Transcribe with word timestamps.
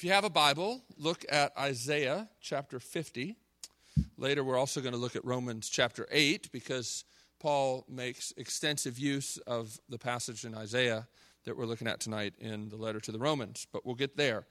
If 0.00 0.04
you 0.04 0.12
have 0.12 0.24
a 0.24 0.30
Bible, 0.30 0.80
look 0.96 1.26
at 1.28 1.52
Isaiah 1.58 2.30
chapter 2.40 2.80
50. 2.80 3.36
Later, 4.16 4.42
we're 4.42 4.56
also 4.56 4.80
going 4.80 4.94
to 4.94 4.98
look 4.98 5.14
at 5.14 5.22
Romans 5.26 5.68
chapter 5.68 6.08
8 6.10 6.50
because 6.52 7.04
Paul 7.38 7.84
makes 7.86 8.32
extensive 8.38 8.98
use 8.98 9.36
of 9.46 9.78
the 9.90 9.98
passage 9.98 10.46
in 10.46 10.54
Isaiah 10.54 11.06
that 11.44 11.54
we're 11.54 11.66
looking 11.66 11.86
at 11.86 12.00
tonight 12.00 12.32
in 12.38 12.70
the 12.70 12.78
letter 12.78 12.98
to 12.98 13.12
the 13.12 13.18
Romans, 13.18 13.66
but 13.74 13.84
we'll 13.84 13.94
get 13.94 14.16
there. 14.16 14.46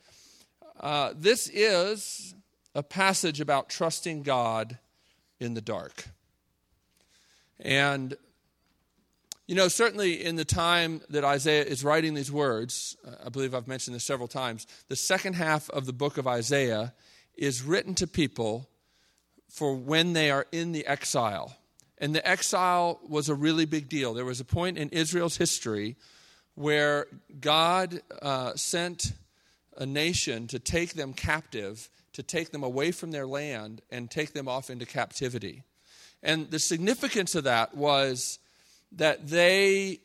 Uh, 0.79 1.13
this 1.17 1.49
is 1.51 2.35
a 2.75 2.83
passage 2.83 3.41
about 3.41 3.69
trusting 3.69 4.21
God 4.21 4.77
in 5.39 5.55
the 5.55 5.61
dark. 5.61 6.09
And 7.59 8.15
you 9.49 9.55
know, 9.55 9.67
certainly 9.67 10.23
in 10.23 10.35
the 10.35 10.45
time 10.45 11.01
that 11.09 11.23
Isaiah 11.23 11.63
is 11.63 11.83
writing 11.83 12.13
these 12.13 12.31
words, 12.31 12.95
uh, 13.03 13.15
I 13.25 13.29
believe 13.29 13.55
I've 13.55 13.67
mentioned 13.67 13.95
this 13.95 14.03
several 14.03 14.27
times, 14.27 14.67
the 14.89 14.95
second 14.95 15.33
half 15.33 15.71
of 15.71 15.87
the 15.87 15.91
book 15.91 16.19
of 16.19 16.27
Isaiah 16.27 16.93
is 17.35 17.63
written 17.63 17.95
to 17.95 18.05
people 18.05 18.69
for 19.47 19.75
when 19.75 20.13
they 20.13 20.29
are 20.29 20.45
in 20.51 20.71
the 20.71 20.85
exile. 20.85 21.57
And 21.97 22.13
the 22.13 22.25
exile 22.29 22.99
was 23.09 23.27
a 23.27 23.33
really 23.33 23.65
big 23.65 23.89
deal. 23.89 24.13
There 24.13 24.23
was 24.23 24.39
a 24.39 24.45
point 24.45 24.77
in 24.77 24.89
Israel's 24.89 25.37
history 25.37 25.95
where 26.53 27.07
God 27.41 28.03
uh, 28.21 28.53
sent 28.53 29.13
a 29.75 29.85
nation 29.87 30.45
to 30.49 30.59
take 30.59 30.93
them 30.93 31.11
captive, 31.11 31.89
to 32.13 32.21
take 32.21 32.51
them 32.51 32.61
away 32.61 32.91
from 32.91 33.09
their 33.09 33.25
land, 33.25 33.81
and 33.89 34.11
take 34.11 34.33
them 34.33 34.47
off 34.47 34.69
into 34.69 34.85
captivity. 34.85 35.63
And 36.21 36.51
the 36.51 36.59
significance 36.59 37.33
of 37.33 37.45
that 37.45 37.75
was 37.75 38.37
that 38.93 39.27
they, 39.27 39.99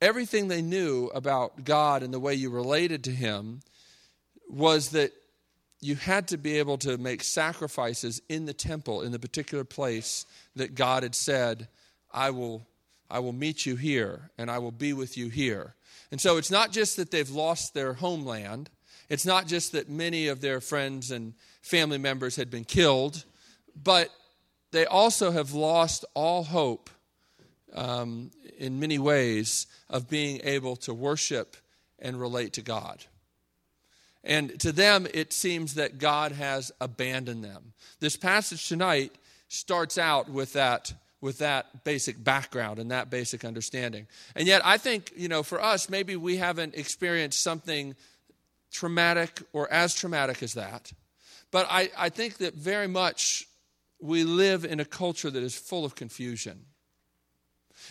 everything 0.00 0.48
they 0.48 0.62
knew 0.62 1.10
about 1.14 1.64
God 1.64 2.02
and 2.02 2.12
the 2.12 2.20
way 2.20 2.34
you 2.34 2.50
related 2.50 3.04
to 3.04 3.10
Him 3.10 3.60
was 4.48 4.90
that 4.90 5.12
you 5.80 5.96
had 5.96 6.28
to 6.28 6.38
be 6.38 6.58
able 6.58 6.78
to 6.78 6.96
make 6.96 7.24
sacrifices 7.24 8.22
in 8.28 8.46
the 8.46 8.52
temple, 8.52 9.02
in 9.02 9.10
the 9.10 9.18
particular 9.18 9.64
place 9.64 10.24
that 10.54 10.74
God 10.76 11.02
had 11.02 11.14
said, 11.14 11.66
I 12.12 12.30
will, 12.30 12.66
I 13.10 13.18
will 13.18 13.32
meet 13.32 13.66
you 13.66 13.74
here 13.74 14.30
and 14.38 14.50
I 14.50 14.58
will 14.58 14.70
be 14.70 14.92
with 14.92 15.16
you 15.18 15.28
here. 15.28 15.74
And 16.12 16.20
so 16.20 16.36
it's 16.36 16.50
not 16.50 16.70
just 16.70 16.96
that 16.98 17.10
they've 17.10 17.28
lost 17.28 17.74
their 17.74 17.94
homeland, 17.94 18.70
it's 19.08 19.26
not 19.26 19.48
just 19.48 19.72
that 19.72 19.90
many 19.90 20.28
of 20.28 20.40
their 20.40 20.60
friends 20.60 21.10
and 21.10 21.34
family 21.62 21.98
members 21.98 22.36
had 22.36 22.50
been 22.50 22.64
killed, 22.64 23.24
but 23.82 24.08
they 24.70 24.86
also 24.86 25.32
have 25.32 25.52
lost 25.52 26.04
all 26.14 26.44
hope 26.44 26.90
um, 27.74 28.30
in 28.58 28.80
many 28.80 28.98
ways 28.98 29.66
of 29.88 30.08
being 30.08 30.40
able 30.44 30.76
to 30.76 30.94
worship 30.94 31.56
and 31.98 32.20
relate 32.20 32.52
to 32.54 32.62
God. 32.62 33.04
And 34.24 34.58
to 34.60 34.72
them, 34.72 35.06
it 35.12 35.32
seems 35.32 35.74
that 35.74 35.98
God 35.98 36.32
has 36.32 36.70
abandoned 36.80 37.44
them. 37.44 37.72
This 38.00 38.16
passage 38.16 38.68
tonight 38.68 39.12
starts 39.48 39.98
out 39.98 40.28
with 40.28 40.52
that, 40.52 40.92
with 41.20 41.38
that 41.38 41.84
basic 41.84 42.22
background 42.22 42.78
and 42.78 42.90
that 42.90 43.10
basic 43.10 43.44
understanding. 43.44 44.06
And 44.36 44.46
yet, 44.46 44.62
I 44.64 44.78
think, 44.78 45.12
you 45.16 45.28
know, 45.28 45.42
for 45.42 45.60
us, 45.60 45.90
maybe 45.90 46.14
we 46.16 46.36
haven't 46.36 46.74
experienced 46.74 47.42
something 47.42 47.96
traumatic 48.70 49.42
or 49.52 49.70
as 49.72 49.94
traumatic 49.94 50.42
as 50.42 50.54
that. 50.54 50.92
But 51.50 51.66
I, 51.68 51.90
I 51.98 52.08
think 52.08 52.38
that 52.38 52.54
very 52.54 52.88
much 52.88 53.46
we 54.00 54.24
live 54.24 54.64
in 54.64 54.80
a 54.80 54.84
culture 54.84 55.30
that 55.30 55.42
is 55.42 55.56
full 55.56 55.84
of 55.84 55.94
confusion. 55.94 56.64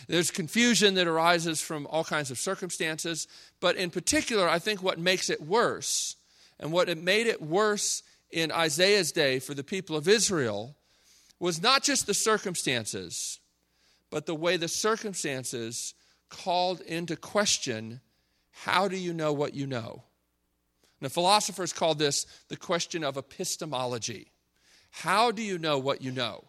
There's 0.08 0.30
confusion 0.30 0.94
that 0.94 1.06
arises 1.06 1.60
from 1.60 1.86
all 1.88 2.04
kinds 2.04 2.30
of 2.30 2.38
circumstances, 2.38 3.28
but 3.60 3.76
in 3.76 3.90
particular, 3.90 4.48
I 4.48 4.58
think 4.58 4.82
what 4.82 4.98
makes 4.98 5.30
it 5.30 5.40
worse, 5.40 6.16
and 6.58 6.72
what 6.72 6.88
it 6.88 6.98
made 6.98 7.26
it 7.26 7.42
worse 7.42 8.02
in 8.30 8.50
Isaiah's 8.50 9.12
day 9.12 9.38
for 9.38 9.54
the 9.54 9.64
people 9.64 9.96
of 9.96 10.08
Israel, 10.08 10.76
was 11.38 11.60
not 11.60 11.82
just 11.82 12.06
the 12.06 12.14
circumstances, 12.14 13.40
but 14.10 14.26
the 14.26 14.34
way 14.34 14.56
the 14.56 14.68
circumstances 14.68 15.94
called 16.28 16.80
into 16.82 17.16
question 17.16 18.00
how 18.52 18.86
do 18.86 18.96
you 18.96 19.12
know 19.12 19.32
what 19.32 19.54
you 19.54 19.66
know? 19.66 20.04
Now, 21.00 21.08
philosophers 21.08 21.72
call 21.72 21.94
this 21.94 22.26
the 22.48 22.56
question 22.56 23.02
of 23.02 23.16
epistemology. 23.16 24.30
How 24.90 25.32
do 25.32 25.42
you 25.42 25.58
know 25.58 25.78
what 25.78 26.00
you 26.00 26.12
know? 26.12 26.44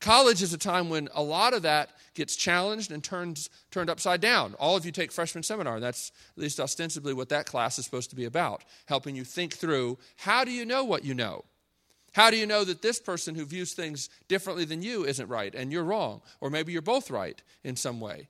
College 0.00 0.42
is 0.42 0.52
a 0.52 0.58
time 0.58 0.90
when 0.90 1.08
a 1.14 1.22
lot 1.22 1.54
of 1.54 1.62
that 1.62 1.90
gets 2.14 2.36
challenged 2.36 2.92
and 2.92 3.02
turned, 3.02 3.48
turned 3.70 3.90
upside 3.90 4.20
down. 4.20 4.54
All 4.58 4.76
of 4.76 4.84
you 4.84 4.92
take 4.92 5.12
freshman 5.12 5.42
seminar, 5.42 5.74
and 5.74 5.82
that's 5.82 6.12
at 6.36 6.42
least 6.42 6.60
ostensibly 6.60 7.14
what 7.14 7.28
that 7.30 7.46
class 7.46 7.78
is 7.78 7.84
supposed 7.84 8.10
to 8.10 8.16
be 8.16 8.24
about, 8.24 8.62
helping 8.86 9.16
you 9.16 9.24
think 9.24 9.54
through 9.54 9.98
how 10.16 10.44
do 10.44 10.50
you 10.50 10.64
know 10.64 10.84
what 10.84 11.04
you 11.04 11.14
know? 11.14 11.44
How 12.12 12.30
do 12.30 12.36
you 12.38 12.46
know 12.46 12.64
that 12.64 12.80
this 12.80 12.98
person 12.98 13.34
who 13.34 13.44
views 13.44 13.74
things 13.74 14.08
differently 14.26 14.64
than 14.64 14.82
you 14.82 15.04
isn't 15.04 15.28
right 15.28 15.54
and 15.54 15.70
you're 15.70 15.84
wrong? 15.84 16.22
Or 16.40 16.48
maybe 16.48 16.72
you're 16.72 16.80
both 16.80 17.10
right 17.10 17.40
in 17.62 17.76
some 17.76 18.00
way. 18.00 18.28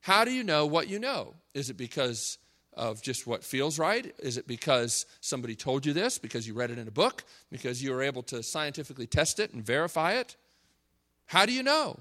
How 0.00 0.24
do 0.24 0.32
you 0.32 0.42
know 0.42 0.66
what 0.66 0.88
you 0.88 0.98
know? 0.98 1.34
Is 1.54 1.70
it 1.70 1.76
because 1.76 2.38
of 2.72 3.00
just 3.02 3.26
what 3.26 3.44
feels 3.44 3.78
right? 3.78 4.12
Is 4.18 4.38
it 4.38 4.48
because 4.48 5.06
somebody 5.20 5.54
told 5.54 5.86
you 5.86 5.92
this, 5.92 6.18
because 6.18 6.48
you 6.48 6.54
read 6.54 6.70
it 6.70 6.78
in 6.78 6.88
a 6.88 6.92
book, 6.92 7.24
because 7.50 7.82
you 7.82 7.92
were 7.92 8.02
able 8.02 8.22
to 8.24 8.42
scientifically 8.42 9.06
test 9.06 9.38
it 9.38 9.52
and 9.52 9.64
verify 9.64 10.14
it? 10.14 10.36
How 11.28 11.44
do 11.44 11.52
you 11.52 11.62
know? 11.62 12.00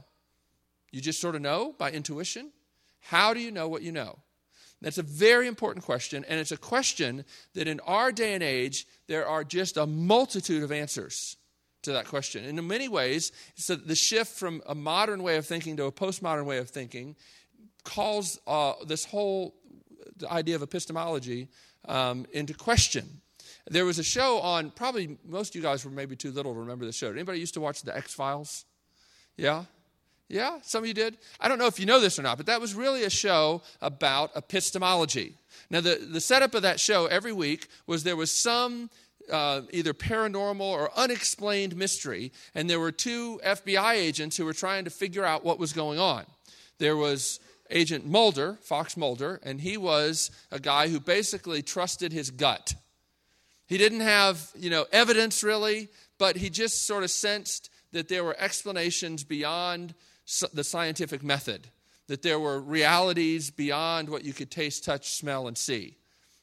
You 0.92 1.02
just 1.02 1.20
sort 1.22 1.36
of 1.36 1.42
know 1.42 1.76
by 1.78 1.92
intuition? 1.92 2.52
How 3.02 3.34
do 3.34 3.42
you 3.42 3.52
know 3.52 3.68
what 3.68 3.82
you 3.82 3.92
know? 3.92 4.20
That's 4.82 4.98
a 4.98 5.04
very 5.04 5.48
important 5.48 5.84
question, 5.84 6.24
and 6.28 6.40
it's 6.40 6.52
a 6.52 6.58
question 6.58 7.26
that 7.54 7.68
in 7.68 7.80
our 7.82 8.12
day 8.12 8.34
and 8.36 8.44
age, 8.44 8.88
there 9.08 9.28
are 9.28 9.44
just 9.44 9.76
a 9.76 9.86
multitude 9.86 10.64
of 10.64 10.72
answers 10.72 11.36
to 11.82 11.92
that 11.94 12.06
question. 12.06 12.46
And 12.46 12.58
in 12.58 12.68
many 12.68 12.88
ways, 12.88 13.32
so 13.56 13.76
the 13.76 13.96
shift 13.96 14.32
from 14.32 14.62
a 14.66 14.76
modern 14.76 15.24
way 15.24 15.36
of 15.38 15.46
thinking 15.46 15.76
to 15.78 15.86
a 15.86 15.92
postmodern 15.92 16.46
way 16.46 16.60
of 16.60 16.70
thinking 16.70 17.16
calls 17.84 18.40
uh, 18.48 18.74
this 18.86 19.04
whole 19.04 19.56
idea 20.30 20.56
of 20.56 20.62
epistemology 20.62 21.50
um, 21.86 22.26
into 22.32 22.54
question. 22.54 23.22
There 23.70 23.84
was 23.84 24.00
a 24.00 24.04
show 24.04 24.40
on, 24.40 24.72
probably 24.72 25.18
most 25.26 25.50
of 25.50 25.56
you 25.56 25.62
guys 25.62 25.84
were 25.84 25.92
maybe 25.92 26.16
too 26.16 26.32
little 26.32 26.54
to 26.54 26.60
remember 26.60 26.86
the 26.86 26.94
show. 26.94 27.12
Anybody 27.12 27.40
used 27.40 27.56
to 27.56 27.62
watch 27.62 27.82
The 27.82 27.96
X 27.96 28.14
Files? 28.14 28.66
Yeah? 29.38 29.66
Yeah? 30.28 30.60
Some 30.64 30.84
of 30.84 30.88
you 30.88 30.94
did? 30.94 31.18
I 31.40 31.48
don't 31.48 31.60
know 31.60 31.68
if 31.68 31.80
you 31.80 31.86
know 31.86 32.00
this 32.00 32.20
or 32.20 32.24
not, 32.24 32.38
but 32.38 32.48
that 32.48 32.60
was 32.60 32.74
really 32.76 33.04
a 33.04 33.10
show 33.10 33.62
about 33.82 34.36
epistemology. 34.36 35.36
Now, 35.70 35.82
the, 35.82 35.96
the 35.96 36.22
setup 36.22 36.54
of 36.54 36.64
that 36.64 36.80
show 36.80 37.06
every 37.06 37.34
week 37.34 37.68
was 37.86 38.04
there 38.04 38.16
was 38.16 38.32
some 38.32 38.90
uh, 39.32 39.62
either 39.72 39.94
paranormal 39.94 40.62
or 40.62 40.92
unexplained 40.96 41.76
mystery, 41.76 42.32
and 42.56 42.70
there 42.70 42.80
were 42.80 42.92
two 42.92 43.40
FBI 43.46 43.94
agents 43.94 44.38
who 44.38 44.46
were 44.46 44.54
trying 44.54 44.86
to 44.86 44.90
figure 44.90 45.26
out 45.26 45.44
what 45.44 45.60
was 45.60 45.74
going 45.74 46.00
on. 46.00 46.26
There 46.78 46.96
was 46.96 47.40
Agent 47.70 48.06
Mulder, 48.06 48.58
Fox 48.62 48.96
Mulder, 48.96 49.40
and 49.44 49.62
he 49.62 49.78
was 49.78 50.32
a 50.52 50.60
guy 50.60 50.88
who 50.88 51.00
basically 51.00 51.62
trusted 51.62 52.14
his 52.14 52.32
gut. 52.32 52.76
He 53.68 53.78
didn't 53.78 54.00
have, 54.02 54.52
you 54.56 54.70
know, 54.70 54.86
evidence 54.92 55.44
really, 55.44 55.90
but 56.18 56.38
he 56.38 56.50
just 56.50 56.88
sort 56.88 57.04
of 57.04 57.12
sensed 57.12 57.70
that 57.92 58.08
there 58.08 58.24
were 58.24 58.36
explanations 58.40 59.24
beyond 59.24 59.94
the 60.54 60.64
scientific 60.64 61.24
method, 61.24 61.68
that 62.08 62.22
there 62.22 62.40
were 62.40 62.60
realities 62.60 63.50
beyond 63.50 64.10
what 64.10 64.24
you 64.24 64.34
could 64.34 64.52
taste, 64.52 64.84
touch, 64.84 65.12
smell, 65.12 65.48
and 65.48 65.58
see. 65.58 65.98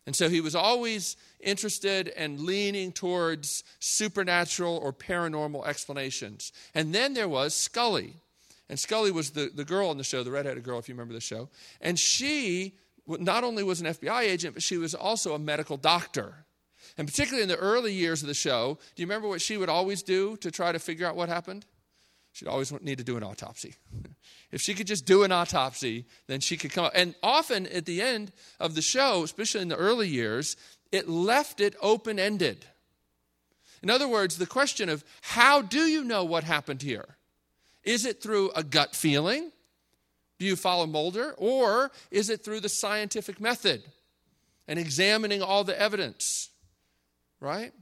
And 0.06 0.14
so 0.14 0.28
he 0.28 0.40
was 0.40 0.54
always 0.54 1.16
interested 1.40 2.08
and 2.08 2.40
leaning 2.40 2.92
towards 2.92 3.64
supernatural 3.78 4.76
or 4.76 4.92
paranormal 4.92 5.66
explanations. 5.66 6.52
And 6.74 6.94
then 6.94 7.14
there 7.14 7.28
was 7.28 7.54
Scully. 7.54 8.14
And 8.68 8.78
Scully 8.78 9.10
was 9.10 9.30
the, 9.30 9.50
the 9.54 9.64
girl 9.64 9.88
on 9.88 9.98
the 9.98 10.04
show, 10.04 10.22
the 10.22 10.30
redheaded 10.30 10.62
girl, 10.62 10.78
if 10.78 10.88
you 10.88 10.94
remember 10.94 11.14
the 11.14 11.20
show. 11.20 11.48
And 11.80 11.98
she 11.98 12.74
not 13.06 13.44
only 13.44 13.62
was 13.62 13.80
an 13.80 13.86
FBI 13.86 14.22
agent, 14.22 14.54
but 14.54 14.62
she 14.62 14.76
was 14.76 14.94
also 14.94 15.34
a 15.34 15.38
medical 15.38 15.76
doctor. 15.76 16.44
And 16.96 17.08
particularly 17.08 17.42
in 17.42 17.48
the 17.48 17.56
early 17.56 17.92
years 17.92 18.22
of 18.22 18.28
the 18.28 18.34
show, 18.34 18.78
do 18.94 19.02
you 19.02 19.06
remember 19.06 19.28
what 19.28 19.40
she 19.40 19.56
would 19.56 19.68
always 19.68 20.02
do 20.02 20.36
to 20.38 20.50
try 20.50 20.70
to 20.72 20.78
figure 20.78 21.06
out 21.06 21.16
what 21.16 21.28
happened? 21.28 21.66
She'd 22.32 22.48
always 22.48 22.72
need 22.82 22.98
to 22.98 23.04
do 23.04 23.16
an 23.16 23.22
autopsy. 23.22 23.74
if 24.52 24.60
she 24.60 24.74
could 24.74 24.86
just 24.86 25.06
do 25.06 25.22
an 25.22 25.32
autopsy, 25.32 26.04
then 26.26 26.40
she 26.40 26.56
could 26.56 26.72
come 26.72 26.86
up. 26.86 26.92
And 26.94 27.14
often 27.22 27.66
at 27.68 27.86
the 27.86 28.02
end 28.02 28.32
of 28.60 28.74
the 28.74 28.82
show, 28.82 29.22
especially 29.22 29.62
in 29.62 29.68
the 29.68 29.76
early 29.76 30.08
years, 30.08 30.56
it 30.92 31.08
left 31.08 31.60
it 31.60 31.74
open 31.80 32.18
ended. 32.18 32.64
In 33.82 33.90
other 33.90 34.08
words, 34.08 34.38
the 34.38 34.46
question 34.46 34.88
of 34.88 35.04
how 35.20 35.60
do 35.60 35.86
you 35.86 36.04
know 36.04 36.24
what 36.24 36.44
happened 36.44 36.82
here? 36.82 37.16
Is 37.82 38.06
it 38.06 38.22
through 38.22 38.50
a 38.52 38.62
gut 38.62 38.94
feeling? 38.94 39.52
Do 40.38 40.46
you 40.46 40.56
follow 40.56 40.86
Mulder? 40.86 41.34
Or 41.36 41.90
is 42.10 42.30
it 42.30 42.42
through 42.42 42.60
the 42.60 42.68
scientific 42.68 43.40
method 43.40 43.82
and 44.66 44.78
examining 44.78 45.42
all 45.42 45.64
the 45.64 45.78
evidence? 45.78 46.50
Right? 47.44 47.72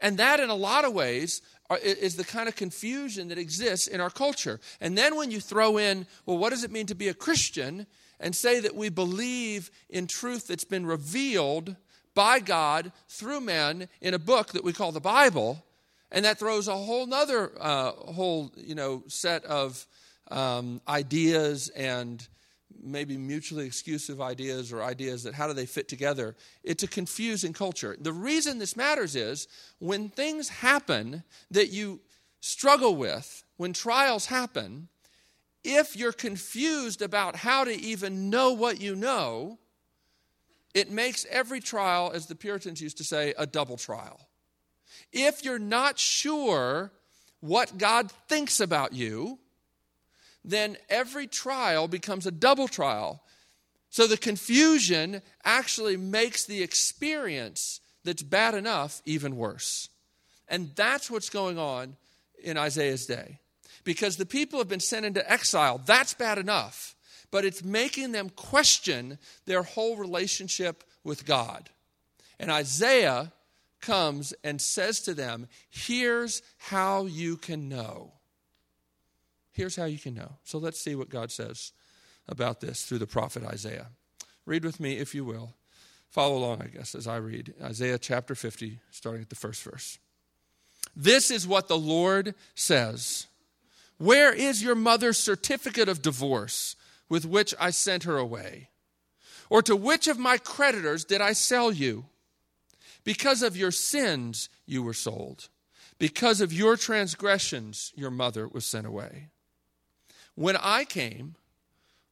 And 0.00 0.16
that, 0.18 0.40
in 0.40 0.48
a 0.48 0.54
lot 0.54 0.84
of 0.84 0.94
ways, 0.94 1.42
is 1.82 2.16
the 2.16 2.24
kind 2.24 2.48
of 2.48 2.56
confusion 2.56 3.28
that 3.28 3.38
exists 3.38 3.86
in 3.86 4.00
our 4.00 4.10
culture. 4.10 4.60
And 4.80 4.96
then 4.96 5.16
when 5.16 5.30
you 5.30 5.40
throw 5.40 5.78
in, 5.78 6.06
well, 6.26 6.38
what 6.38 6.50
does 6.50 6.64
it 6.64 6.72
mean 6.72 6.86
to 6.86 6.94
be 6.94 7.08
a 7.08 7.14
Christian? 7.14 7.86
And 8.20 8.36
say 8.36 8.60
that 8.60 8.76
we 8.76 8.88
believe 8.88 9.70
in 9.88 10.06
truth 10.06 10.46
that's 10.46 10.64
been 10.64 10.86
revealed 10.86 11.76
by 12.14 12.40
God 12.40 12.92
through 13.08 13.40
men 13.40 13.88
in 14.00 14.14
a 14.14 14.18
book 14.18 14.52
that 14.52 14.64
we 14.64 14.72
call 14.72 14.92
the 14.92 15.00
Bible, 15.00 15.64
and 16.10 16.24
that 16.24 16.38
throws 16.38 16.68
a 16.68 16.76
whole 16.76 17.06
nother 17.06 17.50
uh, 17.58 17.90
whole 17.90 18.52
you 18.56 18.74
know 18.74 19.02
set 19.08 19.44
of 19.44 19.86
um, 20.30 20.80
ideas 20.86 21.68
and 21.70 22.26
maybe 22.82 23.16
mutually 23.16 23.66
exclusive 23.66 24.20
ideas 24.20 24.72
or 24.72 24.82
ideas 24.82 25.24
that 25.24 25.34
how 25.34 25.46
do 25.46 25.52
they 25.52 25.66
fit 25.66 25.88
together? 25.88 26.36
It's 26.62 26.82
a 26.82 26.88
confusing 26.88 27.52
culture. 27.52 27.96
The 27.98 28.12
reason 28.12 28.58
this 28.58 28.76
matters 28.76 29.16
is 29.16 29.48
when 29.78 30.08
things 30.08 30.48
happen 30.48 31.24
that 31.50 31.70
you 31.70 32.00
struggle 32.40 32.96
with 32.96 33.44
when 33.56 33.72
trials 33.72 34.26
happen 34.26 34.88
if 35.64 35.96
you're 35.96 36.12
confused 36.12 37.02
about 37.02 37.36
how 37.36 37.64
to 37.64 37.72
even 37.72 38.30
know 38.30 38.52
what 38.52 38.80
you 38.80 38.96
know 38.96 39.58
it 40.74 40.90
makes 40.90 41.26
every 41.30 41.60
trial 41.60 42.10
as 42.14 42.26
the 42.26 42.34
puritans 42.34 42.80
used 42.80 42.96
to 42.96 43.04
say 43.04 43.34
a 43.38 43.46
double 43.46 43.76
trial. 43.76 44.28
If 45.12 45.44
you're 45.44 45.58
not 45.58 45.98
sure 45.98 46.92
what 47.40 47.78
god 47.78 48.10
thinks 48.28 48.60
about 48.60 48.92
you 48.92 49.38
then 50.44 50.76
every 50.88 51.26
trial 51.26 51.88
becomes 51.88 52.26
a 52.26 52.30
double 52.30 52.68
trial. 52.68 53.22
So 53.90 54.06
the 54.06 54.16
confusion 54.16 55.22
actually 55.44 55.96
makes 55.96 56.44
the 56.44 56.62
experience 56.62 57.80
that's 58.04 58.22
bad 58.22 58.54
enough 58.54 59.02
even 59.04 59.36
worse. 59.36 59.88
And 60.48 60.70
that's 60.74 61.10
what's 61.10 61.30
going 61.30 61.58
on 61.58 61.96
in 62.42 62.56
Isaiah's 62.56 63.06
day. 63.06 63.38
Because 63.84 64.16
the 64.16 64.26
people 64.26 64.58
have 64.58 64.68
been 64.68 64.80
sent 64.80 65.06
into 65.06 65.30
exile, 65.30 65.80
that's 65.84 66.14
bad 66.14 66.38
enough. 66.38 66.94
But 67.30 67.44
it's 67.44 67.64
making 67.64 68.12
them 68.12 68.30
question 68.30 69.18
their 69.46 69.62
whole 69.62 69.96
relationship 69.96 70.84
with 71.04 71.24
God. 71.24 71.70
And 72.38 72.50
Isaiah 72.50 73.32
comes 73.80 74.32
and 74.44 74.60
says 74.60 75.00
to 75.02 75.14
them, 75.14 75.48
Here's 75.70 76.42
how 76.58 77.06
you 77.06 77.36
can 77.36 77.68
know. 77.68 78.12
Here's 79.52 79.76
how 79.76 79.84
you 79.84 79.98
can 79.98 80.14
know. 80.14 80.36
So 80.44 80.58
let's 80.58 80.80
see 80.80 80.94
what 80.94 81.10
God 81.10 81.30
says 81.30 81.72
about 82.28 82.60
this 82.60 82.84
through 82.84 82.98
the 82.98 83.06
prophet 83.06 83.44
Isaiah. 83.44 83.88
Read 84.46 84.64
with 84.64 84.80
me, 84.80 84.98
if 84.98 85.14
you 85.14 85.24
will. 85.24 85.54
Follow 86.08 86.36
along, 86.36 86.62
I 86.62 86.66
guess, 86.66 86.94
as 86.94 87.06
I 87.06 87.16
read 87.16 87.54
Isaiah 87.62 87.98
chapter 87.98 88.34
50, 88.34 88.80
starting 88.90 89.22
at 89.22 89.30
the 89.30 89.36
first 89.36 89.62
verse. 89.62 89.98
This 90.94 91.30
is 91.30 91.46
what 91.46 91.68
the 91.68 91.78
Lord 91.78 92.34
says 92.54 93.26
Where 93.98 94.32
is 94.32 94.62
your 94.62 94.74
mother's 94.74 95.18
certificate 95.18 95.88
of 95.88 96.02
divorce 96.02 96.76
with 97.08 97.24
which 97.24 97.54
I 97.58 97.70
sent 97.70 98.04
her 98.04 98.18
away? 98.18 98.68
Or 99.48 99.62
to 99.62 99.76
which 99.76 100.06
of 100.06 100.18
my 100.18 100.38
creditors 100.38 101.04
did 101.04 101.20
I 101.20 101.34
sell 101.34 101.70
you? 101.70 102.06
Because 103.04 103.42
of 103.42 103.56
your 103.56 103.70
sins 103.70 104.48
you 104.66 104.82
were 104.82 104.94
sold. 104.94 105.48
Because 105.98 106.40
of 106.40 106.52
your 106.52 106.76
transgressions 106.76 107.92
your 107.94 108.10
mother 108.10 108.48
was 108.48 108.64
sent 108.64 108.86
away. 108.86 109.28
When 110.42 110.56
I 110.56 110.84
came, 110.84 111.36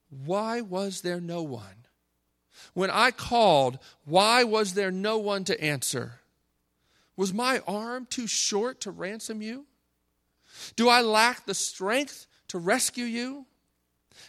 why 0.08 0.60
was 0.60 1.00
there 1.00 1.20
no 1.20 1.42
one? 1.42 1.88
When 2.74 2.88
I 2.88 3.10
called, 3.10 3.80
why 4.04 4.44
was 4.44 4.74
there 4.74 4.92
no 4.92 5.18
one 5.18 5.42
to 5.46 5.60
answer? 5.60 6.20
Was 7.16 7.34
my 7.34 7.58
arm 7.66 8.06
too 8.08 8.28
short 8.28 8.82
to 8.82 8.92
ransom 8.92 9.42
you? 9.42 9.66
Do 10.76 10.88
I 10.88 11.00
lack 11.00 11.44
the 11.44 11.54
strength 11.54 12.28
to 12.46 12.58
rescue 12.58 13.04
you? 13.04 13.46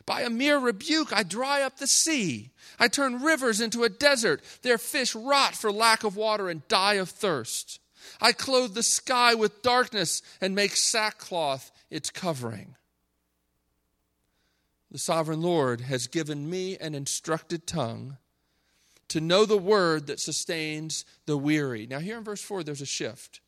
By 0.07 0.21
a 0.21 0.31
mere 0.31 0.57
rebuke, 0.57 1.13
I 1.13 1.21
dry 1.21 1.61
up 1.61 1.77
the 1.77 1.85
sea. 1.85 2.49
I 2.79 2.87
turn 2.87 3.21
rivers 3.21 3.61
into 3.61 3.83
a 3.83 3.89
desert. 3.89 4.41
Their 4.63 4.79
fish 4.79 5.13
rot 5.13 5.53
for 5.53 5.71
lack 5.71 6.03
of 6.03 6.15
water 6.15 6.49
and 6.49 6.67
die 6.67 6.95
of 6.95 7.11
thirst. 7.11 7.79
I 8.19 8.31
clothe 8.31 8.73
the 8.73 8.81
sky 8.81 9.35
with 9.35 9.61
darkness 9.61 10.23
and 10.41 10.55
make 10.55 10.75
sackcloth 10.75 11.71
its 11.91 12.09
covering. 12.09 12.77
The 14.91 14.97
sovereign 14.97 15.41
Lord 15.41 15.81
has 15.81 16.07
given 16.07 16.49
me 16.49 16.77
an 16.77 16.93
instructed 16.93 17.65
tongue 17.65 18.17
to 19.07 19.21
know 19.21 19.45
the 19.45 19.57
word 19.57 20.07
that 20.07 20.19
sustains 20.19 21.05
the 21.25 21.37
weary. 21.37 21.87
Now, 21.87 21.99
here 21.99 22.17
in 22.17 22.23
verse 22.23 22.41
4, 22.41 22.63
there's 22.63 22.81
a 22.81 22.85
shift. 22.85 23.39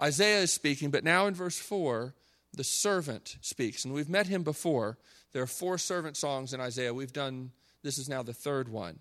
Isaiah 0.00 0.42
is 0.42 0.52
speaking, 0.52 0.90
but 0.90 1.02
now 1.02 1.26
in 1.26 1.34
verse 1.34 1.58
4, 1.58 2.14
the 2.54 2.64
servant 2.64 3.36
speaks. 3.40 3.84
And 3.84 3.94
we've 3.94 4.08
met 4.08 4.26
him 4.26 4.42
before. 4.42 4.98
There 5.32 5.42
are 5.42 5.46
four 5.46 5.78
servant 5.78 6.16
songs 6.16 6.52
in 6.52 6.60
Isaiah. 6.60 6.94
We've 6.94 7.12
done, 7.12 7.52
this 7.82 7.98
is 7.98 8.08
now 8.08 8.22
the 8.22 8.34
third 8.34 8.68
one. 8.68 8.98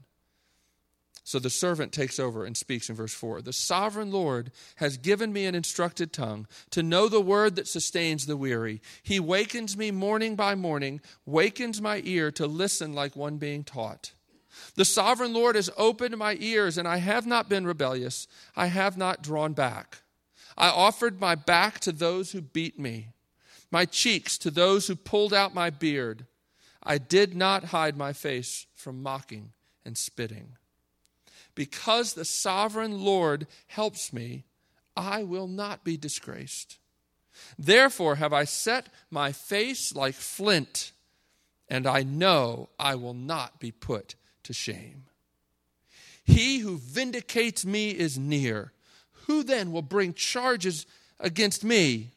So 1.28 1.40
the 1.40 1.50
servant 1.50 1.92
takes 1.92 2.22
over 2.22 2.46
and 2.46 2.56
speaks 2.56 2.90
in 2.90 2.96
verse 2.96 3.14
4. 3.14 3.42
The 3.42 3.52
sovereign 3.52 4.12
Lord 4.12 4.50
has 4.78 4.96
given 4.96 5.34
me 5.34 5.46
an 5.46 5.56
instructed 5.56 6.14
tongue 6.14 6.48
to 6.70 6.82
know 6.82 7.10
the 7.10 7.20
word 7.20 7.58
that 7.58 7.68
sustains 7.68 8.26
the 8.26 8.38
weary. 8.38 8.82
He 9.04 9.20
wakens 9.20 9.76
me 9.76 9.92
morning 9.92 10.38
by 10.38 10.56
morning, 10.56 11.02
wakens 11.26 11.82
my 11.82 12.02
ear 12.06 12.32
to 12.32 12.48
listen 12.48 12.94
like 12.94 13.18
one 13.18 13.40
being 13.40 13.66
taught. 13.66 14.14
The 14.76 14.86
sovereign 14.86 15.34
Lord 15.34 15.58
has 15.58 15.70
opened 15.76 16.16
my 16.16 16.38
ears, 16.40 16.78
and 16.78 16.88
I 16.88 16.96
have 16.96 17.28
not 17.28 17.50
been 17.50 17.68
rebellious. 17.68 18.30
I 18.56 18.68
have 18.68 18.96
not 18.96 19.22
drawn 19.22 19.52
back. 19.52 20.04
I 20.58 20.70
offered 20.70 21.20
my 21.20 21.36
back 21.36 21.82
to 21.82 21.92
those 21.92 22.32
who 22.32 22.40
beat 22.40 22.80
me, 22.80 23.10
my 23.70 23.84
cheeks 23.84 24.38
to 24.38 24.50
those 24.50 24.88
who 24.88 24.96
pulled 24.96 25.34
out 25.34 25.54
my 25.54 25.72
beard. 25.72 26.26
I 26.82 26.98
did 26.98 27.36
not 27.36 27.66
hide 27.66 27.98
my 27.98 28.14
face 28.14 28.66
from 28.76 29.04
mocking 29.04 29.52
and 29.84 29.98
spitting. 29.98 30.54
Because 31.58 32.14
the 32.14 32.24
sovereign 32.24 33.04
Lord 33.04 33.48
helps 33.66 34.14
me, 34.14 34.44
I 34.96 35.24
will 35.24 35.48
not 35.48 35.84
be 35.84 35.98
disgraced. 35.98 36.78
Therefore 37.58 38.18
have 38.18 38.32
I 38.32 38.44
set 38.44 38.90
my 39.10 39.32
face 39.32 39.96
like 39.96 40.14
flint, 40.14 40.92
and 41.68 41.88
I 41.88 42.04
know 42.04 42.70
I 42.78 42.94
will 42.94 43.16
not 43.16 43.60
be 43.60 43.72
put 43.72 44.14
to 44.44 44.54
shame. 44.54 45.06
He 46.24 46.60
who 46.60 46.78
vindicates 46.78 47.66
me 47.66 47.90
is 47.90 48.20
near. 48.20 48.72
Who 49.26 49.42
then 49.42 49.72
will 49.72 49.82
bring 49.82 50.14
charges 50.14 50.86
against 51.20 51.64
me? 51.64 52.12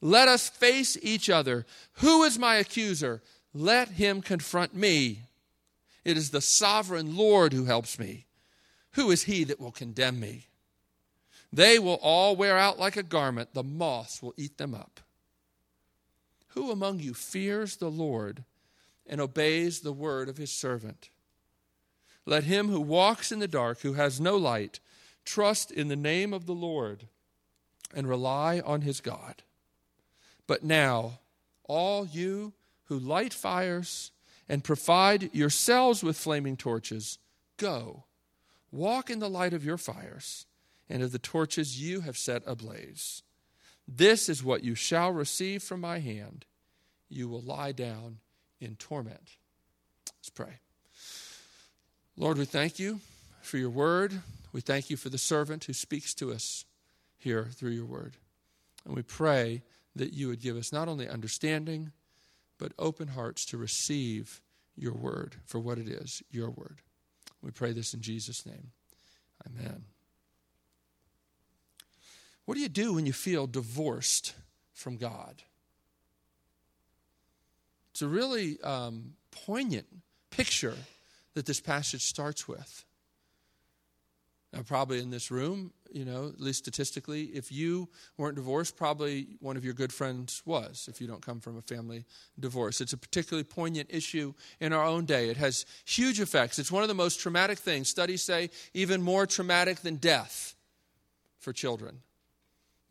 Let 0.00 0.26
us 0.26 0.48
face 0.48 0.98
each 1.00 1.30
other. 1.30 1.64
Who 1.98 2.24
is 2.24 2.40
my 2.40 2.56
accuser? 2.56 3.22
Let 3.54 3.90
him 3.90 4.20
confront 4.20 4.74
me. 4.74 5.26
It 6.04 6.16
is 6.16 6.30
the 6.30 6.40
sovereign 6.40 7.16
Lord 7.16 7.52
who 7.52 7.66
helps 7.66 7.96
me. 7.96 8.26
Who 8.92 9.10
is 9.10 9.24
he 9.24 9.44
that 9.44 9.60
will 9.60 9.70
condemn 9.70 10.20
me? 10.20 10.46
They 11.52 11.78
will 11.78 11.98
all 12.02 12.36
wear 12.36 12.56
out 12.58 12.78
like 12.78 12.96
a 12.96 13.02
garment, 13.02 13.54
the 13.54 13.62
moths 13.62 14.22
will 14.22 14.34
eat 14.36 14.58
them 14.58 14.74
up. 14.74 15.00
Who 16.48 16.70
among 16.70 17.00
you 17.00 17.14
fears 17.14 17.76
the 17.76 17.90
Lord 17.90 18.44
and 19.06 19.20
obeys 19.20 19.80
the 19.80 19.92
word 19.92 20.28
of 20.28 20.36
his 20.36 20.50
servant? 20.50 21.10
Let 22.26 22.44
him 22.44 22.68
who 22.68 22.80
walks 22.80 23.32
in 23.32 23.38
the 23.38 23.48
dark, 23.48 23.80
who 23.80 23.94
has 23.94 24.20
no 24.20 24.36
light, 24.36 24.80
trust 25.24 25.70
in 25.70 25.88
the 25.88 25.96
name 25.96 26.32
of 26.32 26.46
the 26.46 26.54
Lord 26.54 27.06
and 27.94 28.08
rely 28.08 28.60
on 28.60 28.82
his 28.82 29.00
God. 29.00 29.42
But 30.46 30.64
now, 30.64 31.20
all 31.64 32.06
you 32.06 32.52
who 32.84 32.98
light 32.98 33.32
fires 33.32 34.10
and 34.48 34.64
provide 34.64 35.34
yourselves 35.34 36.02
with 36.02 36.16
flaming 36.16 36.56
torches, 36.56 37.18
go 37.56 38.04
Walk 38.72 39.10
in 39.10 39.18
the 39.18 39.30
light 39.30 39.52
of 39.52 39.64
your 39.64 39.78
fires 39.78 40.46
and 40.88 41.02
of 41.02 41.12
the 41.12 41.18
torches 41.18 41.80
you 41.80 42.00
have 42.00 42.16
set 42.16 42.42
ablaze. 42.46 43.22
This 43.86 44.28
is 44.28 44.44
what 44.44 44.62
you 44.62 44.74
shall 44.74 45.12
receive 45.12 45.62
from 45.62 45.80
my 45.80 45.98
hand. 45.98 46.44
You 47.08 47.28
will 47.28 47.40
lie 47.40 47.72
down 47.72 48.18
in 48.60 48.76
torment. 48.76 49.36
Let's 50.18 50.30
pray. 50.30 50.60
Lord, 52.16 52.38
we 52.38 52.44
thank 52.44 52.78
you 52.78 53.00
for 53.40 53.56
your 53.56 53.70
word. 53.70 54.20
We 54.52 54.60
thank 54.60 54.90
you 54.90 54.96
for 54.96 55.08
the 55.08 55.18
servant 55.18 55.64
who 55.64 55.72
speaks 55.72 56.14
to 56.14 56.32
us 56.32 56.64
here 57.18 57.48
through 57.52 57.70
your 57.70 57.86
word. 57.86 58.16
And 58.84 58.94
we 58.94 59.02
pray 59.02 59.62
that 59.96 60.12
you 60.12 60.28
would 60.28 60.40
give 60.40 60.56
us 60.56 60.72
not 60.72 60.88
only 60.88 61.08
understanding, 61.08 61.92
but 62.58 62.72
open 62.78 63.08
hearts 63.08 63.44
to 63.46 63.56
receive 63.56 64.40
your 64.76 64.94
word 64.94 65.36
for 65.44 65.58
what 65.58 65.78
it 65.78 65.88
is, 65.88 66.22
your 66.30 66.50
word. 66.50 66.82
We 67.42 67.50
pray 67.50 67.72
this 67.72 67.94
in 67.94 68.00
Jesus' 68.00 68.44
name. 68.44 68.70
Amen. 69.46 69.84
What 72.44 72.54
do 72.54 72.60
you 72.60 72.68
do 72.68 72.94
when 72.94 73.06
you 73.06 73.12
feel 73.12 73.46
divorced 73.46 74.34
from 74.72 74.96
God? 74.96 75.42
It's 77.92 78.02
a 78.02 78.08
really 78.08 78.60
um, 78.62 79.14
poignant 79.30 79.86
picture 80.30 80.76
that 81.34 81.46
this 81.46 81.60
passage 81.60 82.02
starts 82.02 82.48
with. 82.48 82.84
Now, 84.52 84.62
probably 84.62 84.98
in 84.98 85.10
this 85.10 85.30
room, 85.30 85.72
you 85.92 86.04
know, 86.04 86.26
at 86.26 86.40
least 86.40 86.58
statistically, 86.58 87.24
if 87.26 87.52
you 87.52 87.88
weren't 88.16 88.34
divorced, 88.34 88.76
probably 88.76 89.28
one 89.38 89.56
of 89.56 89.64
your 89.64 89.74
good 89.74 89.92
friends 89.92 90.42
was, 90.44 90.88
if 90.90 91.00
you 91.00 91.06
don't 91.06 91.24
come 91.24 91.38
from 91.38 91.56
a 91.56 91.62
family 91.62 92.04
divorce. 92.38 92.80
It's 92.80 92.92
a 92.92 92.96
particularly 92.96 93.44
poignant 93.44 93.90
issue 93.92 94.34
in 94.58 94.72
our 94.72 94.84
own 94.84 95.04
day. 95.04 95.28
It 95.28 95.36
has 95.36 95.66
huge 95.84 96.20
effects. 96.20 96.58
It's 96.58 96.72
one 96.72 96.82
of 96.82 96.88
the 96.88 96.94
most 96.94 97.20
traumatic 97.20 97.58
things. 97.58 97.88
Studies 97.88 98.22
say 98.22 98.50
even 98.74 99.02
more 99.02 99.24
traumatic 99.24 99.80
than 99.80 99.96
death 99.96 100.56
for 101.38 101.52
children 101.52 102.00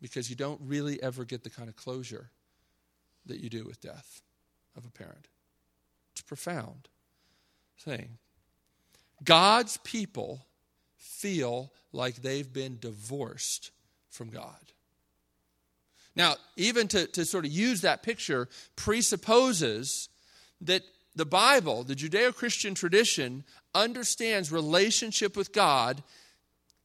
because 0.00 0.30
you 0.30 0.36
don't 0.36 0.60
really 0.64 1.02
ever 1.02 1.26
get 1.26 1.44
the 1.44 1.50
kind 1.50 1.68
of 1.68 1.76
closure 1.76 2.30
that 3.26 3.40
you 3.40 3.50
do 3.50 3.64
with 3.64 3.82
death 3.82 4.22
of 4.76 4.86
a 4.86 4.90
parent. 4.90 5.28
It's 6.12 6.22
a 6.22 6.24
profound 6.24 6.88
thing. 7.78 8.16
God's 9.22 9.76
people 9.78 10.46
feel 11.00 11.72
like 11.92 12.16
they've 12.16 12.52
been 12.52 12.78
divorced 12.78 13.72
from 14.10 14.30
God. 14.30 14.54
Now, 16.14 16.36
even 16.56 16.88
to, 16.88 17.06
to 17.08 17.24
sort 17.24 17.44
of 17.44 17.50
use 17.50 17.80
that 17.80 18.02
picture 18.02 18.48
presupposes 18.76 20.08
that 20.60 20.82
the 21.16 21.24
Bible, 21.24 21.82
the 21.82 21.94
Judeo 21.94 22.34
Christian 22.34 22.74
tradition, 22.74 23.44
understands 23.74 24.52
relationship 24.52 25.36
with 25.36 25.52
God 25.52 26.02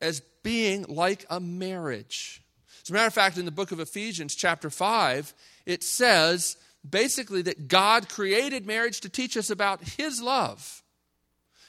as 0.02 0.22
being 0.44 0.86
like 0.88 1.26
a 1.30 1.40
marriage. 1.40 2.42
As 2.84 2.90
a 2.90 2.94
matter 2.94 3.08
of 3.08 3.14
fact, 3.14 3.38
in 3.38 3.46
the 3.46 3.52
book 3.52 3.72
of 3.72 3.80
Ephesians, 3.80 4.36
chapter 4.36 4.70
5, 4.70 5.34
it 5.66 5.84
says 5.84 6.58
basically 6.88 7.42
that 7.44 7.68
God 7.68 8.10
created 8.10 8.66
marriage 8.66 9.02
to 9.02 9.10
teach 9.10 9.36
us 9.36 9.50
about 9.50 9.82
His 9.82 10.22
love. 10.22 10.84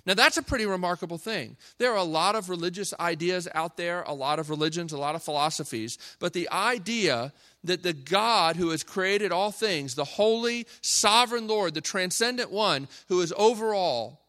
Now, 0.07 0.15
that's 0.15 0.37
a 0.37 0.43
pretty 0.43 0.67
remarkable 0.67 1.19
thing. 1.19 1.57
There 1.79 1.91
are 1.91 1.99
a 1.99 2.05
lot 2.05 2.37
of 2.37 2.49
religious 2.49 2.95
ideas 3.01 3.49
out 3.55 3.77
there, 3.77 4.03
a 4.03 4.15
lot 4.15 4.39
of 4.39 4.51
religions, 4.51 4.93
a 4.93 4.99
lot 4.99 5.17
of 5.17 5.23
philosophies, 5.23 5.99
but 6.21 6.33
the 6.33 6.49
idea 6.51 7.33
that 7.65 7.83
the 7.83 7.93
God 7.93 8.55
who 8.55 8.71
has 8.71 8.85
created 8.85 9.33
all 9.33 9.51
things, 9.51 9.97
the 9.97 10.05
holy, 10.05 10.69
sovereign 10.81 11.49
Lord, 11.49 11.75
the 11.75 11.81
transcendent 11.81 12.53
one 12.53 12.87
who 13.09 13.21
is 13.21 13.35
over 13.37 13.75
all, 13.75 14.23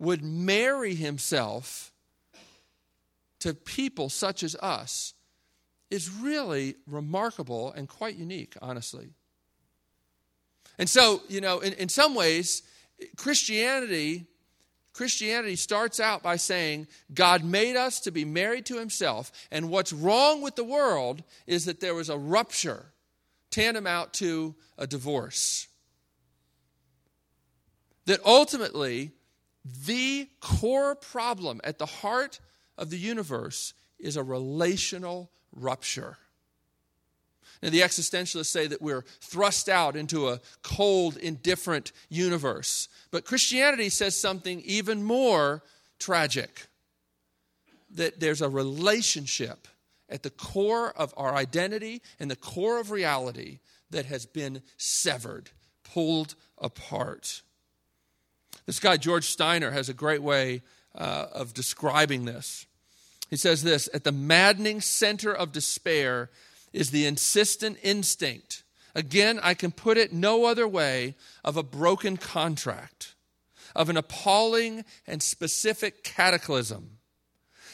would 0.00 0.24
marry 0.24 0.96
himself 0.96 1.92
to 3.38 3.54
people 3.54 4.08
such 4.08 4.42
as 4.42 4.56
us 4.56 5.14
is 5.88 6.10
really 6.10 6.74
remarkable 6.88 7.72
and 7.72 7.88
quite 7.88 8.16
unique, 8.16 8.54
honestly. 8.60 9.10
And 10.78 10.88
so, 10.88 11.22
you 11.28 11.40
know, 11.40 11.60
in, 11.60 11.74
in 11.74 11.88
some 11.88 12.16
ways, 12.16 12.62
Christianity 13.16 14.26
Christianity 14.94 15.56
starts 15.56 15.98
out 15.98 16.22
by 16.22 16.36
saying 16.36 16.86
God 17.12 17.44
made 17.44 17.76
us 17.76 18.00
to 18.00 18.12
be 18.12 18.24
married 18.24 18.64
to 18.66 18.78
himself, 18.78 19.32
and 19.50 19.68
what's 19.68 19.92
wrong 19.92 20.40
with 20.40 20.54
the 20.54 20.64
world 20.64 21.22
is 21.46 21.64
that 21.66 21.80
there 21.80 21.94
was 21.94 22.08
a 22.08 22.16
rupture 22.16 22.86
tantamount 23.50 24.12
to 24.14 24.54
a 24.78 24.86
divorce. 24.86 25.66
That 28.06 28.20
ultimately, 28.24 29.10
the 29.86 30.28
core 30.40 30.94
problem 30.94 31.60
at 31.64 31.78
the 31.78 31.86
heart 31.86 32.38
of 32.78 32.90
the 32.90 32.98
universe 32.98 33.74
is 33.98 34.16
a 34.16 34.22
relational 34.22 35.30
rupture. 35.52 36.18
Now, 37.64 37.70
the 37.70 37.80
existentialists 37.80 38.46
say 38.46 38.66
that 38.66 38.82
we're 38.82 39.06
thrust 39.22 39.70
out 39.70 39.96
into 39.96 40.28
a 40.28 40.40
cold, 40.62 41.16
indifferent 41.16 41.92
universe. 42.10 42.90
But 43.10 43.24
Christianity 43.24 43.88
says 43.88 44.20
something 44.20 44.60
even 44.66 45.02
more 45.02 45.62
tragic 45.98 46.66
that 47.94 48.20
there's 48.20 48.42
a 48.42 48.50
relationship 48.50 49.66
at 50.10 50.22
the 50.22 50.28
core 50.28 50.90
of 50.90 51.14
our 51.16 51.34
identity 51.34 52.02
and 52.20 52.30
the 52.30 52.36
core 52.36 52.78
of 52.78 52.90
reality 52.90 53.60
that 53.88 54.04
has 54.04 54.26
been 54.26 54.60
severed, 54.76 55.48
pulled 55.84 56.34
apart. 56.58 57.40
This 58.66 58.78
guy, 58.78 58.98
George 58.98 59.24
Steiner, 59.24 59.70
has 59.70 59.88
a 59.88 59.94
great 59.94 60.22
way 60.22 60.60
uh, 60.94 61.28
of 61.32 61.54
describing 61.54 62.26
this. 62.26 62.66
He 63.30 63.36
says 63.36 63.62
this 63.62 63.88
At 63.94 64.04
the 64.04 64.12
maddening 64.12 64.82
center 64.82 65.32
of 65.32 65.50
despair 65.50 66.28
is 66.74 66.90
the 66.90 67.06
insistent 67.06 67.78
instinct. 67.82 68.64
Again, 68.94 69.40
I 69.42 69.54
can 69.54 69.72
put 69.72 69.96
it 69.96 70.12
no 70.12 70.44
other 70.44 70.68
way 70.68 71.14
of 71.42 71.56
a 71.56 71.62
broken 71.62 72.16
contract, 72.16 73.14
of 73.74 73.88
an 73.88 73.96
appalling 73.96 74.84
and 75.06 75.22
specific 75.22 76.04
cataclysm. 76.04 76.98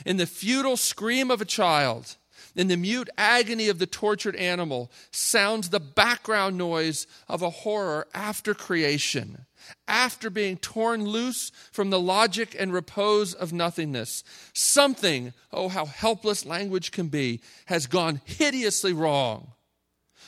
In 0.06 0.18
the 0.18 0.26
futile 0.26 0.76
scream 0.76 1.30
of 1.30 1.40
a 1.40 1.46
child, 1.46 2.16
in 2.54 2.68
the 2.68 2.76
mute 2.76 3.10
agony 3.18 3.68
of 3.68 3.78
the 3.78 3.86
tortured 3.86 4.36
animal, 4.36 4.90
sounds 5.10 5.70
the 5.70 5.80
background 5.80 6.56
noise 6.56 7.06
of 7.28 7.42
a 7.42 7.50
horror 7.50 8.06
after 8.14 8.54
creation 8.54 9.46
after 9.88 10.30
being 10.30 10.56
torn 10.56 11.04
loose 11.04 11.50
from 11.72 11.90
the 11.90 12.00
logic 12.00 12.56
and 12.58 12.72
repose 12.72 13.34
of 13.34 13.52
nothingness. 13.52 14.22
Something, 14.52 15.32
oh, 15.52 15.68
how 15.68 15.86
helpless 15.86 16.46
language 16.46 16.92
can 16.92 17.08
be, 17.08 17.40
has 17.66 17.86
gone 17.86 18.20
hideously 18.24 18.92
wrong. 18.92 19.52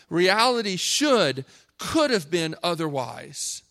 Reality 0.08 0.76
should, 0.76 1.44
could 1.78 2.10
have 2.10 2.30
been 2.30 2.54
otherwise. 2.62 3.62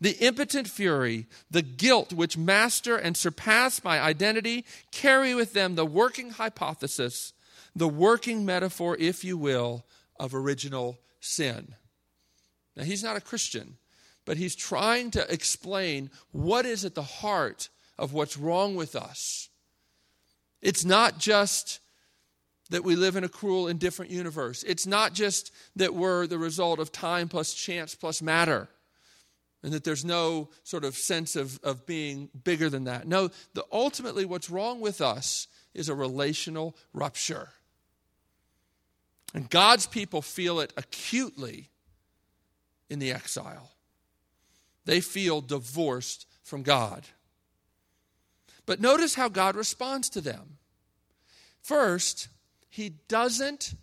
The 0.00 0.18
impotent 0.18 0.66
fury, 0.66 1.26
the 1.50 1.62
guilt 1.62 2.12
which 2.12 2.36
master 2.36 2.96
and 2.96 3.16
surpass 3.16 3.84
my 3.84 4.00
identity 4.00 4.64
carry 4.90 5.34
with 5.34 5.52
them 5.52 5.76
the 5.76 5.86
working 5.86 6.30
hypothesis, 6.30 7.32
the 7.76 7.88
working 7.88 8.44
metaphor, 8.44 8.96
if 8.98 9.22
you 9.22 9.38
will, 9.38 9.84
of 10.18 10.34
original 10.34 10.98
sin. 11.20 11.74
Now, 12.76 12.84
he's 12.84 13.04
not 13.04 13.16
a 13.16 13.20
Christian 13.20 13.76
but 14.24 14.36
he's 14.36 14.54
trying 14.54 15.10
to 15.12 15.32
explain 15.32 16.10
what 16.30 16.64
is 16.64 16.84
at 16.84 16.94
the 16.94 17.02
heart 17.02 17.68
of 17.98 18.12
what's 18.12 18.36
wrong 18.36 18.74
with 18.76 18.94
us. 18.96 19.48
It's 20.60 20.84
not 20.84 21.18
just 21.18 21.80
that 22.70 22.84
we 22.84 22.96
live 22.96 23.16
in 23.16 23.24
a 23.24 23.28
cruel, 23.28 23.68
indifferent 23.68 24.10
universe. 24.10 24.62
It's 24.62 24.86
not 24.86 25.12
just 25.12 25.52
that 25.76 25.94
we're 25.94 26.26
the 26.26 26.38
result 26.38 26.78
of 26.78 26.90
time 26.90 27.28
plus 27.28 27.52
chance 27.52 27.94
plus 27.94 28.22
matter, 28.22 28.68
and 29.62 29.72
that 29.72 29.84
there's 29.84 30.04
no 30.04 30.48
sort 30.64 30.84
of 30.84 30.96
sense 30.96 31.36
of, 31.36 31.60
of 31.62 31.86
being 31.86 32.30
bigger 32.44 32.70
than 32.70 32.84
that. 32.84 33.06
No, 33.06 33.30
the, 33.54 33.64
ultimately, 33.70 34.24
what's 34.24 34.50
wrong 34.50 34.80
with 34.80 35.00
us 35.00 35.48
is 35.74 35.88
a 35.88 35.94
relational 35.94 36.76
rupture. 36.92 37.50
And 39.34 39.48
God's 39.48 39.86
people 39.86 40.22
feel 40.22 40.60
it 40.60 40.72
acutely 40.76 41.70
in 42.90 42.98
the 42.98 43.12
exile. 43.12 43.70
They 44.84 45.00
feel 45.00 45.40
divorced 45.40 46.26
from 46.42 46.62
God. 46.62 47.06
But 48.66 48.80
notice 48.80 49.14
how 49.14 49.28
God 49.28 49.56
responds 49.56 50.08
to 50.10 50.20
them. 50.20 50.58
First, 51.60 52.28
He 52.68 52.90
doesn't 53.08 53.74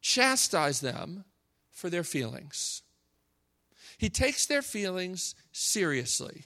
chastise 0.00 0.80
them 0.80 1.24
for 1.70 1.90
their 1.90 2.04
feelings, 2.04 2.82
He 3.98 4.08
takes 4.08 4.46
their 4.46 4.62
feelings 4.62 5.34
seriously. 5.52 6.44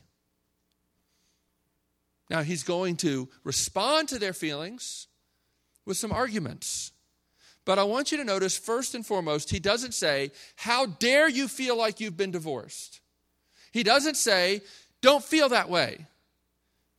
Now, 2.29 2.43
He's 2.43 2.65
going 2.65 2.97
to 2.97 3.29
respond 3.45 4.09
to 4.09 4.19
their 4.19 4.33
feelings 4.33 5.07
with 5.85 5.97
some 5.97 6.13
arguments. 6.13 6.93
But 7.65 7.81
I 7.81 7.85
want 7.85 8.13
you 8.13 8.19
to 8.19 8.25
notice, 8.25 8.57
first 8.57 8.95
and 8.95 9.05
foremost, 9.05 9.51
he 9.51 9.59
doesn't 9.59 9.93
say, 9.93 10.31
How 10.55 10.87
dare 10.87 11.29
you 11.29 11.49
feel 11.49 11.77
like 11.77 11.99
you've 12.01 12.17
been 12.17 12.31
divorced? 12.31 13.01
He 13.73 13.83
doesn't 13.83 14.17
say, 14.17 14.63
don't 15.01 15.25
feel 15.25 15.49
that 15.51 15.69
way. 15.69 16.07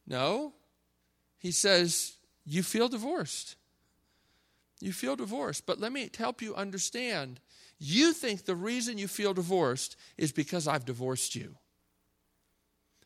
No, 0.05 0.53
he 1.39 1.51
says, 1.51 2.13
you 2.45 2.63
feel 2.63 2.88
divorced. 2.88 3.55
You 4.79 4.93
feel 4.93 5.15
divorced. 5.15 5.65
But 5.65 5.79
let 5.79 5.91
me 5.91 6.09
help 6.17 6.41
you 6.41 6.55
understand. 6.55 7.39
You 7.79 8.13
think 8.13 8.45
the 8.45 8.55
reason 8.55 8.97
you 8.97 9.07
feel 9.07 9.33
divorced 9.33 9.97
is 10.17 10.31
because 10.31 10.67
I've 10.67 10.86
divorced 10.86 11.36
you. 11.36 11.55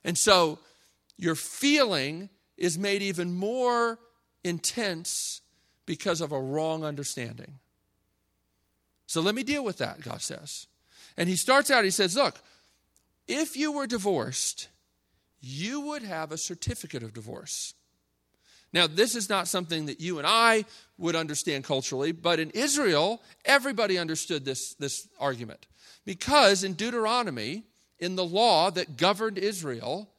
And 0.04 0.18
so 0.18 0.60
your 1.18 1.36
feeling 1.36 2.30
is 2.58 2.78
made 2.78 3.02
even 3.02 3.34
more 3.34 4.00
intense 4.44 5.42
because 5.86 6.22
of 6.22 6.32
a 6.32 6.40
wrong 6.40 6.84
understanding. 6.84 7.60
So 9.08 9.22
let 9.22 9.36
me 9.36 9.44
deal 9.44 9.64
with 9.64 9.78
that, 9.80 10.02
God 10.02 10.22
says. 10.22 10.68
And 11.18 11.28
he 11.28 11.36
starts 11.36 11.70
out, 11.70 11.84
he 11.84 11.90
says, 11.90 12.16
Look, 12.16 12.40
if 13.28 13.56
you 13.56 13.72
were 13.72 13.88
divorced, 13.88 14.68
you 15.42 15.82
would 15.82 16.04
have 16.04 16.32
a 16.32 16.38
certificate 16.38 17.04
of 17.04 17.14
divorce. 17.14 17.74
Now, 18.74 18.88
this 18.88 19.16
is 19.16 19.30
not 19.30 19.48
something 19.48 19.88
that 19.88 20.00
you 20.00 20.18
and 20.18 20.28
I 20.28 20.66
would 20.98 21.16
understand 21.16 21.64
culturally, 21.64 22.12
but 22.12 22.40
in 22.40 22.52
Israel, 22.52 23.22
everybody 23.44 23.98
understood 23.98 24.46
this, 24.46 24.76
this 24.76 25.08
argument. 25.20 25.68
Because 26.06 26.64
in 26.64 26.74
Deuteronomy, 26.74 27.64
in 28.00 28.16
the 28.16 28.26
law 28.26 28.72
that 28.72 28.98
governed 28.98 29.38
Israel, 29.38 30.10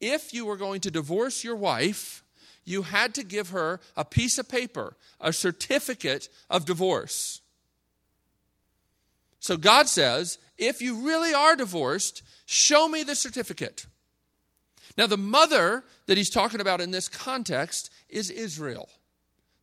if 0.00 0.34
you 0.34 0.46
were 0.46 0.56
going 0.56 0.80
to 0.82 0.90
divorce 0.90 1.42
your 1.42 1.56
wife, 1.56 2.22
you 2.64 2.82
had 2.82 3.14
to 3.14 3.24
give 3.24 3.50
her 3.50 3.80
a 3.96 4.04
piece 4.04 4.38
of 4.38 4.48
paper, 4.48 4.96
a 5.20 5.32
certificate 5.32 6.28
of 6.48 6.64
divorce. 6.64 7.41
So 9.42 9.56
God 9.56 9.88
says, 9.88 10.38
if 10.56 10.80
you 10.80 11.04
really 11.04 11.34
are 11.34 11.56
divorced, 11.56 12.22
show 12.46 12.86
me 12.88 13.02
the 13.02 13.16
certificate. 13.16 13.86
Now, 14.96 15.08
the 15.08 15.18
mother 15.18 15.82
that 16.06 16.16
he's 16.16 16.30
talking 16.30 16.60
about 16.60 16.80
in 16.80 16.92
this 16.92 17.08
context 17.08 17.90
is 18.08 18.30
Israel, 18.30 18.88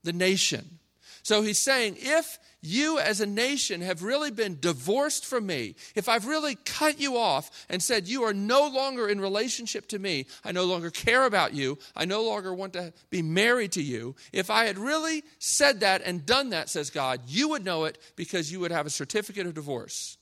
the 0.03 0.11
nation. 0.11 0.79
So 1.23 1.43
he's 1.43 1.63
saying, 1.63 1.95
if 1.97 2.39
you 2.61 2.99
as 2.99 3.21
a 3.21 3.25
nation 3.25 3.81
have 3.81 4.03
really 4.03 4.31
been 4.31 4.59
divorced 4.59 5.25
from 5.25 5.45
me, 5.45 5.75
if 5.95 6.09
I've 6.09 6.25
really 6.25 6.55
cut 6.55 6.99
you 6.99 7.17
off 7.17 7.65
and 7.69 7.81
said 7.81 8.07
you 8.07 8.23
are 8.23 8.33
no 8.33 8.67
longer 8.67 9.07
in 9.07 9.21
relationship 9.21 9.87
to 9.87 9.99
me, 9.99 10.25
I 10.43 10.51
no 10.51 10.65
longer 10.65 10.89
care 10.89 11.25
about 11.25 11.53
you, 11.53 11.77
I 11.95 12.05
no 12.05 12.23
longer 12.23 12.53
want 12.53 12.73
to 12.73 12.93
be 13.09 13.21
married 13.21 13.71
to 13.73 13.81
you, 13.81 14.15
if 14.33 14.49
I 14.49 14.65
had 14.65 14.77
really 14.77 15.23
said 15.39 15.79
that 15.81 16.01
and 16.03 16.25
done 16.25 16.49
that, 16.49 16.69
says 16.69 16.89
God, 16.89 17.21
you 17.27 17.49
would 17.49 17.63
know 17.63 17.85
it 17.85 17.97
because 18.15 18.51
you 18.51 18.59
would 18.59 18.71
have 18.71 18.85
a 18.85 18.91
certificate 18.91 19.47
of 19.47 19.53
divorce. 19.53 20.17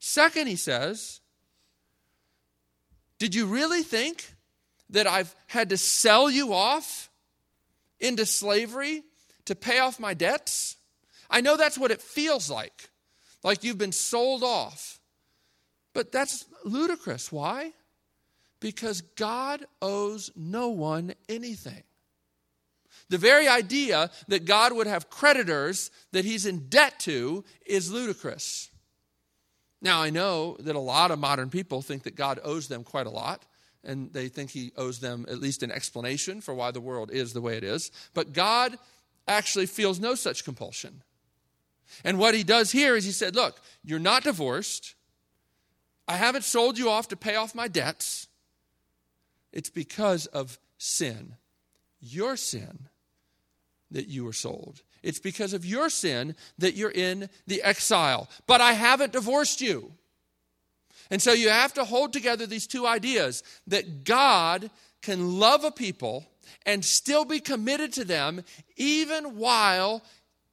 Second, 0.00 0.48
he 0.48 0.56
says, 0.56 1.20
did 3.18 3.34
you 3.34 3.46
really 3.46 3.82
think 3.82 4.34
that 4.88 5.06
I've 5.06 5.32
had 5.46 5.68
to 5.68 5.76
sell 5.76 6.28
you 6.28 6.52
off 6.52 7.08
into 8.00 8.26
slavery 8.26 9.02
to 9.44 9.54
pay 9.54 9.78
off 9.78 10.00
my 10.00 10.14
debts? 10.14 10.76
I 11.30 11.40
know 11.40 11.56
that's 11.56 11.78
what 11.78 11.90
it 11.90 12.02
feels 12.02 12.50
like, 12.50 12.90
like 13.42 13.62
you've 13.62 13.78
been 13.78 13.92
sold 13.92 14.42
off. 14.42 14.98
But 15.92 16.12
that's 16.12 16.44
ludicrous. 16.64 17.30
Why? 17.32 17.72
Because 18.60 19.00
God 19.00 19.64
owes 19.80 20.30
no 20.36 20.68
one 20.68 21.14
anything. 21.28 21.82
The 23.08 23.18
very 23.18 23.48
idea 23.48 24.10
that 24.28 24.44
God 24.44 24.72
would 24.72 24.86
have 24.86 25.10
creditors 25.10 25.90
that 26.12 26.24
he's 26.24 26.46
in 26.46 26.68
debt 26.68 26.98
to 27.00 27.44
is 27.66 27.90
ludicrous. 27.90 28.70
Now, 29.82 30.02
I 30.02 30.10
know 30.10 30.56
that 30.60 30.76
a 30.76 30.80
lot 30.80 31.10
of 31.10 31.18
modern 31.18 31.50
people 31.50 31.82
think 31.82 32.02
that 32.02 32.14
God 32.14 32.38
owes 32.44 32.68
them 32.68 32.84
quite 32.84 33.06
a 33.06 33.10
lot, 33.10 33.46
and 33.82 34.12
they 34.12 34.28
think 34.28 34.50
he 34.50 34.72
owes 34.76 35.00
them 35.00 35.24
at 35.28 35.38
least 35.38 35.62
an 35.62 35.72
explanation 35.72 36.40
for 36.40 36.54
why 36.54 36.70
the 36.70 36.80
world 36.80 37.10
is 37.10 37.32
the 37.32 37.40
way 37.40 37.56
it 37.56 37.64
is. 37.64 37.90
But 38.12 38.32
God 38.32 38.78
actually 39.26 39.66
feels 39.66 39.98
no 39.98 40.14
such 40.14 40.44
compulsion. 40.44 41.02
And 42.04 42.18
what 42.18 42.34
he 42.34 42.42
does 42.42 42.72
here 42.72 42.96
is 42.96 43.04
he 43.04 43.12
said, 43.12 43.34
Look, 43.34 43.60
you're 43.84 43.98
not 43.98 44.24
divorced. 44.24 44.94
I 46.06 46.16
haven't 46.16 46.44
sold 46.44 46.78
you 46.78 46.90
off 46.90 47.08
to 47.08 47.16
pay 47.16 47.36
off 47.36 47.54
my 47.54 47.68
debts. 47.68 48.26
It's 49.52 49.70
because 49.70 50.26
of 50.26 50.58
sin, 50.78 51.36
your 52.00 52.36
sin, 52.36 52.88
that 53.90 54.08
you 54.08 54.24
were 54.24 54.32
sold. 54.32 54.82
It's 55.02 55.18
because 55.18 55.52
of 55.52 55.64
your 55.64 55.88
sin 55.88 56.36
that 56.58 56.74
you're 56.74 56.90
in 56.90 57.28
the 57.46 57.62
exile. 57.62 58.28
But 58.46 58.60
I 58.60 58.72
haven't 58.72 59.12
divorced 59.12 59.60
you. 59.60 59.92
And 61.10 61.20
so 61.20 61.32
you 61.32 61.48
have 61.48 61.74
to 61.74 61.84
hold 61.84 62.12
together 62.12 62.46
these 62.46 62.66
two 62.66 62.86
ideas 62.86 63.42
that 63.66 64.04
God 64.04 64.70
can 65.02 65.38
love 65.38 65.64
a 65.64 65.70
people 65.70 66.26
and 66.66 66.84
still 66.84 67.24
be 67.24 67.40
committed 67.40 67.92
to 67.94 68.04
them, 68.04 68.44
even 68.76 69.36
while 69.36 70.02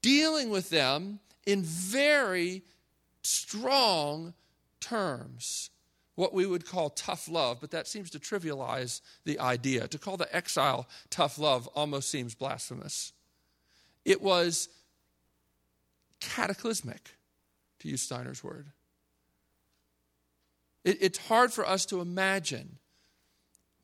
dealing 0.01 0.49
with 0.49 0.69
them 0.69 1.19
in 1.47 1.63
very 1.63 2.61
strong 3.23 4.35
terms. 4.79 5.71
What 6.15 6.33
we 6.33 6.45
would 6.45 6.65
call 6.65 6.89
tough 6.89 7.29
love, 7.29 7.59
but 7.61 7.71
that 7.71 7.87
seems 7.87 8.09
to 8.11 8.19
trivialize 8.19 9.01
the 9.23 9.39
idea. 9.39 9.87
To 9.87 9.97
call 9.97 10.17
the 10.17 10.35
exile 10.35 10.87
tough 11.09 11.39
love 11.39 11.67
almost 11.67 12.09
seems 12.09 12.35
blasphemous. 12.35 13.13
It 14.03 14.21
was 14.21 14.67
cataclysmic, 16.19 17.15
to 17.79 17.87
use 17.87 18.01
Steiner's 18.01 18.43
word. 18.43 18.67
It, 20.83 20.97
it's 21.01 21.19
hard 21.27 21.53
for 21.53 21.67
us 21.67 21.85
to 21.87 22.01
imagine 22.01 22.77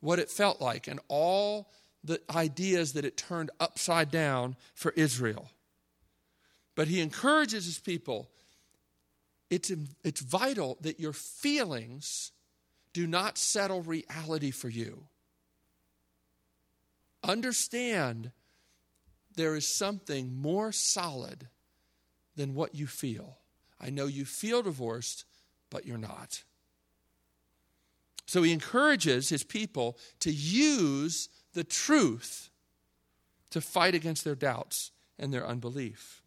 what 0.00 0.18
it 0.18 0.28
felt 0.28 0.60
like 0.60 0.86
and 0.88 1.00
all 1.08 1.70
the 2.02 2.20
ideas 2.34 2.92
that 2.92 3.04
it 3.04 3.16
turned 3.16 3.50
upside 3.58 4.10
down 4.10 4.56
for 4.74 4.92
Israel. 4.96 5.48
But 6.74 6.88
he 6.88 7.00
encourages 7.00 7.66
his 7.66 7.78
people 7.78 8.30
it's, 9.50 9.70
it's 10.02 10.20
vital 10.20 10.78
that 10.80 10.98
your 10.98 11.12
feelings 11.12 12.32
do 12.92 13.06
not 13.06 13.38
settle 13.38 13.82
reality 13.82 14.50
for 14.50 14.68
you. 14.68 15.04
Understand 17.22 18.32
there 19.36 19.54
is 19.54 19.66
something 19.66 20.34
more 20.34 20.72
solid 20.72 21.48
than 22.36 22.54
what 22.54 22.74
you 22.74 22.86
feel. 22.86 23.38
I 23.80 23.90
know 23.90 24.06
you 24.06 24.24
feel 24.24 24.62
divorced, 24.62 25.24
but 25.70 25.86
you're 25.86 25.98
not. 25.98 26.42
So 28.26 28.42
he 28.42 28.52
encourages 28.52 29.28
his 29.28 29.44
people 29.44 29.98
to 30.20 30.32
use 30.32 31.28
the 31.52 31.64
truth 31.64 32.50
to 33.50 33.60
fight 33.60 33.94
against 33.94 34.24
their 34.24 34.34
doubts 34.34 34.90
and 35.16 35.32
their 35.32 35.46
unbelief. 35.46 36.23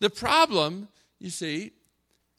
The 0.00 0.10
problem, 0.10 0.88
you 1.18 1.30
see, 1.30 1.72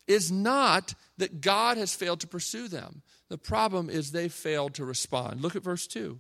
is 0.08 0.32
not 0.32 0.94
that 1.18 1.42
God 1.42 1.78
has 1.78 1.96
failed 1.96 2.20
to 2.22 2.28
pursue 2.28 2.68
them. 2.68 3.02
The 3.30 3.38
problem 3.38 3.90
is 3.90 4.12
they 4.12 4.30
failed 4.30 4.76
to 4.76 4.86
respond. 4.86 5.42
Look 5.42 5.56
at 5.56 5.64
verse 5.64 5.88
2. 5.88 6.20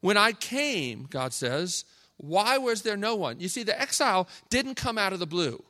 When 0.00 0.16
I 0.16 0.32
came, 0.32 1.06
God 1.10 1.32
says, 1.32 1.84
why 2.18 2.58
was 2.58 2.82
there 2.82 2.96
no 2.96 3.14
one? 3.14 3.40
You 3.40 3.48
see, 3.48 3.62
the 3.62 3.78
exile 3.78 4.28
didn't 4.48 4.76
come 4.76 4.98
out 4.98 5.12
of 5.12 5.18
the 5.18 5.26
blue. 5.26 5.62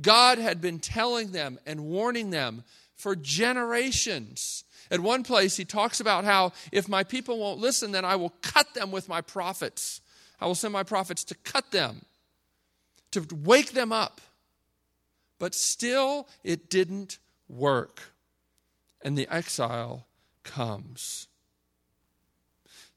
God 0.00 0.38
had 0.38 0.60
been 0.60 0.78
telling 0.78 1.32
them 1.32 1.58
and 1.66 1.84
warning 1.84 2.30
them 2.30 2.64
for 2.94 3.14
generations. 3.16 4.64
At 4.90 5.00
one 5.00 5.22
place, 5.22 5.56
he 5.56 5.64
talks 5.64 6.00
about 6.00 6.24
how 6.24 6.52
if 6.70 6.88
my 6.88 7.02
people 7.02 7.38
won't 7.38 7.60
listen, 7.60 7.92
then 7.92 8.04
I 8.04 8.16
will 8.16 8.32
cut 8.42 8.74
them 8.74 8.90
with 8.90 9.08
my 9.08 9.20
prophets. 9.20 10.00
I 10.40 10.46
will 10.46 10.54
send 10.54 10.72
my 10.72 10.82
prophets 10.82 11.24
to 11.24 11.34
cut 11.34 11.70
them, 11.70 12.02
to 13.12 13.26
wake 13.34 13.72
them 13.72 13.92
up. 13.92 14.20
But 15.38 15.54
still, 15.54 16.28
it 16.44 16.70
didn't 16.70 17.18
work. 17.48 18.02
And 19.02 19.16
the 19.16 19.32
exile 19.32 20.06
comes. 20.44 21.28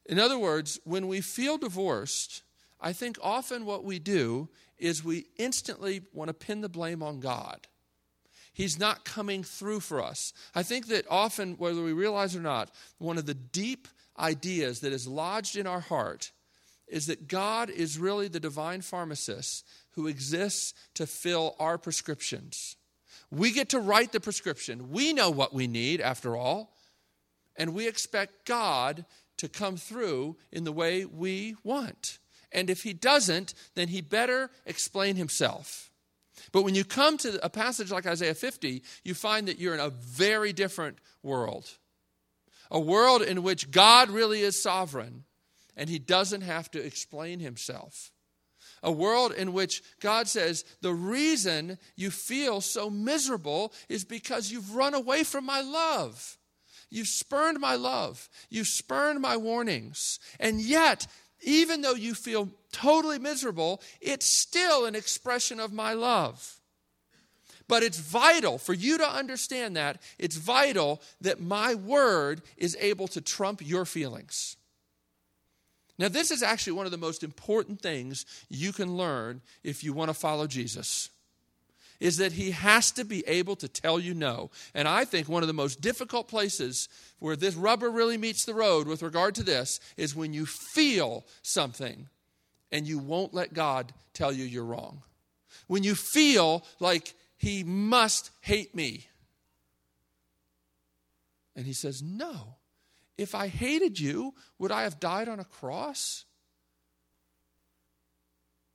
In 0.04 0.18
other 0.18 0.38
words, 0.38 0.78
when 0.84 1.08
we 1.08 1.20
feel 1.20 1.58
divorced, 1.58 2.42
I 2.80 2.92
think 2.92 3.18
often 3.20 3.64
what 3.64 3.84
we 3.84 3.98
do 3.98 4.48
is 4.78 5.02
we 5.02 5.26
instantly 5.36 6.02
want 6.12 6.28
to 6.28 6.34
pin 6.34 6.60
the 6.60 6.68
blame 6.68 7.02
on 7.02 7.20
God. 7.20 7.66
He's 8.52 8.78
not 8.78 9.04
coming 9.04 9.42
through 9.42 9.80
for 9.80 10.02
us. 10.02 10.32
I 10.54 10.62
think 10.62 10.86
that 10.88 11.04
often, 11.10 11.54
whether 11.54 11.82
we 11.82 11.92
realize 11.92 12.34
or 12.34 12.40
not, 12.40 12.70
one 12.98 13.18
of 13.18 13.26
the 13.26 13.34
deep 13.34 13.88
ideas 14.18 14.80
that 14.80 14.92
is 14.92 15.06
lodged 15.06 15.56
in 15.56 15.66
our 15.66 15.80
heart 15.80 16.30
is 16.88 17.06
that 17.06 17.28
God 17.28 17.70
is 17.70 17.98
really 17.98 18.28
the 18.28 18.40
divine 18.40 18.80
pharmacist 18.80 19.66
who 19.92 20.06
exists 20.06 20.74
to 20.94 21.06
fill 21.06 21.56
our 21.58 21.78
prescriptions. 21.78 22.76
We 23.30 23.50
get 23.50 23.70
to 23.70 23.80
write 23.80 24.12
the 24.12 24.20
prescription. 24.20 24.90
We 24.90 25.12
know 25.12 25.30
what 25.30 25.52
we 25.52 25.66
need, 25.66 26.00
after 26.00 26.36
all, 26.36 26.74
and 27.56 27.74
we 27.74 27.88
expect 27.88 28.46
God 28.46 29.04
to 29.38 29.48
come 29.48 29.76
through 29.76 30.36
in 30.52 30.64
the 30.64 30.72
way 30.72 31.04
we 31.04 31.56
want. 31.64 32.18
And 32.52 32.70
if 32.70 32.82
he 32.84 32.92
doesn't, 32.92 33.54
then 33.74 33.88
he 33.88 34.00
better 34.00 34.50
explain 34.64 35.16
himself. 35.16 35.90
But 36.52 36.62
when 36.62 36.74
you 36.74 36.84
come 36.84 37.18
to 37.18 37.44
a 37.44 37.50
passage 37.50 37.90
like 37.90 38.06
Isaiah 38.06 38.34
50, 38.34 38.82
you 39.02 39.14
find 39.14 39.48
that 39.48 39.58
you're 39.58 39.74
in 39.74 39.80
a 39.80 39.90
very 39.90 40.52
different 40.52 40.98
world. 41.22 41.68
A 42.70 42.80
world 42.80 43.22
in 43.22 43.42
which 43.42 43.70
God 43.70 44.10
really 44.10 44.40
is 44.40 44.62
sovereign 44.62 45.24
and 45.76 45.90
he 45.90 45.98
doesn't 45.98 46.42
have 46.42 46.70
to 46.72 46.84
explain 46.84 47.40
himself. 47.40 48.12
A 48.82 48.92
world 48.92 49.32
in 49.32 49.52
which 49.52 49.82
God 50.00 50.28
says, 50.28 50.64
the 50.80 50.94
reason 50.94 51.78
you 51.96 52.10
feel 52.10 52.60
so 52.60 52.90
miserable 52.90 53.72
is 53.88 54.04
because 54.04 54.50
you've 54.50 54.74
run 54.74 54.94
away 54.94 55.24
from 55.24 55.44
my 55.44 55.60
love. 55.60 56.38
You've 56.90 57.08
spurned 57.08 57.58
my 57.58 57.74
love. 57.74 58.28
You've 58.48 58.68
spurned 58.68 59.20
my 59.20 59.36
warnings. 59.36 60.20
And 60.38 60.60
yet, 60.60 61.06
even 61.42 61.80
though 61.80 61.94
you 61.94 62.14
feel 62.14 62.50
totally 62.70 63.18
miserable, 63.18 63.82
it's 64.00 64.26
still 64.26 64.86
an 64.86 64.94
expression 64.94 65.58
of 65.58 65.72
my 65.72 65.94
love. 65.94 66.60
But 67.68 67.82
it's 67.82 67.98
vital 67.98 68.58
for 68.58 68.72
you 68.72 68.98
to 68.98 69.08
understand 69.08 69.76
that. 69.76 70.00
It's 70.18 70.36
vital 70.36 71.02
that 71.20 71.40
my 71.40 71.74
word 71.74 72.42
is 72.56 72.76
able 72.80 73.08
to 73.08 73.20
trump 73.20 73.60
your 73.66 73.84
feelings. 73.84 74.56
Now, 75.98 76.08
this 76.08 76.30
is 76.30 76.42
actually 76.42 76.74
one 76.74 76.86
of 76.86 76.92
the 76.92 76.98
most 76.98 77.22
important 77.22 77.80
things 77.80 78.26
you 78.48 78.72
can 78.72 78.96
learn 78.96 79.40
if 79.64 79.82
you 79.82 79.92
want 79.92 80.10
to 80.10 80.14
follow 80.14 80.46
Jesus. 80.46 81.10
is 81.98 82.18
that 82.18 82.32
he 82.32 82.50
has 82.50 82.90
to 82.92 83.04
be 83.04 83.26
able 83.26 83.56
to 83.56 83.68
tell 83.68 83.98
you 83.98 84.12
no. 84.12 84.50
And 84.74 84.86
I 84.86 85.06
think 85.06 85.28
one 85.28 85.42
of 85.42 85.46
the 85.46 85.54
most 85.54 85.80
difficult 85.80 86.28
places 86.28 86.90
where 87.20 87.36
this 87.36 87.54
rubber 87.54 87.90
really 87.90 88.18
meets 88.18 88.44
the 88.44 88.52
road 88.52 88.86
with 88.86 89.02
regard 89.02 89.34
to 89.36 89.42
this 89.42 89.80
is 89.96 90.14
when 90.14 90.34
you 90.34 90.44
feel 90.44 91.24
something 91.40 92.08
and 92.70 92.86
you 92.86 92.98
won't 92.98 93.32
let 93.32 93.54
God 93.54 93.94
tell 94.12 94.30
you 94.30 94.44
you're 94.44 94.64
wrong. 94.64 95.02
When 95.68 95.82
you 95.82 95.94
feel 95.94 96.64
like 96.80 97.14
he 97.38 97.64
must 97.64 98.30
hate 98.40 98.74
me. 98.74 99.06
And 101.54 101.64
he 101.64 101.72
says, 101.72 102.02
No. 102.02 102.56
If 103.18 103.34
I 103.34 103.48
hated 103.48 103.98
you, 103.98 104.34
would 104.58 104.70
I 104.70 104.82
have 104.82 105.00
died 105.00 105.28
on 105.28 105.40
a 105.40 105.44
cross? 105.44 106.24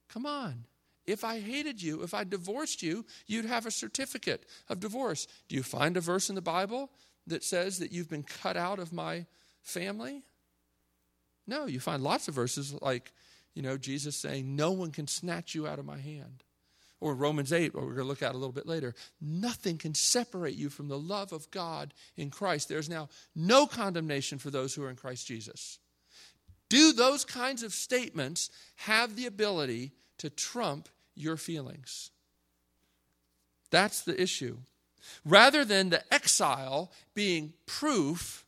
Come 0.09 0.25
on. 0.25 0.65
If 1.05 1.23
I 1.23 1.39
hated 1.39 1.81
you, 1.81 2.03
if 2.03 2.13
I 2.13 2.23
divorced 2.23 2.83
you, 2.83 3.05
you'd 3.27 3.45
have 3.45 3.65
a 3.65 3.71
certificate 3.71 4.45
of 4.69 4.79
divorce. 4.79 5.27
Do 5.47 5.55
you 5.55 5.63
find 5.63 5.97
a 5.97 6.01
verse 6.01 6.29
in 6.29 6.35
the 6.35 6.41
Bible 6.41 6.91
that 7.27 7.43
says 7.43 7.79
that 7.79 7.91
you've 7.91 8.09
been 8.09 8.23
cut 8.23 8.55
out 8.55 8.79
of 8.79 8.93
my 8.93 9.25
family? 9.61 10.23
No, 11.47 11.65
you 11.65 11.79
find 11.79 12.03
lots 12.03 12.27
of 12.27 12.35
verses 12.35 12.73
like, 12.81 13.11
you 13.53 13.61
know, 13.61 13.77
Jesus 13.77 14.15
saying, 14.15 14.55
No 14.55 14.71
one 14.71 14.91
can 14.91 15.07
snatch 15.07 15.55
you 15.55 15.67
out 15.67 15.79
of 15.79 15.85
my 15.85 15.97
hand. 15.97 16.43
Or 17.01 17.15
Romans 17.15 17.51
8, 17.51 17.73
what 17.73 17.83
we're 17.83 17.95
going 17.95 18.05
to 18.05 18.07
look 18.07 18.21
at 18.21 18.35
a 18.35 18.37
little 18.37 18.53
bit 18.53 18.67
later. 18.67 18.93
Nothing 19.19 19.79
can 19.79 19.95
separate 19.95 20.55
you 20.55 20.69
from 20.69 20.87
the 20.87 20.99
love 20.99 21.33
of 21.33 21.49
God 21.49 21.93
in 22.15 22.29
Christ. 22.29 22.69
There's 22.69 22.89
now 22.89 23.09
no 23.35 23.65
condemnation 23.65 24.37
for 24.37 24.51
those 24.51 24.75
who 24.75 24.83
are 24.83 24.89
in 24.89 24.95
Christ 24.95 25.25
Jesus. 25.25 25.79
Do 26.69 26.93
those 26.93 27.25
kinds 27.25 27.63
of 27.63 27.73
statements 27.73 28.51
have 28.77 29.15
the 29.15 29.25
ability 29.25 29.91
to 30.19 30.29
trump 30.29 30.87
your 31.15 31.37
feelings. 31.37 32.11
That's 33.71 34.01
the 34.03 34.21
issue. 34.21 34.57
Rather 35.25 35.65
than 35.65 35.89
the 35.89 36.13
exile 36.13 36.91
being 37.15 37.53
proof 37.65 38.45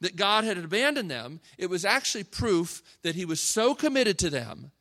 that 0.00 0.16
God 0.16 0.42
had 0.42 0.58
abandoned 0.58 1.10
them, 1.10 1.40
it 1.56 1.70
was 1.70 1.84
actually 1.84 2.24
proof 2.24 2.82
that 3.02 3.14
He 3.14 3.24
was 3.24 3.40
so 3.40 3.76
committed 3.76 4.18
to 4.18 4.30
them 4.30 4.72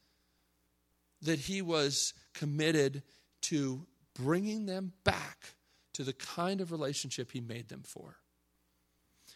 that 1.21 1.39
He 1.39 1.62
was 1.62 2.15
committed 2.34 3.04
to 3.41 3.86
bringing 4.13 4.65
them 4.65 4.94
back 5.04 5.56
to 5.94 6.04
the 6.04 6.13
kind 6.13 6.62
of 6.62 6.72
relationship 6.72 7.32
He 7.32 7.41
made 7.41 7.70
them 7.70 7.84
for. 7.84 8.17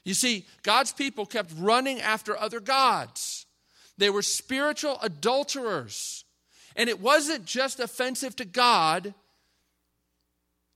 You 0.04 0.14
see, 0.14 0.46
God's 0.64 0.94
people 0.94 1.26
kept 1.26 1.52
running 1.58 2.00
after 2.00 2.38
other 2.38 2.60
gods. 2.60 3.48
They 3.98 4.10
were 4.10 4.22
spiritual 4.22 5.00
adulterers. 5.02 6.26
And 6.76 6.90
it 6.90 7.02
wasn't 7.02 7.46
just 7.46 7.80
offensive 7.80 8.36
to 8.38 8.46
God, 8.46 9.14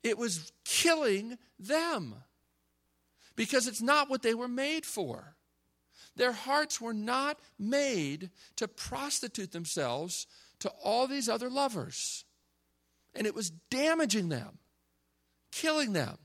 it 0.01 0.17
was 0.17 0.51
killing 0.63 1.37
them 1.59 2.15
because 3.35 3.67
it's 3.67 3.81
not 3.81 4.09
what 4.09 4.21
they 4.21 4.33
were 4.33 4.47
made 4.47 4.85
for. 4.85 5.35
Their 6.15 6.31
hearts 6.31 6.81
were 6.81 6.93
not 6.93 7.39
made 7.57 8.29
to 8.55 8.67
prostitute 8.67 9.51
themselves 9.51 10.25
to 10.59 10.69
all 10.83 11.07
these 11.07 11.29
other 11.29 11.49
lovers. 11.49 12.25
And 13.15 13.25
it 13.25 13.35
was 13.35 13.49
damaging 13.49 14.29
them, 14.29 14.59
killing 15.51 15.93
them. 15.93 16.17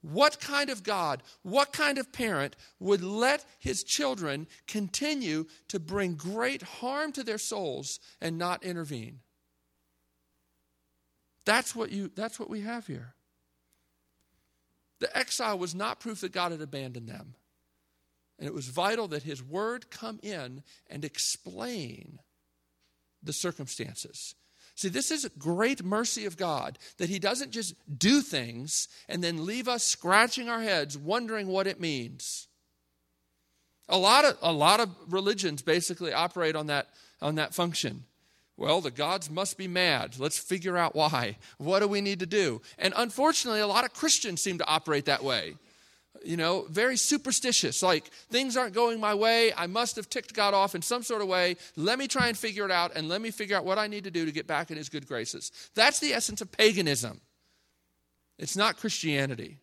What 0.00 0.40
kind 0.40 0.68
of 0.68 0.82
God, 0.82 1.22
what 1.42 1.72
kind 1.72 1.96
of 1.96 2.12
parent 2.12 2.56
would 2.80 3.04
let 3.04 3.44
his 3.60 3.84
children 3.84 4.48
continue 4.66 5.46
to 5.68 5.78
bring 5.78 6.16
great 6.16 6.62
harm 6.62 7.12
to 7.12 7.22
their 7.22 7.38
souls 7.38 8.00
and 8.20 8.36
not 8.36 8.64
intervene? 8.64 9.20
That's 11.44 11.74
what, 11.74 11.92
you, 11.92 12.10
that's 12.14 12.40
what 12.40 12.50
we 12.50 12.62
have 12.62 12.86
here. 12.86 13.14
The 14.98 15.16
exile 15.16 15.58
was 15.58 15.74
not 15.74 16.00
proof 16.00 16.20
that 16.20 16.32
God 16.32 16.52
had 16.52 16.60
abandoned 16.60 17.08
them. 17.08 17.34
And 18.38 18.48
it 18.48 18.54
was 18.54 18.66
vital 18.66 19.08
that 19.08 19.22
his 19.22 19.42
word 19.42 19.90
come 19.90 20.18
in 20.22 20.62
and 20.90 21.04
explain 21.04 22.18
the 23.22 23.32
circumstances. 23.32 24.34
See, 24.74 24.88
this 24.88 25.10
is 25.10 25.28
great 25.38 25.84
mercy 25.84 26.24
of 26.24 26.36
God 26.36 26.78
that 26.96 27.10
He 27.10 27.18
doesn't 27.18 27.50
just 27.50 27.74
do 27.98 28.22
things 28.22 28.88
and 29.08 29.22
then 29.22 29.44
leave 29.44 29.68
us 29.68 29.84
scratching 29.84 30.48
our 30.48 30.60
heads 30.60 30.96
wondering 30.96 31.46
what 31.46 31.66
it 31.66 31.80
means. 31.80 32.48
A 33.88 33.98
lot 33.98 34.24
of, 34.24 34.38
a 34.40 34.52
lot 34.52 34.80
of 34.80 34.88
religions 35.08 35.60
basically 35.62 36.12
operate 36.12 36.56
on 36.56 36.68
that, 36.68 36.88
on 37.20 37.34
that 37.34 37.54
function. 37.54 38.04
Well, 38.56 38.80
the 38.80 38.90
gods 38.90 39.30
must 39.30 39.58
be 39.58 39.68
mad. 39.68 40.18
Let's 40.18 40.38
figure 40.38 40.78
out 40.78 40.94
why. 40.94 41.36
What 41.58 41.80
do 41.80 41.88
we 41.88 42.00
need 42.00 42.20
to 42.20 42.26
do? 42.26 42.62
And 42.78 42.94
unfortunately, 42.96 43.60
a 43.60 43.66
lot 43.66 43.84
of 43.84 43.92
Christians 43.92 44.40
seem 44.40 44.58
to 44.58 44.66
operate 44.66 45.06
that 45.06 45.24
way 45.24 45.56
you 46.24 46.36
know, 46.36 46.66
very 46.68 46.96
superstitious. 46.96 47.82
Like, 47.82 48.06
things 48.30 48.56
aren't 48.56 48.74
going 48.74 49.00
my 49.00 49.14
way. 49.14 49.52
I 49.54 49.66
must 49.66 49.96
have 49.96 50.08
ticked 50.08 50.34
God 50.34 50.54
off 50.54 50.74
in 50.74 50.82
some 50.82 51.02
sort 51.02 51.22
of 51.22 51.28
way. 51.28 51.56
Let 51.76 51.98
me 51.98 52.08
try 52.08 52.28
and 52.28 52.36
figure 52.36 52.64
it 52.64 52.70
out, 52.70 52.92
and 52.94 53.08
let 53.08 53.20
me 53.20 53.30
figure 53.30 53.56
out 53.56 53.64
what 53.64 53.78
I 53.78 53.86
need 53.86 54.04
to 54.04 54.10
do 54.10 54.24
to 54.24 54.32
get 54.32 54.46
back 54.46 54.70
in 54.70 54.76
His 54.76 54.88
good 54.88 55.06
graces. 55.06 55.52
That's 55.74 56.00
the 56.00 56.12
essence 56.12 56.40
of 56.40 56.52
paganism. 56.52 57.20
It's 58.38 58.56
not 58.56 58.76
Christianity. 58.76 59.58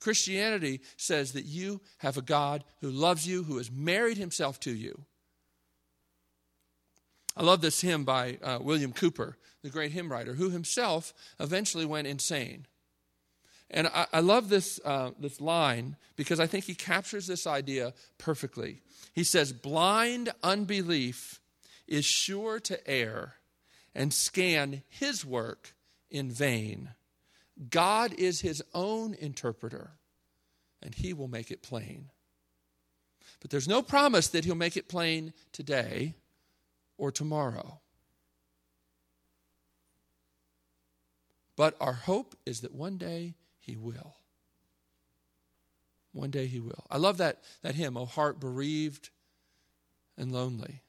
Christianity 0.00 0.82
says 0.96 1.32
that 1.32 1.46
you 1.46 1.80
have 1.98 2.16
a 2.16 2.22
God 2.22 2.64
who 2.80 2.90
loves 2.90 3.26
you, 3.26 3.44
who 3.44 3.56
has 3.58 3.70
married 3.70 4.18
Himself 4.18 4.60
to 4.60 4.74
you. 4.74 5.04
I 7.36 7.42
love 7.42 7.60
this 7.60 7.80
hymn 7.80 8.04
by 8.04 8.38
uh, 8.42 8.58
William 8.60 8.92
Cowper, 8.92 9.36
the 9.62 9.70
great 9.70 9.92
hymn 9.92 10.10
writer, 10.10 10.34
who 10.34 10.50
himself 10.50 11.12
eventually 11.40 11.84
went 11.84 12.06
insane. 12.06 12.66
And 13.70 13.88
I, 13.88 14.06
I 14.12 14.20
love 14.20 14.48
this, 14.48 14.78
uh, 14.84 15.10
this 15.18 15.40
line 15.40 15.96
because 16.16 16.40
I 16.40 16.46
think 16.46 16.64
he 16.64 16.74
captures 16.74 17.26
this 17.26 17.46
idea 17.46 17.92
perfectly. 18.18 18.82
He 19.12 19.24
says, 19.24 19.52
Blind 19.52 20.30
unbelief 20.42 21.40
is 21.86 22.04
sure 22.04 22.60
to 22.60 22.88
err 22.88 23.34
and 23.94 24.12
scan 24.12 24.82
his 24.88 25.24
work 25.24 25.74
in 26.10 26.30
vain. 26.30 26.90
God 27.70 28.12
is 28.14 28.40
his 28.40 28.62
own 28.74 29.14
interpreter, 29.14 29.92
and 30.82 30.94
he 30.94 31.12
will 31.12 31.28
make 31.28 31.50
it 31.50 31.62
plain. 31.62 32.10
But 33.40 33.50
there's 33.50 33.68
no 33.68 33.82
promise 33.82 34.28
that 34.28 34.44
he'll 34.44 34.54
make 34.54 34.76
it 34.76 34.88
plain 34.88 35.32
today 35.52 36.14
or 36.96 37.12
tomorrow. 37.12 37.80
But 41.56 41.76
our 41.80 41.92
hope 41.92 42.34
is 42.44 42.62
that 42.62 42.74
one 42.74 42.96
day 42.96 43.34
he 43.64 43.76
will. 43.76 44.16
One 46.12 46.30
day 46.30 46.46
He 46.46 46.60
will. 46.60 46.86
I 46.90 46.96
love 46.96 47.18
that, 47.18 47.42
that 47.62 47.74
hymn, 47.74 47.96
O 47.96 48.06
heart 48.06 48.38
bereaved 48.38 49.10
and 50.16 50.32
lonely. 50.32 50.82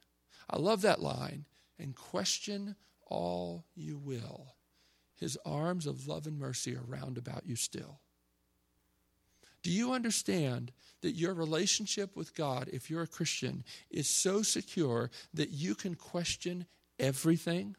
I 0.49 0.59
love 0.59 0.81
that 0.81 1.01
line. 1.01 1.45
And 1.79 1.95
question 1.95 2.75
all 3.07 3.65
you 3.75 3.97
will. 3.97 4.53
His 5.19 5.37
arms 5.45 5.87
of 5.87 6.07
love 6.07 6.27
and 6.27 6.37
mercy 6.37 6.75
are 6.75 6.83
round 6.85 7.17
about 7.17 7.45
you 7.45 7.55
still. 7.55 7.99
Do 9.63 9.71
you 9.71 9.93
understand 9.93 10.71
that 11.01 11.15
your 11.15 11.33
relationship 11.33 12.15
with 12.15 12.35
God, 12.35 12.69
if 12.71 12.89
you're 12.89 13.01
a 13.01 13.07
Christian, 13.07 13.63
is 13.89 14.07
so 14.07 14.43
secure 14.43 15.09
that 15.33 15.49
you 15.49 15.73
can 15.73 15.95
question 15.95 16.67
everything? 16.99 17.75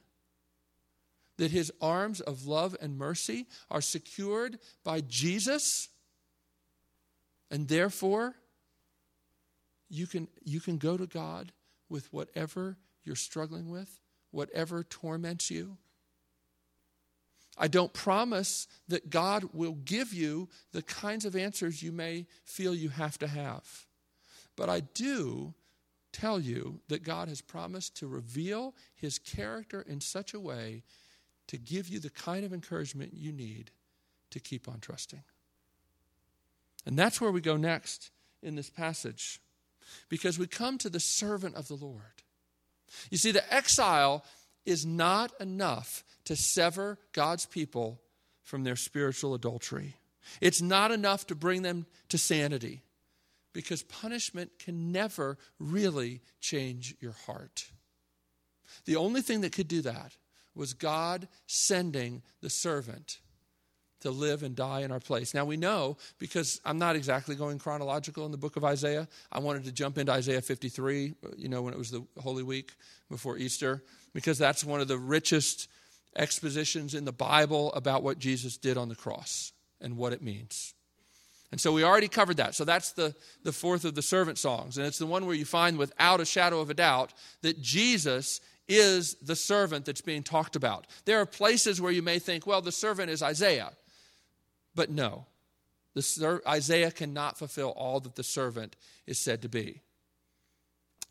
That 1.39 1.51
his 1.51 1.73
arms 1.81 2.21
of 2.21 2.47
love 2.47 2.77
and 2.81 2.97
mercy 2.97 3.47
are 3.71 3.81
secured 3.81 4.59
by 4.85 5.01
Jesus. 5.03 5.89
And 7.51 7.69
therefore, 7.69 8.35
you 9.89 10.07
can, 10.07 10.29
you 10.45 10.61
can 10.61 10.79
go 10.79 10.97
to 10.97 11.07
God 11.07 11.53
with 11.89 12.13
whatever 12.13 12.77
you're 13.05 13.17
struggling 13.17 13.71
with, 13.71 14.01
whatever 14.31 14.83
torments 14.83 15.51
you. 15.51 15.77
I 17.59 17.69
don't 17.69 17.93
promise 17.93 18.67
that 18.89 19.09
God 19.09 19.55
will 19.55 19.73
give 19.73 20.13
you 20.13 20.49
the 20.73 20.83
kinds 20.83 21.25
of 21.25 21.35
answers 21.35 21.83
you 21.83 21.93
may 21.93 22.27
feel 22.45 22.75
you 22.75 22.91
have 22.91 23.19
to 23.19 23.27
have. 23.27 23.87
But 24.57 24.69
I 24.69 24.81
do 24.81 25.55
tell 26.13 26.41
you 26.41 26.81
that 26.89 27.03
God 27.03 27.29
has 27.29 27.41
promised 27.41 27.97
to 27.99 28.07
reveal 28.07 28.75
his 28.95 29.19
character 29.19 29.83
in 29.87 30.01
such 30.01 30.35
a 30.35 30.41
way 30.41 30.83
to 31.49 31.57
give 31.57 31.89
you 31.89 31.99
the 31.99 32.11
kind 32.11 32.45
of 32.45 32.53
encouragement 32.53 33.13
you 33.15 33.33
need 33.33 33.71
to 34.31 34.41
keep 34.41 34.69
on 34.69 34.81
trusting. 34.81 35.23
And 36.85 36.99
that's 36.99 37.21
where 37.21 37.31
we 37.31 37.41
go 37.41 37.57
next 37.57 38.11
in 38.43 38.55
this 38.55 38.71
passage, 38.71 39.41
because 40.09 40.39
we 40.39 40.47
come 40.47 40.79
to 40.79 40.89
the 40.89 41.01
servant 41.01 41.55
of 41.57 41.69
the 41.69 41.75
Lord. 41.75 42.23
You 43.11 43.19
see, 43.19 43.33
the 43.33 43.53
exile 43.53 44.25
is 44.65 44.85
not 44.85 45.33
enough 45.41 46.05
to 46.25 46.37
sever 46.37 46.99
God's 47.13 47.47
people 47.47 48.01
from 48.43 48.65
their 48.65 48.77
spiritual 48.77 49.35
adultery. 49.35 49.97
It's 50.41 50.63
not 50.63 50.93
enough 50.93 51.27
to 51.29 51.35
bring 51.35 51.63
them 51.63 51.87
to 52.09 52.19
sanity 52.19 52.83
because 53.53 53.83
punishment 53.83 54.59
can 54.59 54.93
never 54.93 55.39
really 55.59 56.21
change 56.41 56.95
your 57.01 57.15
heart. 57.27 57.67
The 58.85 58.97
only 58.97 59.23
thing 59.23 59.41
that 59.41 59.53
could 59.53 59.69
do 59.69 59.83
that 59.83 60.17
was 60.57 60.73
God 60.73 61.29
sending 61.47 62.23
the 62.41 62.51
servant 62.51 63.19
to 64.01 64.11
live 64.11 64.43
and 64.43 64.55
die 64.55 64.81
in 64.81 64.93
our 64.93 65.01
place. 65.01 65.35
Now 65.35 65.45
we 65.45 65.57
know 65.57 65.97
because 66.19 66.61
I'm 66.65 66.79
not 66.79 66.97
exactly 66.97 67.35
going 67.35 67.59
chronological 67.59 68.25
in 68.27 68.33
the 68.33 68.39
book 68.39 68.57
of 68.57 68.65
Isaiah. 68.65 69.09
I 69.33 69.39
wanted 69.41 69.65
to 69.65 69.73
jump 69.73 69.99
into 69.99 70.13
Isaiah 70.13 70.43
53, 70.43 71.15
you 71.37 71.49
know, 71.49 71.63
when 71.63 71.73
it 71.73 71.79
was 71.79 71.91
the 71.91 72.05
Holy 72.19 72.43
Week 72.43 72.73
before 73.11 73.39
Easter, 73.39 73.83
because 74.13 74.39
that's 74.39 74.65
one 74.65 74.81
of 74.81 74.89
the 74.89 74.99
richest 74.99 75.69
expositions 76.15 76.95
in 76.95 77.05
the 77.05 77.13
Bible 77.13 77.73
about 77.73 78.03
what 78.03 78.19
Jesus 78.19 78.57
did 78.57 78.77
on 78.77 78.89
the 78.89 78.95
cross 78.95 79.53
and 79.81 79.97
what 79.97 80.13
it 80.13 80.23
means. 80.23 80.75
And 81.53 81.61
so 81.61 81.73
we 81.73 81.85
already 81.85 82.09
covered 82.09 82.39
that. 82.39 82.55
So 82.55 82.65
that's 82.65 82.93
the, 82.93 83.15
the 83.45 83.53
fourth 83.53 83.85
of 83.85 83.95
the 83.95 84.03
servant 84.03 84.39
songs. 84.39 84.79
And 84.79 84.87
it's 84.87 84.99
the 84.99 85.07
one 85.07 85.27
where 85.27 85.35
you 85.35 85.45
find 85.45 85.79
without 85.79 86.21
a 86.21 86.27
shadow 86.27 86.61
of 86.61 86.71
a 86.71 86.75
doubt 86.75 87.15
that 87.43 87.61
Jesus 87.61 88.41
is 88.69 89.15
the 89.15 89.37
servant 89.37 89.85
that's 89.85 90.01
being 90.01 90.23
talked 90.23 90.57
about. 90.57 90.87
There 91.05 91.21
are 91.21 91.27
places 91.27 91.81
where 91.81 91.93
you 91.93 92.03
may 92.03 92.19
think, 92.19 92.47
well, 92.47 92.61
the 92.61 92.73
servant 92.73 93.11
is 93.11 93.23
Isaiah. 93.23 93.73
But 94.75 94.91
no, 94.91 95.27
the, 95.95 96.41
Isaiah 96.47 96.91
cannot 96.91 97.39
fulfill 97.39 97.71
all 97.71 98.01
that 98.01 98.17
the 98.17 98.23
servant 98.23 98.77
is 99.07 99.19
said 99.19 99.43
to 99.43 99.49
be. 99.49 99.81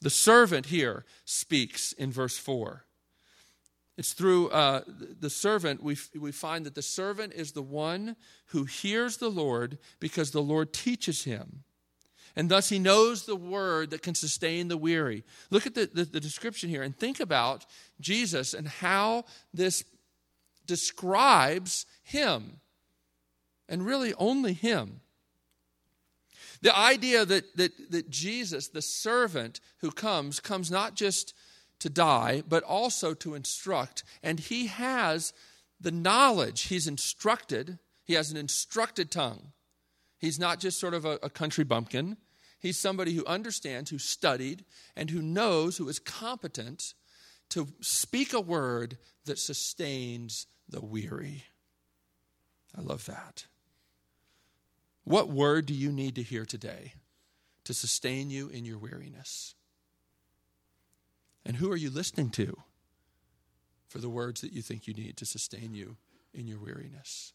The 0.01 0.09
servant 0.09 0.67
here 0.67 1.05
speaks 1.25 1.91
in 1.93 2.11
verse 2.11 2.37
4. 2.37 2.85
It's 3.97 4.13
through 4.13 4.49
uh, 4.49 4.81
the 5.19 5.29
servant 5.29 5.81
we, 5.81 5.97
we 6.19 6.31
find 6.31 6.65
that 6.65 6.75
the 6.75 6.81
servant 6.81 7.33
is 7.33 7.53
the 7.53 7.61
one 7.61 8.17
who 8.47 8.65
hears 8.65 9.17
the 9.17 9.29
Lord 9.29 9.77
because 9.99 10.31
the 10.31 10.41
Lord 10.41 10.73
teaches 10.73 11.23
him. 11.23 11.63
And 12.35 12.49
thus 12.49 12.69
he 12.69 12.79
knows 12.79 13.25
the 13.25 13.35
word 13.35 13.91
that 13.91 14.01
can 14.01 14.15
sustain 14.15 14.67
the 14.67 14.77
weary. 14.77 15.23
Look 15.49 15.65
at 15.65 15.75
the, 15.75 15.89
the, 15.91 16.03
the 16.03 16.19
description 16.19 16.69
here 16.69 16.83
and 16.83 16.95
think 16.95 17.19
about 17.19 17.65
Jesus 18.01 18.53
and 18.53 18.67
how 18.67 19.25
this 19.53 19.83
describes 20.65 21.85
him 22.03 22.59
and 23.67 23.85
really 23.85 24.13
only 24.15 24.53
Him. 24.53 25.01
The 26.61 26.75
idea 26.75 27.25
that, 27.25 27.57
that, 27.57 27.91
that 27.91 28.09
Jesus, 28.09 28.69
the 28.69 28.81
servant 28.81 29.59
who 29.79 29.91
comes, 29.91 30.39
comes 30.39 30.71
not 30.71 30.95
just 30.95 31.33
to 31.79 31.89
die, 31.89 32.43
but 32.47 32.63
also 32.63 33.13
to 33.15 33.35
instruct. 33.35 34.03
And 34.23 34.39
He 34.39 34.67
has 34.67 35.33
the 35.79 35.91
knowledge. 35.91 36.63
He's 36.63 36.87
instructed, 36.87 37.79
He 38.03 38.13
has 38.13 38.31
an 38.31 38.37
instructed 38.37 39.11
tongue. 39.11 39.51
He's 40.17 40.39
not 40.39 40.59
just 40.59 40.79
sort 40.79 40.93
of 40.93 41.05
a, 41.05 41.19
a 41.21 41.29
country 41.29 41.63
bumpkin. 41.63 42.17
He's 42.65 42.79
somebody 42.79 43.13
who 43.13 43.23
understands, 43.27 43.91
who 43.91 43.99
studied, 43.99 44.65
and 44.95 45.11
who 45.11 45.21
knows, 45.21 45.77
who 45.77 45.87
is 45.87 45.99
competent 45.99 46.95
to 47.49 47.67
speak 47.79 48.33
a 48.33 48.41
word 48.41 48.97
that 49.25 49.37
sustains 49.37 50.47
the 50.67 50.81
weary. 50.83 51.43
I 52.75 52.81
love 52.81 53.05
that. 53.05 53.45
What 55.03 55.29
word 55.29 55.67
do 55.67 55.75
you 55.75 55.91
need 55.91 56.15
to 56.15 56.23
hear 56.23 56.43
today 56.43 56.93
to 57.65 57.73
sustain 57.75 58.31
you 58.31 58.47
in 58.47 58.65
your 58.65 58.79
weariness? 58.79 59.53
And 61.45 61.57
who 61.57 61.71
are 61.71 61.77
you 61.77 61.91
listening 61.91 62.31
to 62.31 62.57
for 63.87 63.99
the 63.99 64.09
words 64.09 64.41
that 64.41 64.53
you 64.53 64.63
think 64.63 64.87
you 64.87 64.95
need 64.95 65.17
to 65.17 65.25
sustain 65.27 65.75
you 65.75 65.97
in 66.33 66.47
your 66.47 66.57
weariness? 66.57 67.31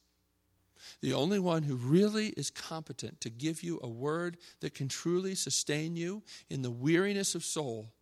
The 1.01 1.13
only 1.13 1.39
one 1.39 1.63
who 1.63 1.77
really 1.77 2.29
is 2.29 2.51
competent 2.51 3.21
to 3.21 3.31
give 3.31 3.63
you 3.63 3.81
a 3.83 3.89
word 3.89 4.37
that 4.61 4.75
can 4.75 4.89
truly 4.89 5.35
sustain 5.35 5.97
you 5.97 6.23
in 6.49 6.63
the 6.63 6.71
weariness 6.71 7.35
of 7.35 7.45
soul 7.45 7.93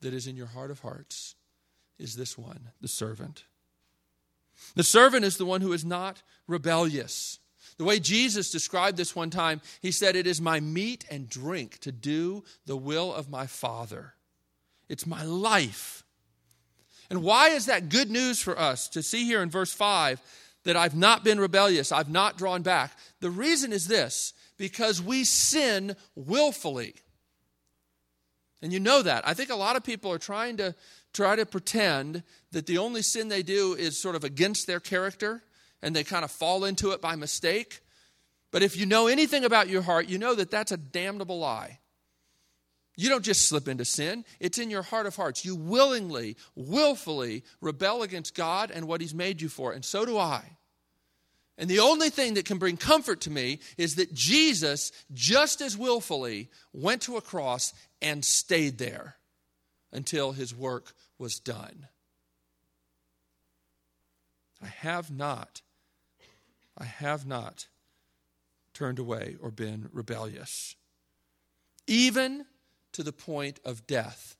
that 0.00 0.14
is 0.14 0.26
in 0.26 0.36
your 0.36 0.46
heart 0.46 0.70
of 0.70 0.80
hearts 0.80 1.34
is 1.98 2.16
this 2.16 2.36
one, 2.36 2.70
the 2.80 2.88
servant. 2.88 3.44
The 4.74 4.84
servant 4.84 5.24
is 5.24 5.36
the 5.36 5.46
one 5.46 5.60
who 5.60 5.72
is 5.72 5.84
not 5.84 6.22
rebellious. 6.46 7.38
The 7.78 7.84
way 7.84 7.98
Jesus 7.98 8.50
described 8.50 8.96
this 8.96 9.14
one 9.14 9.30
time, 9.30 9.60
he 9.82 9.92
said, 9.92 10.16
It 10.16 10.26
is 10.26 10.40
my 10.40 10.60
meat 10.60 11.04
and 11.10 11.28
drink 11.28 11.78
to 11.80 11.92
do 11.92 12.44
the 12.64 12.76
will 12.76 13.12
of 13.12 13.28
my 13.28 13.46
Father. 13.46 14.14
It's 14.88 15.06
my 15.06 15.24
life. 15.24 16.04
And 17.10 17.22
why 17.22 17.50
is 17.50 17.66
that 17.66 17.88
good 17.88 18.10
news 18.10 18.40
for 18.40 18.58
us 18.58 18.88
to 18.88 19.02
see 19.02 19.24
here 19.24 19.42
in 19.42 19.50
verse 19.50 19.72
5 19.72 20.20
that 20.66 20.76
I've 20.76 20.96
not 20.96 21.22
been 21.22 21.38
rebellious, 21.38 21.92
I've 21.92 22.10
not 22.10 22.36
drawn 22.36 22.62
back? 22.62 22.90
The 23.20 23.30
reason 23.30 23.72
is 23.72 23.86
this 23.86 24.34
because 24.58 25.00
we 25.00 25.22
sin 25.22 25.94
willfully. 26.16 26.96
And 28.60 28.72
you 28.72 28.80
know 28.80 29.00
that. 29.02 29.26
I 29.26 29.32
think 29.32 29.50
a 29.50 29.56
lot 29.56 29.76
of 29.76 29.84
people 29.84 30.10
are 30.10 30.18
trying 30.18 30.56
to 30.56 30.74
try 31.14 31.36
to 31.36 31.46
pretend 31.46 32.24
that 32.50 32.66
the 32.66 32.78
only 32.78 33.02
sin 33.02 33.28
they 33.28 33.44
do 33.44 33.74
is 33.74 34.00
sort 34.00 34.16
of 34.16 34.24
against 34.24 34.66
their 34.66 34.80
character 34.80 35.44
and 35.82 35.94
they 35.94 36.02
kind 36.02 36.24
of 36.24 36.32
fall 36.32 36.64
into 36.64 36.90
it 36.90 37.00
by 37.00 37.14
mistake. 37.14 37.80
But 38.50 38.64
if 38.64 38.76
you 38.76 38.86
know 38.86 39.06
anything 39.06 39.44
about 39.44 39.68
your 39.68 39.82
heart, 39.82 40.08
you 40.08 40.18
know 40.18 40.34
that 40.34 40.50
that's 40.50 40.72
a 40.72 40.76
damnable 40.76 41.38
lie. 41.38 41.78
You 42.96 43.10
don't 43.10 43.24
just 43.24 43.46
slip 43.46 43.68
into 43.68 43.84
sin, 43.84 44.24
it's 44.40 44.58
in 44.58 44.70
your 44.70 44.82
heart 44.82 45.06
of 45.06 45.16
hearts. 45.16 45.44
You 45.44 45.54
willingly, 45.54 46.36
willfully 46.54 47.44
rebel 47.60 48.02
against 48.02 48.34
God 48.34 48.70
and 48.70 48.88
what 48.88 49.02
He's 49.02 49.14
made 49.14 49.42
you 49.42 49.48
for, 49.48 49.72
and 49.72 49.84
so 49.84 50.06
do 50.06 50.18
I. 50.18 50.56
And 51.58 51.70
the 51.70 51.80
only 51.80 52.10
thing 52.10 52.34
that 52.34 52.44
can 52.44 52.58
bring 52.58 52.76
comfort 52.76 53.22
to 53.22 53.30
me 53.30 53.60
is 53.78 53.94
that 53.96 54.12
Jesus, 54.12 54.92
just 55.12 55.60
as 55.60 55.76
willfully, 55.76 56.50
went 56.72 57.02
to 57.02 57.16
a 57.16 57.22
cross 57.22 57.72
and 58.02 58.24
stayed 58.24 58.78
there 58.78 59.16
until 59.92 60.32
His 60.32 60.54
work 60.54 60.92
was 61.18 61.38
done. 61.38 61.86
I 64.62 64.66
have 64.66 65.10
not 65.10 65.60
I 66.78 66.84
have 66.84 67.26
not 67.26 67.68
turned 68.74 68.98
away 68.98 69.36
or 69.40 69.50
been 69.50 69.88
rebellious, 69.92 70.76
even 71.86 72.44
to 72.96 73.02
the 73.02 73.12
point 73.12 73.60
of 73.62 73.86
death 73.86 74.36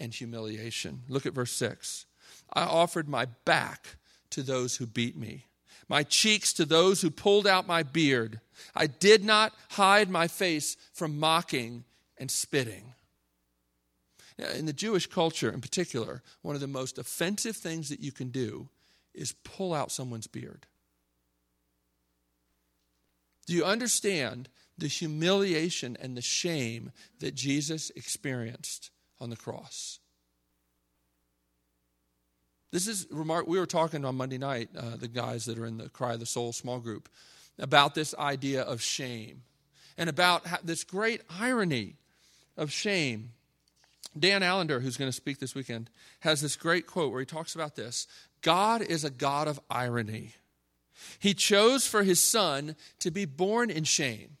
and 0.00 0.14
humiliation. 0.14 1.02
Look 1.08 1.26
at 1.26 1.34
verse 1.34 1.52
6. 1.52 2.06
I 2.54 2.62
offered 2.62 3.06
my 3.06 3.26
back 3.44 3.96
to 4.30 4.42
those 4.42 4.76
who 4.76 4.86
beat 4.86 5.14
me, 5.14 5.44
my 5.88 6.02
cheeks 6.04 6.54
to 6.54 6.64
those 6.64 7.02
who 7.02 7.10
pulled 7.10 7.46
out 7.46 7.66
my 7.66 7.82
beard. 7.82 8.40
I 8.74 8.86
did 8.86 9.24
not 9.24 9.52
hide 9.72 10.08
my 10.08 10.26
face 10.26 10.78
from 10.94 11.18
mocking 11.18 11.84
and 12.16 12.30
spitting. 12.30 12.94
In 14.54 14.64
the 14.64 14.72
Jewish 14.72 15.06
culture 15.06 15.50
in 15.50 15.60
particular, 15.60 16.22
one 16.40 16.54
of 16.54 16.62
the 16.62 16.66
most 16.66 16.96
offensive 16.96 17.56
things 17.56 17.90
that 17.90 18.00
you 18.00 18.12
can 18.12 18.30
do 18.30 18.70
is 19.12 19.34
pull 19.44 19.74
out 19.74 19.92
someone's 19.92 20.28
beard. 20.28 20.66
Do 23.46 23.52
you 23.52 23.66
understand 23.66 24.48
the 24.78 24.86
humiliation 24.86 25.96
and 26.00 26.16
the 26.16 26.22
shame 26.22 26.92
that 27.20 27.34
Jesus 27.34 27.90
experienced 27.96 28.90
on 29.20 29.30
the 29.30 29.36
cross? 29.36 29.98
This 32.70 32.86
is 32.86 33.06
remark. 33.10 33.46
We 33.46 33.58
were 33.58 33.66
talking 33.66 34.04
on 34.04 34.16
Monday 34.16 34.38
night, 34.38 34.68
uh, 34.76 34.96
the 34.96 35.08
guys 35.08 35.46
that 35.46 35.58
are 35.58 35.66
in 35.66 35.78
the 35.78 35.88
Cry 35.88 36.14
of 36.14 36.20
the 36.20 36.26
Soul 36.26 36.52
small 36.52 36.80
group, 36.80 37.08
about 37.58 37.94
this 37.94 38.14
idea 38.18 38.62
of 38.62 38.82
shame 38.82 39.42
and 39.96 40.08
about 40.08 40.46
how, 40.46 40.58
this 40.62 40.84
great 40.84 41.22
irony 41.40 41.96
of 42.56 42.70
shame. 42.70 43.30
Dan 44.18 44.42
Allender, 44.42 44.80
who's 44.80 44.96
going 44.96 45.08
to 45.08 45.16
speak 45.16 45.38
this 45.38 45.54
weekend, 45.54 45.90
has 46.20 46.40
this 46.40 46.56
great 46.56 46.86
quote 46.86 47.10
where 47.10 47.20
he 47.20 47.26
talks 47.26 47.54
about 47.54 47.74
this 47.74 48.06
God 48.42 48.82
is 48.82 49.04
a 49.04 49.10
God 49.10 49.48
of 49.48 49.60
irony. 49.70 50.34
He 51.18 51.32
chose 51.34 51.86
for 51.86 52.02
his 52.02 52.22
son 52.22 52.76
to 52.98 53.10
be 53.10 53.24
born 53.24 53.70
in 53.70 53.84
shame. 53.84 54.36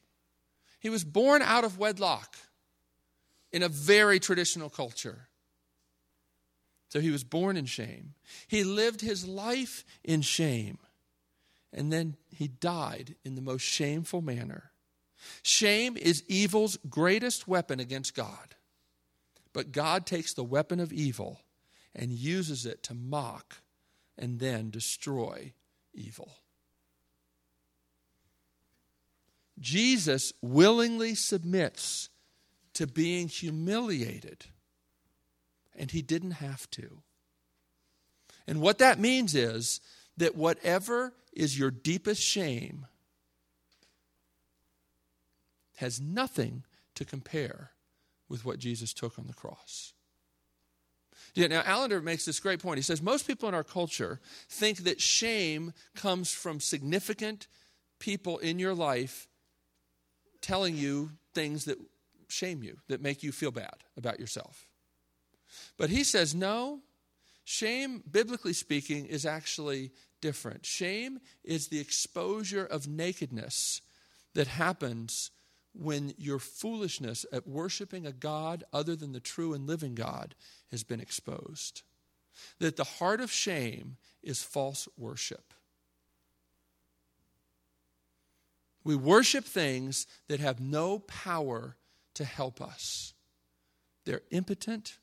He 0.78 0.90
was 0.90 1.04
born 1.04 1.42
out 1.42 1.64
of 1.64 1.78
wedlock 1.78 2.36
in 3.52 3.62
a 3.62 3.68
very 3.68 4.20
traditional 4.20 4.70
culture. 4.70 5.28
So 6.90 7.00
he 7.00 7.10
was 7.10 7.24
born 7.24 7.56
in 7.56 7.66
shame. 7.66 8.14
He 8.46 8.64
lived 8.64 9.00
his 9.00 9.26
life 9.26 9.84
in 10.04 10.22
shame. 10.22 10.78
And 11.72 11.92
then 11.92 12.16
he 12.30 12.48
died 12.48 13.16
in 13.24 13.34
the 13.34 13.42
most 13.42 13.62
shameful 13.62 14.22
manner. 14.22 14.70
Shame 15.42 15.96
is 15.96 16.24
evil's 16.28 16.78
greatest 16.88 17.46
weapon 17.46 17.80
against 17.80 18.14
God. 18.14 18.54
But 19.52 19.72
God 19.72 20.06
takes 20.06 20.32
the 20.32 20.44
weapon 20.44 20.80
of 20.80 20.92
evil 20.92 21.40
and 21.94 22.10
uses 22.12 22.64
it 22.64 22.82
to 22.84 22.94
mock 22.94 23.56
and 24.16 24.38
then 24.38 24.70
destroy 24.70 25.52
evil. 25.92 26.37
Jesus 29.60 30.32
willingly 30.40 31.14
submits 31.14 32.08
to 32.74 32.86
being 32.86 33.28
humiliated, 33.28 34.46
and 35.76 35.90
he 35.90 36.02
didn't 36.02 36.32
have 36.32 36.68
to. 36.70 37.02
And 38.46 38.60
what 38.60 38.78
that 38.78 38.98
means 38.98 39.34
is 39.34 39.80
that 40.16 40.36
whatever 40.36 41.14
is 41.32 41.58
your 41.58 41.70
deepest 41.70 42.22
shame 42.22 42.86
has 45.76 46.00
nothing 46.00 46.64
to 46.94 47.04
compare 47.04 47.70
with 48.28 48.44
what 48.44 48.58
Jesus 48.58 48.92
took 48.92 49.18
on 49.18 49.26
the 49.26 49.32
cross. 49.32 49.94
Yeah, 51.34 51.46
now 51.46 51.62
Allender 51.66 52.00
makes 52.00 52.24
this 52.24 52.40
great 52.40 52.60
point. 52.60 52.78
He 52.78 52.82
says 52.82 53.00
most 53.00 53.26
people 53.26 53.48
in 53.48 53.54
our 53.54 53.64
culture 53.64 54.20
think 54.48 54.78
that 54.78 55.00
shame 55.00 55.72
comes 55.94 56.32
from 56.32 56.58
significant 56.58 57.46
people 58.00 58.38
in 58.38 58.58
your 58.58 58.74
life 58.74 59.27
telling 60.40 60.76
you 60.76 61.10
things 61.34 61.64
that 61.66 61.78
shame 62.28 62.62
you, 62.62 62.78
that 62.88 63.02
make 63.02 63.22
you 63.22 63.32
feel 63.32 63.50
bad 63.50 63.84
about 63.96 64.20
yourself. 64.20 64.68
But 65.76 65.90
he 65.90 66.04
says, 66.04 66.34
no, 66.34 66.80
shame, 67.44 68.02
biblically 68.10 68.52
speaking, 68.52 69.06
is 69.06 69.24
actually 69.24 69.92
different. 70.20 70.66
Shame 70.66 71.20
is 71.44 71.68
the 71.68 71.80
exposure 71.80 72.64
of 72.64 72.86
nakedness 72.86 73.80
that 74.34 74.46
happens 74.46 75.30
when 75.72 76.12
your 76.18 76.38
foolishness 76.38 77.24
at 77.32 77.46
worshiping 77.46 78.06
a 78.06 78.12
God 78.12 78.64
other 78.72 78.96
than 78.96 79.12
the 79.12 79.20
true 79.20 79.54
and 79.54 79.66
living 79.66 79.94
God 79.94 80.34
has 80.70 80.82
been 80.82 81.00
exposed. 81.00 81.82
That 82.58 82.76
the 82.76 82.84
heart 82.84 83.20
of 83.20 83.32
shame 83.32 83.96
is 84.22 84.42
false 84.42 84.88
worship. 84.96 85.54
We 88.88 88.96
worship 88.96 89.44
things 89.44 90.06
that 90.28 90.40
have 90.40 90.60
no 90.60 91.00
power 91.00 91.76
to 92.14 92.24
help 92.24 92.62
us. 92.62 93.12
They're 94.06 94.22
impotent 94.30 94.96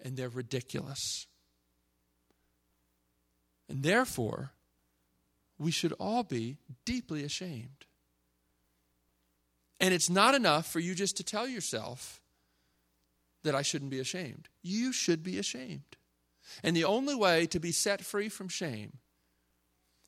and 0.00 0.16
they're 0.16 0.28
ridiculous. 0.28 1.28
And 3.68 3.84
therefore, 3.84 4.50
we 5.60 5.70
should 5.70 5.92
all 6.00 6.24
be 6.24 6.56
deeply 6.84 7.22
ashamed. 7.22 7.86
And 9.78 9.94
it's 9.94 10.10
not 10.10 10.34
enough 10.34 10.66
for 10.66 10.80
you 10.80 10.96
just 10.96 11.16
to 11.18 11.22
tell 11.22 11.46
yourself 11.46 12.20
that 13.44 13.54
I 13.54 13.62
shouldn't 13.62 13.92
be 13.92 14.00
ashamed. 14.00 14.48
You 14.60 14.92
should 14.92 15.22
be 15.22 15.38
ashamed. 15.38 15.96
And 16.64 16.74
the 16.74 16.82
only 16.82 17.14
way 17.14 17.46
to 17.46 17.60
be 17.60 17.70
set 17.70 18.04
free 18.04 18.28
from 18.28 18.48
shame 18.48 18.98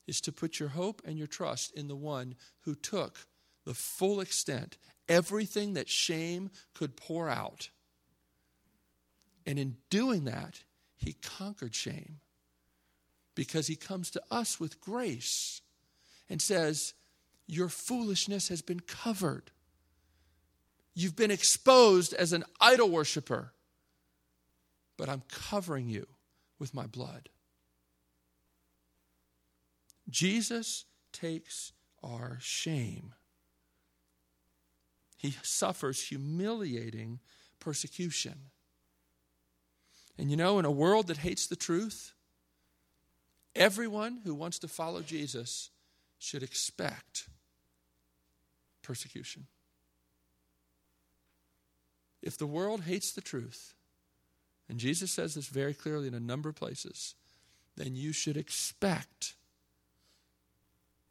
is 0.07 0.21
to 0.21 0.31
put 0.31 0.59
your 0.59 0.69
hope 0.69 1.01
and 1.05 1.17
your 1.17 1.27
trust 1.27 1.73
in 1.73 1.87
the 1.87 1.95
one 1.95 2.35
who 2.61 2.75
took 2.75 3.27
the 3.65 3.73
full 3.73 4.19
extent, 4.19 4.77
everything 5.07 5.73
that 5.73 5.89
shame 5.89 6.49
could 6.73 6.97
pour 6.97 7.29
out. 7.29 7.69
And 9.45 9.57
in 9.57 9.77
doing 9.89 10.25
that, 10.25 10.63
he 10.95 11.13
conquered 11.13 11.75
shame 11.75 12.19
because 13.35 13.67
he 13.67 13.75
comes 13.75 14.11
to 14.11 14.21
us 14.31 14.59
with 14.59 14.81
grace 14.81 15.61
and 16.29 16.41
says, 16.41 16.93
Your 17.47 17.69
foolishness 17.69 18.49
has 18.49 18.61
been 18.61 18.79
covered. 18.79 19.51
You've 20.93 21.15
been 21.15 21.31
exposed 21.31 22.13
as 22.13 22.33
an 22.33 22.43
idol 22.61 22.89
worshiper, 22.89 23.53
but 24.97 25.09
I'm 25.09 25.23
covering 25.27 25.89
you 25.89 26.07
with 26.59 26.73
my 26.73 26.85
blood. 26.85 27.29
Jesus 30.13 30.85
takes 31.11 31.73
our 32.03 32.37
shame. 32.39 33.13
He 35.17 35.35
suffers 35.41 36.07
humiliating 36.07 37.19
persecution. 37.59 38.35
And 40.15 40.29
you 40.29 40.37
know, 40.37 40.59
in 40.59 40.65
a 40.65 40.71
world 40.71 41.07
that 41.07 41.17
hates 41.17 41.47
the 41.47 41.55
truth, 41.55 42.13
everyone 43.55 44.19
who 44.23 44.35
wants 44.35 44.59
to 44.59 44.67
follow 44.67 45.01
Jesus 45.01 45.71
should 46.19 46.43
expect 46.43 47.27
persecution. 48.83 49.47
If 52.21 52.37
the 52.37 52.45
world 52.45 52.81
hates 52.81 53.11
the 53.11 53.21
truth, 53.21 53.73
and 54.69 54.77
Jesus 54.77 55.11
says 55.11 55.33
this 55.33 55.47
very 55.47 55.73
clearly 55.73 56.07
in 56.07 56.13
a 56.13 56.19
number 56.19 56.49
of 56.49 56.55
places, 56.55 57.15
then 57.75 57.95
you 57.95 58.13
should 58.13 58.37
expect 58.37 59.33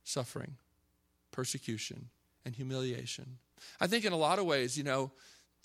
suffering, 0.05 0.57
persecution, 1.31 2.09
and 2.45 2.55
humiliation. 2.55 3.39
I 3.81 3.87
think 3.87 4.05
in 4.05 4.13
a 4.13 4.17
lot 4.17 4.39
of 4.39 4.45
ways, 4.45 4.77
you 4.77 4.85
know, 4.85 5.13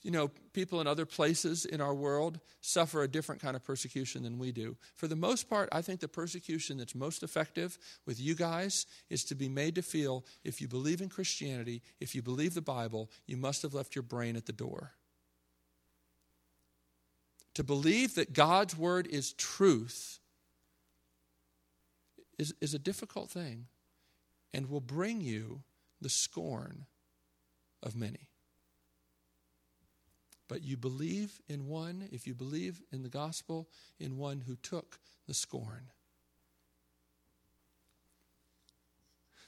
you 0.04 0.12
know, 0.12 0.30
people 0.54 0.80
in 0.80 0.88
other 0.88 1.06
places 1.06 1.66
in 1.66 1.82
our 1.82 1.94
world 1.94 2.40
suffer 2.62 3.02
a 3.02 3.08
different 3.08 3.42
kind 3.42 3.56
of 3.56 3.64
persecution 3.64 4.24
than 4.24 4.38
we 4.38 4.52
do. 4.52 4.78
For 4.96 5.08
the 5.08 5.16
most 5.16 5.50
part, 5.50 5.70
I 5.72 5.82
think 5.82 6.00
the 6.00 6.08
persecution 6.08 6.78
that's 6.78 6.96
most 6.96 7.24
effective 7.24 7.78
with 8.06 8.20
you 8.20 8.36
guys 8.36 8.86
is 9.10 9.24
to 9.26 9.36
be 9.36 9.50
made 9.50 9.76
to 9.76 9.82
feel 9.82 10.24
if 10.44 10.62
you 10.62 10.68
believe 10.68 11.02
in 11.02 11.10
Christianity, 11.10 11.82
if 12.00 12.14
you 12.14 12.22
believe 12.22 12.54
the 12.54 12.62
Bible, 12.62 13.10
you 13.26 13.38
must 13.38 13.64
have 13.64 13.74
left 13.74 13.96
your 13.96 14.04
brain 14.04 14.36
at 14.36 14.46
the 14.46 14.54
door. 14.54 14.94
To 17.56 17.64
believe 17.64 18.14
that 18.16 18.34
God's 18.34 18.78
word 18.78 19.08
is 19.08 19.34
truth 19.34 20.20
is, 22.38 22.54
is 22.62 22.76
a 22.76 22.80
difficult 22.80 23.32
thing 23.32 23.66
and 24.54 24.70
will 24.70 24.82
bring 24.82 25.22
you 25.22 25.64
the 26.02 26.10
scorn 26.10 26.86
of 27.84 27.96
many. 27.96 28.30
But 30.48 30.64
you 30.64 30.78
believe 30.78 31.42
in 31.50 31.68
one, 31.68 32.08
if 32.12 32.26
you 32.26 32.34
believe 32.34 32.82
in 32.92 33.04
the 33.04 33.10
gospel, 33.10 33.68
in 34.00 34.18
one 34.18 34.42
who 34.48 34.56
took 34.56 35.00
the 35.28 35.34
scorn. 35.34 35.92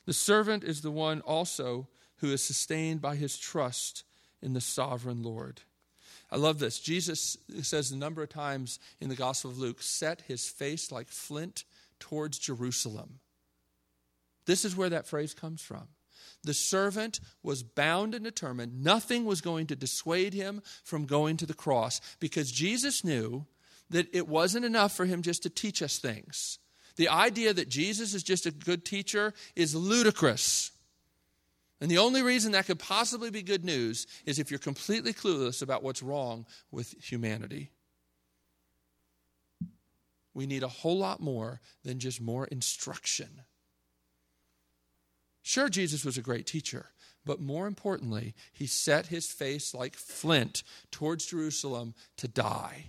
The 0.05 0.13
servant 0.13 0.63
is 0.63 0.81
the 0.81 0.91
one 0.91 1.21
also 1.21 1.88
who 2.17 2.33
is 2.33 2.43
sustained 2.43 3.01
by 3.01 3.15
his 3.15 3.38
trust 3.38 4.03
in 4.41 4.53
the 4.53 4.62
sovereign 4.62 5.23
Lord. 5.23 5.62
I 6.31 6.38
love 6.38 6.59
this. 6.59 6.79
Jesus 6.79 7.38
says 7.62 7.91
a 7.91 7.97
number 7.97 8.21
of 8.21 8.29
times 8.29 8.79
in 8.99 9.09
the 9.09 9.15
Gospel 9.15 9.51
of 9.51 9.57
Luke, 9.57 9.81
set 9.81 10.21
his 10.21 10.47
face 10.47 10.91
like 10.91 11.07
flint 11.07 11.63
towards 11.99 12.38
Jerusalem. 12.38 13.19
This 14.49 14.65
is 14.65 14.75
where 14.75 14.89
that 14.89 15.05
phrase 15.05 15.35
comes 15.35 15.62
from. 15.62 15.89
The 16.43 16.55
servant 16.55 17.19
was 17.43 17.62
bound 17.62 18.15
and 18.15 18.23
determined. 18.23 18.83
Nothing 18.83 19.25
was 19.25 19.41
going 19.41 19.67
to 19.67 19.75
dissuade 19.75 20.33
him 20.33 20.63
from 20.83 21.05
going 21.05 21.38
to 21.38 21.45
the 21.45 21.53
cross 21.53 22.01
because 22.19 22.51
Jesus 22.51 23.03
knew 23.03 23.45
that 23.91 24.07
it 24.12 24.27
wasn't 24.27 24.65
enough 24.65 24.97
for 24.97 25.05
him 25.05 25.21
just 25.21 25.43
to 25.43 25.51
teach 25.51 25.83
us 25.83 25.99
things. 25.99 26.57
The 26.95 27.09
idea 27.09 27.53
that 27.53 27.69
Jesus 27.69 28.15
is 28.15 28.23
just 28.23 28.47
a 28.47 28.51
good 28.51 28.85
teacher 28.85 29.35
is 29.55 29.75
ludicrous. 29.75 30.71
And 31.79 31.91
the 31.91 31.99
only 31.99 32.23
reason 32.23 32.53
that 32.53 32.65
could 32.65 32.79
possibly 32.79 33.29
be 33.29 33.43
good 33.43 33.63
news 33.63 34.07
is 34.25 34.39
if 34.39 34.49
you're 34.49 34.57
completely 34.57 35.13
clueless 35.13 35.62
about 35.62 35.83
what's 35.83 36.01
wrong 36.01 36.47
with 36.71 36.95
humanity. 36.99 37.69
We 40.33 40.47
need 40.47 40.63
a 40.63 40.67
whole 40.67 40.97
lot 40.97 41.19
more 41.21 41.62
than 41.83 41.99
just 41.99 42.19
more 42.19 42.47
instruction. 42.47 43.43
Sure, 45.41 45.69
Jesus 45.69 46.06
was 46.06 46.17
a 46.17 46.21
great 46.21 46.45
teacher, 46.45 46.88
but 47.25 47.41
more 47.41 47.67
importantly, 47.67 48.36
he 48.52 48.67
set 48.67 49.08
his 49.08 49.32
face 49.32 49.73
like 49.73 49.95
flint 49.95 50.63
towards 50.91 51.25
Jerusalem 51.25 51.93
to 52.17 52.28
die. 52.28 52.86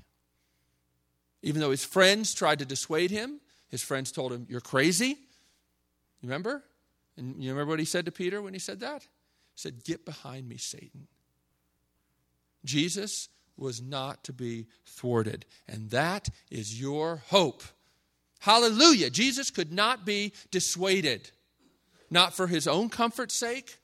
Even 1.42 1.60
though 1.60 1.70
his 1.70 1.84
friends 1.84 2.34
tried 2.34 2.58
to 2.58 2.64
dissuade 2.64 3.10
him, 3.10 3.40
his 3.68 3.82
friends 3.82 4.12
told 4.12 4.32
him, 4.32 4.46
You're 4.48 4.60
crazy. 4.60 5.18
Remember? 6.22 6.62
And 7.16 7.42
you 7.42 7.50
remember 7.50 7.70
what 7.70 7.78
he 7.78 7.84
said 7.84 8.04
to 8.06 8.12
Peter 8.12 8.42
when 8.42 8.52
he 8.52 8.58
said 8.58 8.80
that? 8.80 9.02
He 9.02 9.56
said, 9.56 9.84
Get 9.84 10.04
behind 10.04 10.48
me, 10.48 10.56
Satan. 10.56 11.06
Jesus 12.64 13.28
was 13.56 13.80
not 13.80 14.24
to 14.24 14.32
be 14.32 14.66
thwarted, 14.84 15.46
and 15.68 15.90
that 15.90 16.28
is 16.50 16.80
your 16.80 17.22
hope. 17.28 17.62
Hallelujah. 18.40 19.10
Jesus 19.10 19.50
could 19.50 19.72
not 19.72 20.06
be 20.06 20.32
dissuaded, 20.50 21.30
not 22.10 22.34
for 22.34 22.46
his 22.46 22.66
own 22.66 22.88
comfort's 22.88 23.34
sake, 23.34 23.78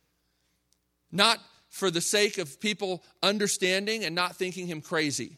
not 1.12 1.38
for 1.68 1.90
the 1.90 2.00
sake 2.00 2.38
of 2.38 2.60
people 2.60 3.02
understanding 3.22 4.04
and 4.04 4.14
not 4.14 4.36
thinking 4.36 4.66
him 4.66 4.80
crazy. 4.80 5.36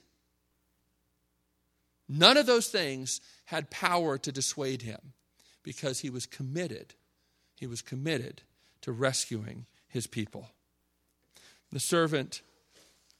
None 2.09 2.37
of 2.37 2.47
those 2.47 2.69
things 2.69 3.21
had 3.47 3.71
power 3.71 4.17
to 4.19 4.33
dissuade 4.33 4.83
him 4.83 5.13
because 5.63 6.01
he 6.01 6.11
was 6.11 6.27
committed 6.27 6.95
he 7.59 7.67
was 7.67 7.83
committed 7.83 8.43
to 8.83 8.93
rescuing 8.93 9.67
his 9.89 10.07
people. 10.07 10.49
The 11.73 11.81
servant 11.81 12.41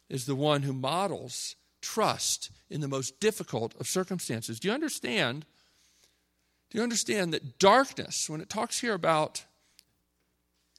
is 0.09 0.27
the 0.27 0.37
one 0.37 0.63
who 0.63 0.73
models 0.73 1.57
trust 1.83 2.51
in 2.71 2.81
the 2.81 2.87
most 2.87 3.19
difficult 3.19 3.75
of 3.81 3.89
circumstances. 3.89 4.61
Do 4.61 4.69
you 4.69 4.75
understand? 4.75 5.45
Do 6.71 6.79
you 6.79 6.85
understand 6.85 7.33
that 7.35 7.59
darkness, 7.59 8.31
when 8.31 8.41
it 8.41 8.49
talks 8.49 8.79
here 8.79 8.95
about 8.95 9.45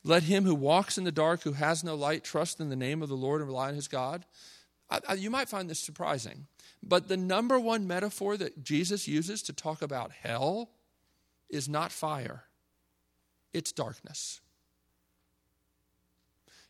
let 0.10 0.24
him 0.24 0.44
who 0.44 0.56
walks 0.56 0.98
in 0.98 1.04
the 1.04 1.12
dark, 1.12 1.44
who 1.44 1.54
has 1.54 1.84
no 1.84 1.96
light, 1.96 2.24
trust 2.24 2.60
in 2.60 2.70
the 2.70 2.76
name 2.76 3.02
of 3.02 3.10
the 3.10 3.16
Lord 3.16 3.42
and 3.42 3.48
rely 3.48 3.70
on 3.70 3.76
his 3.76 3.88
God? 3.88 4.26
I, 4.90 5.00
I, 5.08 5.14
you 5.14 5.30
might 5.30 5.50
find 5.50 5.70
this 5.70 5.80
surprising. 5.80 6.48
But 6.84 7.08
the 7.08 7.18
number 7.18 7.60
one 7.60 7.88
metaphor 7.88 8.38
that 8.38 8.64
Jesus 8.64 9.08
uses 9.08 9.42
to 9.44 9.54
talk 9.54 9.82
about 9.82 10.12
hell 10.12 10.70
is 11.50 11.70
not 11.70 11.92
fire 11.92 12.44
it's 13.52 13.72
darkness. 13.72 14.42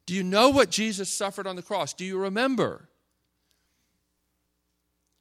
Do 0.05 0.15
you 0.15 0.23
know 0.23 0.49
what 0.49 0.69
Jesus 0.69 1.09
suffered 1.09 1.45
on 1.45 1.57
the 1.57 1.61
cross? 1.61 1.91
Do 1.91 2.05
you 2.05 2.17
remember? 2.17 2.89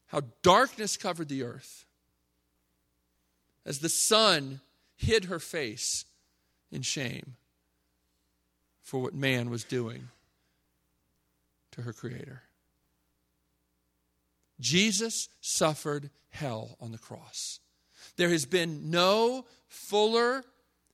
how 0.09 0.23
darkness 0.43 0.97
covered 0.97 1.29
the 1.29 1.43
earth, 1.43 1.85
as 3.65 3.79
the 3.79 3.89
sun 3.89 4.61
hid 4.97 5.27
her 5.27 5.39
face 5.39 6.07
in 6.73 6.83
shame 6.83 7.37
for 8.89 9.01
what 9.01 9.13
man 9.13 9.51
was 9.51 9.65
doing 9.65 10.09
to 11.73 11.83
her 11.83 11.93
Creator. 11.93 12.41
Jesus 14.59 15.29
suffered 15.43 16.09
hell 16.31 16.79
on 16.81 16.91
the 16.91 16.97
cross. 16.97 17.61
There 18.17 18.31
has 18.31 18.47
been 18.47 18.91
no 18.91 19.45
fuller 19.67 20.43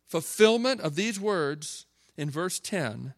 fulfillment 0.09 0.81
of 0.81 0.97
these 0.97 1.21
words 1.21 1.87
in 2.17 2.31
verse 2.31 2.59
10 2.59 3.15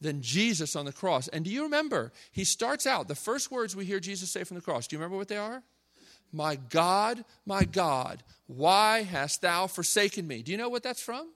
than 0.00 0.20
Jesus 0.20 0.74
on 0.74 0.84
the 0.84 0.92
cross. 0.92 1.28
And 1.28 1.44
do 1.44 1.50
you 1.52 1.62
remember? 1.62 2.12
He 2.32 2.42
starts 2.42 2.88
out, 2.88 3.06
the 3.06 3.14
first 3.14 3.52
words 3.52 3.76
we 3.76 3.84
hear 3.84 4.00
Jesus 4.00 4.32
say 4.32 4.42
from 4.42 4.56
the 4.56 4.60
cross, 4.60 4.88
do 4.88 4.96
you 4.96 4.98
remember 4.98 5.16
what 5.16 5.28
they 5.28 5.36
are? 5.36 5.62
My 6.32 6.56
God, 6.56 7.24
my 7.46 7.62
God, 7.62 8.24
why 8.48 9.04
hast 9.04 9.42
thou 9.42 9.68
forsaken 9.68 10.26
me? 10.26 10.42
Do 10.42 10.50
you 10.50 10.58
know 10.58 10.68
what 10.68 10.82
that's 10.82 11.00
from? 11.00 11.28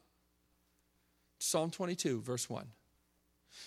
Psalm 1.42 1.70
22, 1.70 2.20
verse 2.22 2.48
1. 2.48 2.66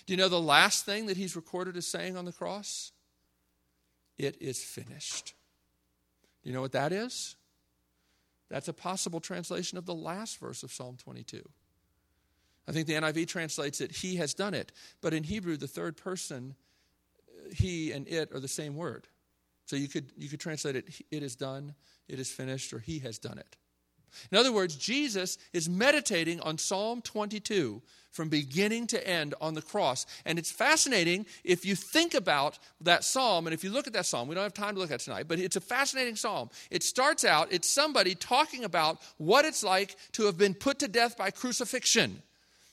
Do 0.06 0.12
you 0.12 0.16
know 0.16 0.28
the 0.28 0.40
last 0.40 0.86
thing 0.86 1.06
that 1.06 1.16
he's 1.16 1.36
recorded 1.36 1.76
as 1.76 1.86
saying 1.86 2.16
on 2.16 2.24
the 2.24 2.32
cross? 2.32 2.92
It 4.16 4.40
is 4.40 4.62
finished. 4.62 5.34
Do 6.42 6.48
you 6.48 6.54
know 6.54 6.62
what 6.62 6.72
that 6.72 6.90
is? 6.90 7.36
That's 8.48 8.68
a 8.68 8.72
possible 8.72 9.20
translation 9.20 9.76
of 9.76 9.84
the 9.84 9.94
last 9.94 10.38
verse 10.38 10.62
of 10.62 10.72
Psalm 10.72 10.96
22. 10.96 11.42
I 12.66 12.72
think 12.72 12.86
the 12.86 12.94
NIV 12.94 13.28
translates 13.28 13.80
it, 13.80 13.92
He 13.92 14.16
has 14.16 14.32
done 14.32 14.54
it. 14.54 14.72
But 15.02 15.12
in 15.12 15.22
Hebrew, 15.22 15.56
the 15.56 15.68
third 15.68 15.96
person, 15.96 16.54
uh, 17.28 17.54
He 17.54 17.92
and 17.92 18.08
it 18.08 18.32
are 18.32 18.40
the 18.40 18.48
same 18.48 18.74
word. 18.74 19.06
So 19.66 19.76
you 19.76 19.88
could, 19.88 20.12
you 20.16 20.28
could 20.28 20.40
translate 20.40 20.76
it, 20.76 20.86
It 21.10 21.22
is 21.22 21.36
done, 21.36 21.74
it 22.08 22.18
is 22.18 22.30
finished, 22.30 22.72
or 22.72 22.78
He 22.78 23.00
has 23.00 23.18
done 23.18 23.38
it. 23.38 23.56
In 24.30 24.38
other 24.38 24.52
words, 24.52 24.76
Jesus 24.76 25.38
is 25.52 25.68
meditating 25.68 26.40
on 26.40 26.58
Psalm 26.58 27.02
22 27.02 27.82
from 28.16 28.28
beginning 28.30 28.86
to 28.88 29.06
end 29.06 29.34
on 29.40 29.54
the 29.54 29.62
cross. 29.62 30.06
And 30.24 30.38
it's 30.38 30.50
fascinating 30.50 31.26
if 31.44 31.66
you 31.66 31.76
think 31.76 32.14
about 32.14 32.58
that 32.80 33.04
psalm, 33.04 33.46
and 33.46 33.52
if 33.52 33.62
you 33.62 33.70
look 33.70 33.86
at 33.86 33.92
that 33.92 34.06
psalm, 34.06 34.26
we 34.26 34.34
don't 34.34 34.44
have 34.44 34.54
time 34.54 34.74
to 34.74 34.80
look 34.80 34.90
at 34.90 35.00
tonight, 35.00 35.28
but 35.28 35.38
it's 35.38 35.56
a 35.56 35.60
fascinating 35.60 36.16
psalm. 36.16 36.50
It 36.70 36.82
starts 36.82 37.24
out, 37.24 37.48
it's 37.52 37.68
somebody 37.68 38.14
talking 38.14 38.64
about 38.64 38.98
what 39.18 39.44
it's 39.44 39.62
like 39.62 39.96
to 40.12 40.24
have 40.24 40.38
been 40.38 40.54
put 40.54 40.78
to 40.80 40.88
death 40.88 41.16
by 41.16 41.30
crucifixion 41.30 42.22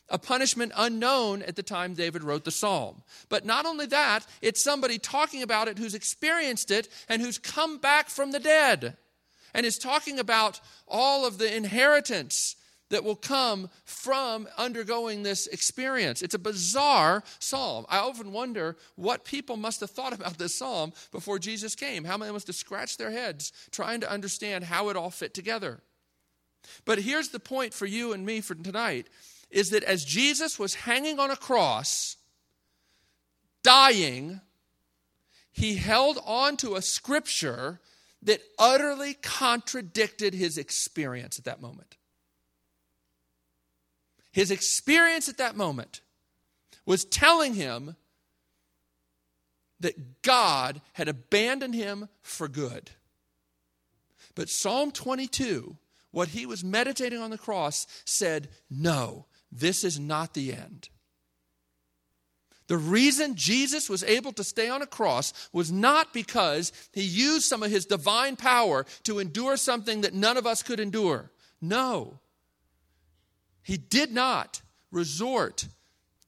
a 0.09 0.19
punishment 0.19 0.71
unknown 0.75 1.41
at 1.43 1.55
the 1.55 1.63
time 1.63 1.93
David 1.93 2.23
wrote 2.23 2.43
the 2.43 2.51
psalm. 2.51 3.01
But 3.29 3.45
not 3.45 3.65
only 3.65 3.85
that, 3.87 4.25
it's 4.41 4.63
somebody 4.63 4.99
talking 4.99 5.41
about 5.41 5.67
it 5.67 5.79
who's 5.79 5.95
experienced 5.95 6.71
it 6.71 6.87
and 7.09 7.21
who's 7.21 7.37
come 7.37 7.79
back 7.79 8.09
from 8.09 8.31
the 8.31 8.39
dead 8.39 8.97
and 9.53 9.65
is 9.65 9.77
talking 9.77 10.19
about 10.19 10.59
all 10.87 11.25
of 11.25 11.37
the 11.37 11.55
inheritance 11.55 12.55
that 12.89 13.03
will 13.03 13.15
come 13.15 13.69
from 13.85 14.47
undergoing 14.57 15.23
this 15.23 15.47
experience. 15.47 16.21
It's 16.21 16.35
a 16.35 16.39
bizarre 16.39 17.23
psalm. 17.39 17.85
I 17.89 17.97
often 17.97 18.31
wonder 18.31 18.77
what 18.95 19.25
people 19.25 19.57
must 19.57 19.79
have 19.79 19.89
thought 19.89 20.13
about 20.13 20.37
this 20.37 20.55
psalm 20.55 20.93
before 21.11 21.39
Jesus 21.39 21.73
came. 21.73 22.03
How 22.03 22.17
many 22.17 22.31
must 22.31 22.47
have 22.47 22.55
scratched 22.55 22.99
their 22.99 23.09
heads 23.09 23.51
trying 23.71 24.01
to 24.01 24.11
understand 24.11 24.65
how 24.65 24.89
it 24.89 24.95
all 24.95 25.09
fit 25.09 25.33
together. 25.33 25.81
But 26.85 26.99
here's 26.99 27.29
the 27.29 27.39
point 27.39 27.73
for 27.73 27.87
you 27.87 28.13
and 28.13 28.25
me 28.25 28.41
for 28.41 28.53
tonight 28.55 29.07
is 29.49 29.71
that 29.71 29.83
as 29.83 30.05
Jesus 30.05 30.59
was 30.59 30.75
hanging 30.75 31.19
on 31.19 31.31
a 31.31 31.35
cross, 31.35 32.17
dying, 33.63 34.41
he 35.51 35.75
held 35.75 36.19
on 36.25 36.57
to 36.57 36.75
a 36.75 36.81
scripture 36.81 37.79
that 38.23 38.41
utterly 38.57 39.13
contradicted 39.15 40.33
his 40.33 40.57
experience 40.57 41.37
at 41.37 41.45
that 41.45 41.61
moment. 41.61 41.97
His 44.31 44.49
experience 44.49 45.29
at 45.29 45.37
that 45.37 45.55
moment 45.55 46.01
was 46.85 47.05
telling 47.05 47.53
him 47.53 47.95
that 49.79 50.21
God 50.21 50.81
had 50.93 51.07
abandoned 51.07 51.75
him 51.75 52.09
for 52.21 52.47
good. 52.47 52.91
But 54.33 54.49
Psalm 54.49 54.91
22, 54.91 55.77
what 56.11 56.29
he 56.29 56.45
was 56.45 56.63
meditating 56.63 57.19
on 57.19 57.29
the 57.29 57.37
cross, 57.37 57.85
said, 58.05 58.49
No, 58.69 59.25
this 59.51 59.83
is 59.83 59.99
not 59.99 60.33
the 60.33 60.53
end. 60.53 60.89
The 62.67 62.77
reason 62.77 63.35
Jesus 63.35 63.89
was 63.89 64.03
able 64.03 64.31
to 64.33 64.43
stay 64.43 64.69
on 64.69 64.81
a 64.81 64.87
cross 64.87 65.33
was 65.51 65.71
not 65.71 66.13
because 66.13 66.71
he 66.93 67.03
used 67.03 67.45
some 67.45 67.61
of 67.61 67.71
his 67.71 67.85
divine 67.85 68.35
power 68.35 68.85
to 69.03 69.19
endure 69.19 69.57
something 69.57 70.01
that 70.01 70.13
none 70.13 70.37
of 70.37 70.47
us 70.47 70.63
could 70.63 70.79
endure. 70.79 71.31
No. 71.61 72.19
He 73.63 73.77
did 73.77 74.11
not 74.11 74.61
resort 74.91 75.67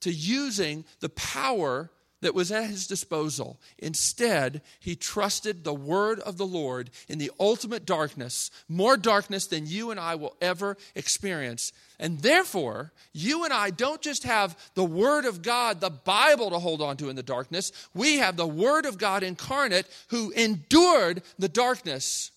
to 0.01 0.11
using 0.11 0.85
the 0.99 1.09
power 1.09 1.89
that 2.25 2.33
was 2.33 2.51
at 2.51 2.71
his 2.71 2.87
disposal. 2.87 3.59
Instead, 3.77 4.63
he 4.79 4.95
trusted 4.95 5.63
the 5.63 5.75
word 5.75 6.19
of 6.21 6.37
the 6.37 6.45
Lord 6.45 6.89
in 7.07 7.19
the 7.19 7.29
ultimate 7.39 7.85
darkness, 7.85 8.49
more 8.67 8.97
darkness 8.97 9.45
than 9.45 9.67
you 9.67 9.91
and 9.91 9.99
I 9.99 10.15
will 10.15 10.35
ever 10.41 10.75
experience. 10.95 11.71
And 11.99 12.17
therefore, 12.21 12.93
you 13.13 13.43
and 13.43 13.53
I 13.53 13.69
don't 13.69 14.01
just 14.01 14.23
have 14.23 14.57
the 14.73 14.83
word 14.83 15.25
of 15.25 15.43
God, 15.43 15.81
the 15.81 15.91
Bible 15.91 16.49
to 16.49 16.57
hold 16.57 16.81
on 16.81 16.97
to 16.97 17.09
in 17.09 17.15
the 17.15 17.21
darkness, 17.21 17.71
we 17.93 18.17
have 18.17 18.37
the 18.37 18.47
word 18.47 18.87
of 18.87 18.97
God 18.97 19.21
incarnate 19.21 19.85
who 20.07 20.31
endured 20.31 21.21
the 21.37 21.47
darkness 21.47 22.31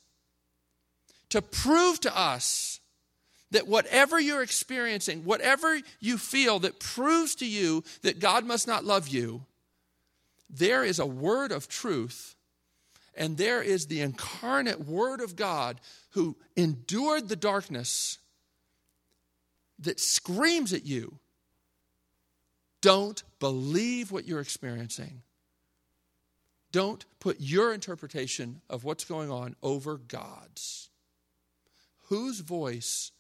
to 1.31 1.41
prove 1.41 1.99
to 2.01 2.15
us 2.15 2.79
that 3.53 3.67
whatever 3.67 4.21
you're 4.21 4.43
experiencing, 4.43 5.25
whatever 5.25 5.81
you 5.99 6.19
feel 6.19 6.59
that 6.59 6.79
proves 6.79 7.35
to 7.37 7.47
you 7.47 7.85
that 8.03 8.21
God 8.21 8.45
must 8.45 8.67
not 8.67 8.85
love 8.85 9.09
you, 9.09 9.47
there 10.51 10.85
is 10.85 10.99
a 10.99 11.07
word 11.07 11.53
of 11.53 11.69
truth, 11.69 12.35
and 13.15 13.37
there 13.37 13.63
is 13.63 13.87
the 13.87 14.01
incarnate 14.01 14.87
word 14.87 15.21
of 15.21 15.37
God 15.37 15.81
who 16.11 16.37
endured 16.57 17.29
the 17.29 17.37
darkness 17.37 18.19
that 19.79 20.01
screams 20.01 20.73
at 20.73 20.87
you 20.87 21.19
don't 22.81 23.23
believe 23.41 24.13
what 24.13 24.27
you're 24.27 24.41
experiencing. 24.41 25.23
Don't 26.71 27.05
put 27.19 27.41
your 27.41 27.73
interpretation 27.73 28.61
of 28.69 28.85
what's 28.85 29.05
going 29.05 29.31
on 29.31 29.57
over 29.63 29.97
God's. 29.97 30.91
Whose 32.05 32.41
voice 32.41 33.11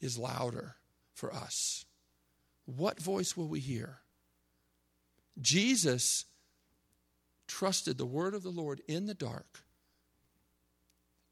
is 0.00 0.18
louder 0.18 0.76
for 1.12 1.32
us? 1.32 1.84
What 2.64 3.00
voice 3.00 3.36
will 3.36 3.48
we 3.48 3.60
hear? 3.60 3.98
Jesus 5.40 6.24
trusted 7.46 7.98
the 7.98 8.06
word 8.06 8.34
of 8.34 8.42
the 8.42 8.50
Lord 8.50 8.80
in 8.88 9.06
the 9.06 9.14
dark. 9.14 9.64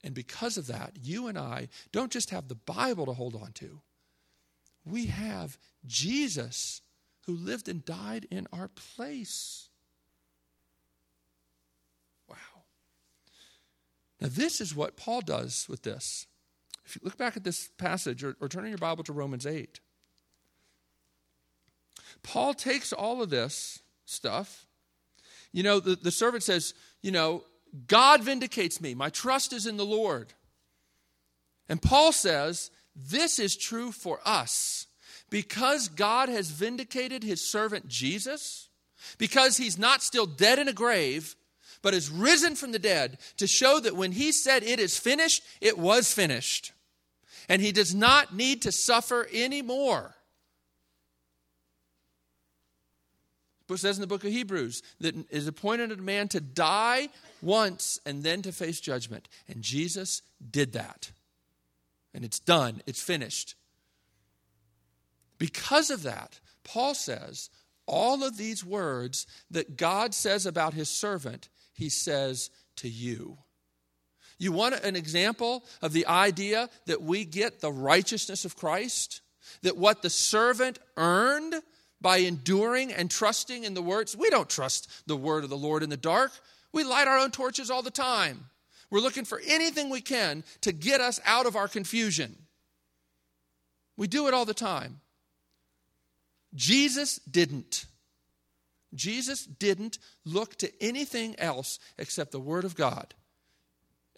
And 0.04 0.14
because 0.14 0.56
of 0.56 0.66
that, 0.66 0.92
you 1.00 1.28
and 1.28 1.38
I 1.38 1.68
don't 1.92 2.10
just 2.10 2.30
have 2.30 2.48
the 2.48 2.54
Bible 2.54 3.06
to 3.06 3.12
hold 3.12 3.34
on 3.34 3.52
to, 3.54 3.80
we 4.84 5.06
have 5.06 5.58
Jesus 5.86 6.82
who 7.26 7.34
lived 7.34 7.68
and 7.68 7.84
died 7.84 8.26
in 8.30 8.48
our 8.52 8.68
place. 8.68 9.68
Wow. 12.28 12.36
Now, 14.20 14.28
this 14.30 14.60
is 14.60 14.74
what 14.74 14.96
Paul 14.96 15.20
does 15.20 15.66
with 15.68 15.82
this. 15.82 16.26
If 16.84 16.96
you 16.96 17.02
look 17.04 17.16
back 17.16 17.36
at 17.36 17.44
this 17.44 17.68
passage 17.78 18.24
or, 18.24 18.36
or 18.40 18.48
turn 18.48 18.64
in 18.64 18.70
your 18.70 18.78
Bible 18.78 19.04
to 19.04 19.12
Romans 19.12 19.46
8, 19.46 19.78
Paul 22.24 22.54
takes 22.54 22.92
all 22.92 23.22
of 23.22 23.30
this 23.30 23.82
stuff 24.04 24.66
you 25.52 25.62
know, 25.62 25.80
the, 25.80 25.96
the 25.96 26.10
servant 26.10 26.42
says, 26.42 26.74
You 27.02 27.12
know, 27.12 27.44
God 27.86 28.22
vindicates 28.22 28.80
me. 28.80 28.94
My 28.94 29.10
trust 29.10 29.52
is 29.52 29.66
in 29.66 29.76
the 29.76 29.86
Lord. 29.86 30.32
And 31.68 31.80
Paul 31.80 32.12
says, 32.12 32.70
This 32.96 33.38
is 33.38 33.56
true 33.56 33.92
for 33.92 34.20
us. 34.24 34.86
Because 35.30 35.88
God 35.88 36.28
has 36.28 36.50
vindicated 36.50 37.22
his 37.22 37.40
servant 37.40 37.88
Jesus, 37.88 38.68
because 39.16 39.56
he's 39.56 39.78
not 39.78 40.02
still 40.02 40.26
dead 40.26 40.58
in 40.58 40.68
a 40.68 40.74
grave, 40.74 41.36
but 41.80 41.94
is 41.94 42.10
risen 42.10 42.54
from 42.54 42.72
the 42.72 42.78
dead 42.78 43.18
to 43.38 43.46
show 43.46 43.80
that 43.80 43.96
when 43.96 44.12
he 44.12 44.30
said 44.30 44.62
it 44.62 44.78
is 44.78 44.98
finished, 44.98 45.42
it 45.60 45.78
was 45.78 46.12
finished. 46.12 46.72
And 47.48 47.60
he 47.60 47.72
does 47.72 47.94
not 47.94 48.34
need 48.34 48.62
to 48.62 48.72
suffer 48.72 49.26
anymore. 49.32 50.14
It 53.72 53.78
says 53.78 53.96
in 53.96 54.00
the 54.00 54.06
book 54.06 54.24
of 54.24 54.30
Hebrews 54.30 54.82
that 55.00 55.14
is 55.30 55.46
appointed 55.46 55.92
a 55.92 55.96
man 55.96 56.28
to 56.28 56.40
die 56.40 57.08
once 57.40 58.00
and 58.06 58.22
then 58.22 58.42
to 58.42 58.52
face 58.52 58.80
judgment. 58.80 59.28
And 59.48 59.62
Jesus 59.62 60.22
did 60.50 60.72
that. 60.72 61.12
And 62.14 62.24
it's 62.24 62.38
done, 62.38 62.82
it's 62.86 63.02
finished. 63.02 63.54
Because 65.38 65.90
of 65.90 66.02
that, 66.04 66.40
Paul 66.62 66.94
says 66.94 67.50
all 67.86 68.22
of 68.22 68.36
these 68.36 68.64
words 68.64 69.26
that 69.50 69.76
God 69.76 70.14
says 70.14 70.46
about 70.46 70.74
his 70.74 70.88
servant, 70.88 71.48
he 71.72 71.88
says 71.88 72.50
to 72.76 72.88
you 72.88 73.38
You 74.38 74.52
want 74.52 74.84
an 74.84 74.96
example 74.96 75.64
of 75.80 75.92
the 75.92 76.06
idea 76.06 76.68
that 76.86 77.02
we 77.02 77.24
get 77.24 77.60
the 77.60 77.72
righteousness 77.72 78.44
of 78.44 78.56
Christ? 78.56 79.20
That 79.62 79.76
what 79.76 80.02
the 80.02 80.10
servant 80.10 80.78
earned 80.96 81.56
by 82.02 82.18
enduring 82.18 82.92
and 82.92 83.10
trusting 83.10 83.64
in 83.64 83.74
the 83.74 83.82
words, 83.82 84.16
we 84.16 84.28
don't 84.28 84.50
trust 84.50 84.90
the 85.06 85.16
word 85.16 85.44
of 85.44 85.50
the 85.50 85.56
Lord 85.56 85.82
in 85.82 85.90
the 85.90 85.96
dark. 85.96 86.32
We 86.72 86.84
light 86.84 87.08
our 87.08 87.18
own 87.18 87.30
torches 87.30 87.70
all 87.70 87.82
the 87.82 87.90
time. 87.90 88.46
We're 88.90 89.00
looking 89.00 89.24
for 89.24 89.40
anything 89.46 89.88
we 89.88 90.02
can 90.02 90.44
to 90.62 90.72
get 90.72 91.00
us 91.00 91.20
out 91.24 91.46
of 91.46 91.56
our 91.56 91.68
confusion. 91.68 92.36
We 93.96 94.06
do 94.06 94.28
it 94.28 94.34
all 94.34 94.44
the 94.44 94.52
time. 94.52 95.00
Jesus 96.54 97.16
didn't. 97.18 97.86
Jesus 98.94 99.46
didn't 99.46 99.98
look 100.24 100.56
to 100.56 100.70
anything 100.82 101.34
else 101.38 101.78
except 101.98 102.32
the 102.32 102.40
Word 102.40 102.64
of 102.64 102.74
God 102.74 103.14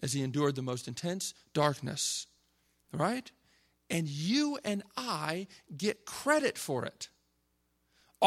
as 0.03 0.13
he 0.13 0.21
endured 0.21 0.55
the 0.55 0.61
most 0.61 0.87
intense 0.87 1.33
darkness. 1.53 2.27
Right? 2.91 3.31
And 3.89 4.07
you 4.07 4.57
and 4.65 4.83
I 4.97 5.47
get 5.75 6.05
credit 6.05 6.57
for 6.57 6.85
it. 6.85 7.09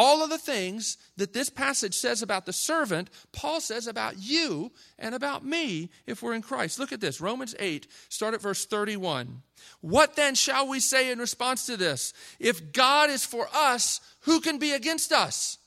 All 0.01 0.23
of 0.23 0.31
the 0.31 0.39
things 0.39 0.97
that 1.17 1.33
this 1.33 1.51
passage 1.51 1.95
says 1.95 2.23
about 2.23 2.47
the 2.47 2.53
servant, 2.53 3.11
Paul 3.33 3.61
says 3.61 3.89
about 3.89 4.17
you 4.17 4.71
and 4.97 5.13
about 5.13 5.45
me 5.45 5.91
if 6.07 6.23
we're 6.23 6.35
in 6.35 6.41
Christ. 6.43 6.79
Look 6.79 6.93
at 6.93 7.01
this 7.01 7.21
Romans 7.21 7.57
8, 7.59 7.89
start 8.09 8.33
at 8.33 8.41
verse 8.41 8.65
31. 8.65 9.43
What 9.81 10.15
then 10.15 10.37
shall 10.37 10.69
we 10.69 10.79
say 10.79 11.11
in 11.11 11.19
response 11.19 11.67
to 11.67 11.77
this? 11.77 12.13
If 12.39 12.73
God 12.73 13.11
is 13.11 13.25
for 13.25 13.49
us, 13.53 14.01
who 14.21 14.39
can 14.41 14.59
be 14.59 14.71
against 14.71 15.11
us? 15.11 15.59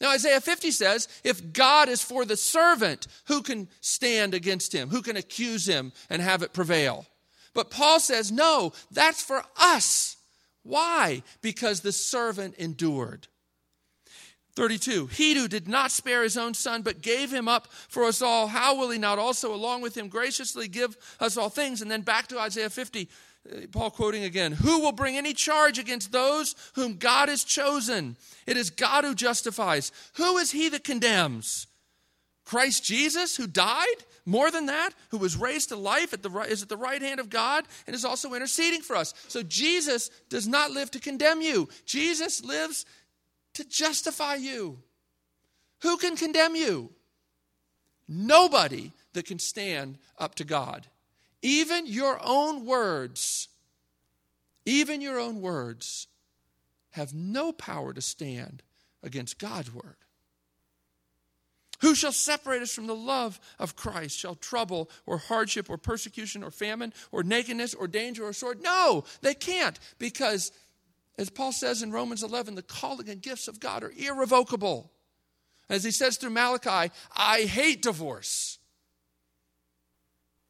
Now, 0.00 0.10
Isaiah 0.10 0.40
50 0.40 0.72
says, 0.72 1.06
if 1.22 1.52
God 1.52 1.88
is 1.88 2.02
for 2.02 2.24
the 2.24 2.36
servant, 2.36 3.06
who 3.26 3.40
can 3.40 3.68
stand 3.80 4.34
against 4.34 4.74
him? 4.74 4.88
Who 4.88 5.00
can 5.00 5.16
accuse 5.16 5.64
him 5.68 5.92
and 6.10 6.20
have 6.20 6.42
it 6.42 6.52
prevail? 6.52 7.06
But 7.54 7.70
Paul 7.70 8.00
says, 8.00 8.32
no, 8.32 8.72
that's 8.90 9.22
for 9.22 9.44
us. 9.56 10.16
Why? 10.64 11.22
Because 11.40 11.82
the 11.82 11.92
servant 11.92 12.56
endured. 12.56 13.28
32. 14.56 15.06
He 15.08 15.34
who 15.34 15.48
did 15.48 15.68
not 15.68 15.92
spare 15.92 16.22
his 16.22 16.36
own 16.36 16.54
son, 16.54 16.82
but 16.82 17.02
gave 17.02 17.32
him 17.32 17.46
up 17.46 17.68
for 17.88 18.04
us 18.04 18.22
all, 18.22 18.46
how 18.46 18.74
will 18.74 18.90
he 18.90 18.98
not 18.98 19.18
also, 19.18 19.54
along 19.54 19.82
with 19.82 19.96
him, 19.96 20.08
graciously 20.08 20.66
give 20.66 20.96
us 21.20 21.36
all 21.36 21.50
things? 21.50 21.82
And 21.82 21.90
then 21.90 22.00
back 22.00 22.26
to 22.28 22.40
Isaiah 22.40 22.70
50. 22.70 23.08
Uh, 23.46 23.66
Paul 23.70 23.90
quoting 23.90 24.24
again, 24.24 24.52
Who 24.52 24.80
will 24.80 24.92
bring 24.92 25.16
any 25.16 25.34
charge 25.34 25.78
against 25.78 26.10
those 26.10 26.54
whom 26.74 26.96
God 26.96 27.28
has 27.28 27.44
chosen? 27.44 28.16
It 28.46 28.56
is 28.56 28.70
God 28.70 29.04
who 29.04 29.14
justifies. 29.14 29.92
Who 30.14 30.38
is 30.38 30.50
he 30.50 30.70
that 30.70 30.84
condemns? 30.84 31.66
Christ 32.46 32.84
Jesus, 32.84 33.36
who 33.36 33.46
died? 33.46 33.96
More 34.24 34.50
than 34.50 34.66
that, 34.66 34.90
who 35.10 35.18
was 35.18 35.36
raised 35.36 35.68
to 35.68 35.76
life 35.76 36.12
at 36.12 36.22
the 36.22 36.30
right, 36.30 36.48
is 36.48 36.62
at 36.62 36.68
the 36.68 36.76
right 36.76 37.00
hand 37.00 37.20
of 37.20 37.30
God 37.30 37.64
and 37.86 37.94
is 37.94 38.04
also 38.04 38.34
interceding 38.34 38.80
for 38.80 38.96
us. 38.96 39.14
So 39.28 39.42
Jesus 39.42 40.10
does 40.28 40.48
not 40.48 40.72
live 40.72 40.90
to 40.92 40.98
condemn 40.98 41.40
you. 41.42 41.68
Jesus 41.84 42.42
lives 42.42 42.86
to 43.56 43.64
justify 43.64 44.34
you. 44.34 44.78
Who 45.80 45.96
can 45.96 46.16
condemn 46.16 46.56
you? 46.56 46.90
Nobody 48.08 48.92
that 49.14 49.26
can 49.26 49.38
stand 49.38 49.98
up 50.18 50.34
to 50.36 50.44
God. 50.44 50.86
Even 51.42 51.86
your 51.86 52.18
own 52.22 52.66
words, 52.66 53.48
even 54.64 55.00
your 55.00 55.18
own 55.18 55.40
words 55.40 56.06
have 56.90 57.14
no 57.14 57.52
power 57.52 57.92
to 57.92 58.00
stand 58.00 58.62
against 59.02 59.38
God's 59.38 59.72
word. 59.72 59.96
Who 61.80 61.94
shall 61.94 62.12
separate 62.12 62.62
us 62.62 62.74
from 62.74 62.86
the 62.86 62.94
love 62.94 63.38
of 63.58 63.76
Christ? 63.76 64.18
Shall 64.18 64.34
trouble 64.34 64.90
or 65.04 65.18
hardship 65.18 65.68
or 65.68 65.76
persecution 65.76 66.42
or 66.42 66.50
famine 66.50 66.94
or 67.12 67.22
nakedness 67.22 67.74
or 67.74 67.86
danger 67.86 68.24
or 68.24 68.32
sword? 68.32 68.62
No, 68.62 69.04
they 69.20 69.34
can't 69.34 69.78
because, 69.98 70.52
as 71.18 71.30
Paul 71.30 71.52
says 71.52 71.82
in 71.82 71.92
Romans 71.92 72.22
11, 72.22 72.54
the 72.54 72.62
calling 72.62 73.08
and 73.08 73.22
gifts 73.22 73.48
of 73.48 73.58
God 73.58 73.82
are 73.82 73.92
irrevocable. 73.96 74.92
As 75.68 75.82
he 75.82 75.90
says 75.90 76.16
through 76.16 76.30
Malachi, 76.30 76.92
I 77.16 77.42
hate 77.42 77.82
divorce. 77.82 78.58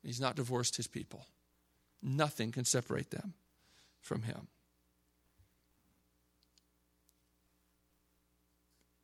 He's 0.02 0.20
not 0.20 0.36
divorced 0.36 0.76
his 0.76 0.86
people. 0.86 1.26
Nothing 2.02 2.52
can 2.52 2.64
separate 2.64 3.10
them 3.10 3.34
from 4.00 4.22
him. 4.22 4.48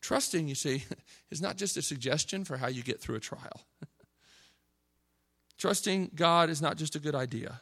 Trusting, 0.01 0.49
you 0.49 0.57
see, 0.57 0.85
is 1.31 1.41
not 1.41 1.57
just 1.57 1.77
a 1.77 1.83
suggestion 1.83 2.45
for 2.45 2.57
how 2.57 2.67
you 2.67 2.83
get 2.83 3.01
through 3.01 3.17
a 3.17 3.21
trial. 3.21 3.67
Trusting 5.59 6.11
God 6.15 6.51
is 6.51 6.61
not 6.61 6.77
just 6.77 6.97
a 6.97 7.01
good 7.01 7.15
idea. 7.15 7.61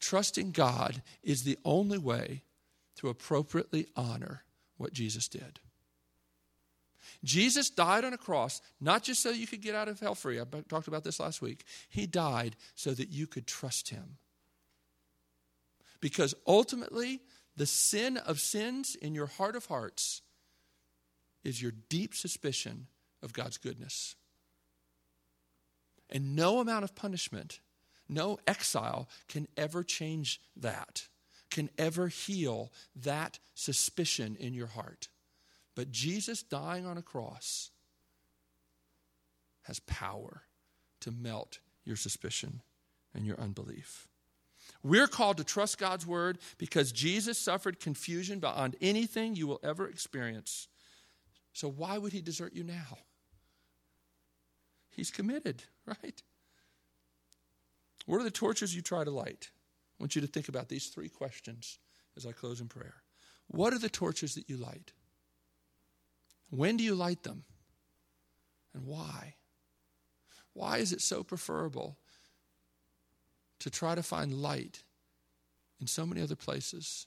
Trusting 0.00 0.50
God 0.50 1.02
is 1.22 1.44
the 1.44 1.58
only 1.64 1.98
way 1.98 2.42
to 2.98 3.08
appropriately 3.08 3.86
honor 3.96 4.42
what 4.76 4.92
Jesus 4.92 5.28
did. 5.28 5.60
Jesus 7.24 7.70
died 7.70 8.04
on 8.04 8.12
a 8.12 8.18
cross, 8.18 8.60
not 8.80 9.02
just 9.02 9.22
so 9.22 9.30
you 9.30 9.46
could 9.46 9.62
get 9.62 9.74
out 9.74 9.88
of 9.88 10.00
hell 10.00 10.14
free. 10.14 10.40
I 10.40 10.44
talked 10.68 10.88
about 10.88 11.04
this 11.04 11.20
last 11.20 11.40
week. 11.40 11.64
He 11.88 12.06
died 12.06 12.56
so 12.74 12.90
that 12.92 13.08
you 13.08 13.26
could 13.26 13.46
trust 13.46 13.88
him. 13.88 14.18
Because 16.00 16.34
ultimately, 16.46 17.20
the 17.56 17.66
sin 17.66 18.16
of 18.18 18.40
sins 18.40 18.94
in 18.94 19.14
your 19.14 19.26
heart 19.26 19.56
of 19.56 19.66
hearts 19.66 20.22
is 21.44 21.62
your 21.62 21.72
deep 21.88 22.14
suspicion 22.14 22.86
of 23.22 23.32
God's 23.32 23.58
goodness. 23.58 24.16
And 26.10 26.34
no 26.34 26.60
amount 26.60 26.84
of 26.84 26.94
punishment, 26.94 27.60
no 28.08 28.38
exile 28.46 29.08
can 29.28 29.46
ever 29.56 29.82
change 29.82 30.40
that, 30.56 31.08
can 31.50 31.70
ever 31.78 32.08
heal 32.08 32.70
that 32.94 33.38
suspicion 33.54 34.36
in 34.38 34.54
your 34.54 34.66
heart. 34.66 35.08
But 35.74 35.90
Jesus 35.90 36.42
dying 36.42 36.86
on 36.86 36.98
a 36.98 37.02
cross 37.02 37.70
has 39.62 39.80
power 39.80 40.42
to 41.00 41.10
melt 41.10 41.60
your 41.84 41.96
suspicion 41.96 42.62
and 43.14 43.26
your 43.26 43.38
unbelief. 43.38 44.08
We're 44.82 45.06
called 45.06 45.38
to 45.38 45.44
trust 45.44 45.78
God's 45.78 46.06
word 46.06 46.38
because 46.58 46.92
Jesus 46.92 47.38
suffered 47.38 47.80
confusion 47.80 48.38
beyond 48.38 48.76
anything 48.80 49.34
you 49.34 49.46
will 49.46 49.60
ever 49.62 49.88
experience. 49.88 50.68
So, 51.52 51.68
why 51.68 51.98
would 51.98 52.12
he 52.12 52.20
desert 52.20 52.54
you 52.54 52.64
now? 52.64 52.98
He's 54.90 55.10
committed, 55.10 55.64
right? 55.86 56.22
What 58.06 58.20
are 58.20 58.24
the 58.24 58.30
torches 58.30 58.74
you 58.74 58.82
try 58.82 59.04
to 59.04 59.10
light? 59.10 59.50
I 59.98 60.02
want 60.02 60.14
you 60.14 60.20
to 60.20 60.28
think 60.28 60.48
about 60.48 60.68
these 60.68 60.86
three 60.86 61.08
questions 61.08 61.78
as 62.16 62.24
I 62.24 62.32
close 62.32 62.60
in 62.60 62.68
prayer. 62.68 63.02
What 63.48 63.72
are 63.72 63.78
the 63.78 63.88
torches 63.88 64.34
that 64.34 64.48
you 64.48 64.56
light? 64.56 64.92
When 66.50 66.76
do 66.76 66.84
you 66.84 66.94
light 66.94 67.24
them? 67.24 67.44
And 68.74 68.86
why? 68.86 69.34
Why 70.52 70.78
is 70.78 70.92
it 70.92 71.00
so 71.00 71.22
preferable 71.22 71.96
to 73.58 73.70
try 73.70 73.94
to 73.94 74.02
find 74.02 74.32
light 74.34 74.82
in 75.80 75.86
so 75.86 76.06
many 76.06 76.22
other 76.22 76.36
places 76.36 77.06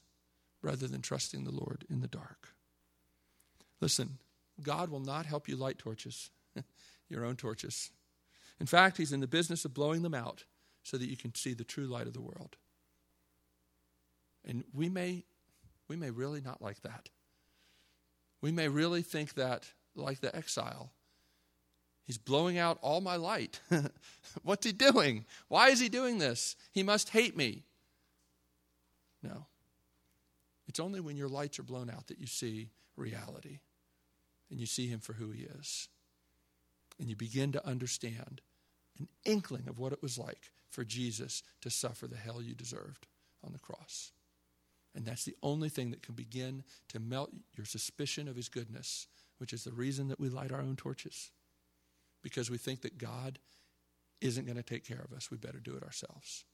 rather 0.61 0.87
than 0.87 1.01
trusting 1.01 1.43
the 1.43 1.51
Lord 1.51 1.85
in 1.89 2.01
the 2.01 2.07
dark? 2.07 2.49
Listen, 3.79 4.17
God 4.61 4.89
will 4.89 4.99
not 4.99 5.25
help 5.25 5.47
you 5.47 5.55
light 5.55 5.79
torches, 5.79 6.29
your 7.09 7.25
own 7.25 7.35
torches. 7.35 7.91
In 8.59 8.67
fact, 8.67 8.97
He's 8.97 9.13
in 9.13 9.21
the 9.21 9.27
business 9.27 9.65
of 9.65 9.73
blowing 9.73 10.01
them 10.01 10.13
out 10.13 10.43
so 10.83 10.97
that 10.97 11.09
you 11.09 11.17
can 11.17 11.33
see 11.35 11.53
the 11.53 11.63
true 11.63 11.87
light 11.87 12.07
of 12.07 12.13
the 12.13 12.21
world. 12.21 12.57
And 14.47 14.63
we 14.73 14.89
may, 14.89 15.23
we 15.87 15.95
may 15.95 16.09
really 16.09 16.41
not 16.41 16.61
like 16.61 16.81
that. 16.81 17.09
We 18.41 18.51
may 18.51 18.67
really 18.67 19.01
think 19.01 19.35
that, 19.35 19.67
like 19.95 20.19
the 20.19 20.35
exile, 20.35 20.91
he's 22.03 22.17
blowing 22.17 22.57
out 22.57 22.79
all 22.81 23.01
my 23.01 23.15
light. 23.15 23.59
What's 24.43 24.65
he 24.65 24.71
doing? 24.71 25.25
Why 25.47 25.69
is 25.69 25.79
he 25.79 25.89
doing 25.89 26.17
this? 26.17 26.55
He 26.71 26.83
must 26.83 27.09
hate 27.09 27.37
me. 27.37 27.63
No. 29.21 29.45
It's 30.67 30.79
only 30.79 30.99
when 30.99 31.17
your 31.17 31.29
lights 31.29 31.59
are 31.59 31.63
blown 31.63 31.89
out 31.89 32.07
that 32.07 32.19
you 32.19 32.27
see 32.27 32.69
reality 32.95 33.59
and 34.49 34.59
you 34.59 34.65
see 34.65 34.87
him 34.87 34.99
for 34.99 35.13
who 35.13 35.31
he 35.31 35.43
is. 35.43 35.87
And 36.99 37.09
you 37.09 37.15
begin 37.15 37.51
to 37.53 37.67
understand 37.67 38.41
an 38.99 39.07
inkling 39.25 39.67
of 39.67 39.79
what 39.79 39.93
it 39.93 40.01
was 40.01 40.17
like 40.17 40.51
for 40.69 40.83
Jesus 40.83 41.43
to 41.61 41.69
suffer 41.69 42.07
the 42.07 42.17
hell 42.17 42.41
you 42.41 42.55
deserved 42.55 43.07
on 43.43 43.53
the 43.53 43.59
cross. 43.59 44.11
And 44.93 45.05
that's 45.05 45.23
the 45.23 45.35
only 45.41 45.69
thing 45.69 45.91
that 45.91 46.03
can 46.03 46.15
begin 46.15 46.63
to 46.89 46.99
melt 46.99 47.31
your 47.55 47.65
suspicion 47.65 48.27
of 48.27 48.35
his 48.35 48.49
goodness, 48.49 49.07
which 49.37 49.53
is 49.53 49.63
the 49.63 49.71
reason 49.71 50.09
that 50.09 50.19
we 50.19 50.29
light 50.29 50.51
our 50.51 50.61
own 50.61 50.75
torches. 50.75 51.31
Because 52.21 52.51
we 52.51 52.57
think 52.57 52.81
that 52.81 52.97
God 52.97 53.39
isn't 54.19 54.45
going 54.45 54.57
to 54.57 54.63
take 54.63 54.85
care 54.85 55.01
of 55.03 55.15
us. 55.15 55.31
We 55.31 55.37
better 55.37 55.59
do 55.59 55.75
it 55.75 55.83
ourselves. 55.83 56.45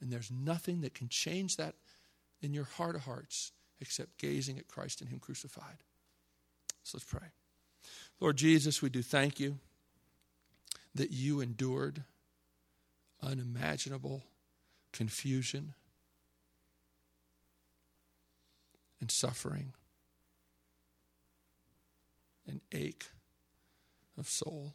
And 0.00 0.10
there's 0.10 0.30
nothing 0.30 0.80
that 0.80 0.94
can 0.94 1.08
change 1.08 1.56
that 1.56 1.74
in 2.40 2.54
your 2.54 2.64
heart 2.64 2.96
of 2.96 3.02
hearts 3.02 3.52
except 3.80 4.18
gazing 4.18 4.58
at 4.58 4.68
Christ 4.68 5.00
and 5.00 5.10
Him 5.10 5.18
crucified. 5.20 5.82
So 6.82 6.96
let's 6.96 7.04
pray. 7.04 7.28
Lord 8.18 8.36
Jesus, 8.36 8.82
we 8.82 8.88
do 8.88 9.02
thank 9.02 9.38
you 9.38 9.58
that 10.94 11.12
you 11.12 11.40
endured 11.40 12.04
unimaginable 13.22 14.22
confusion 14.92 15.74
and 19.00 19.10
suffering 19.10 19.72
and 22.46 22.60
ache 22.72 23.06
of 24.18 24.28
soul. 24.28 24.74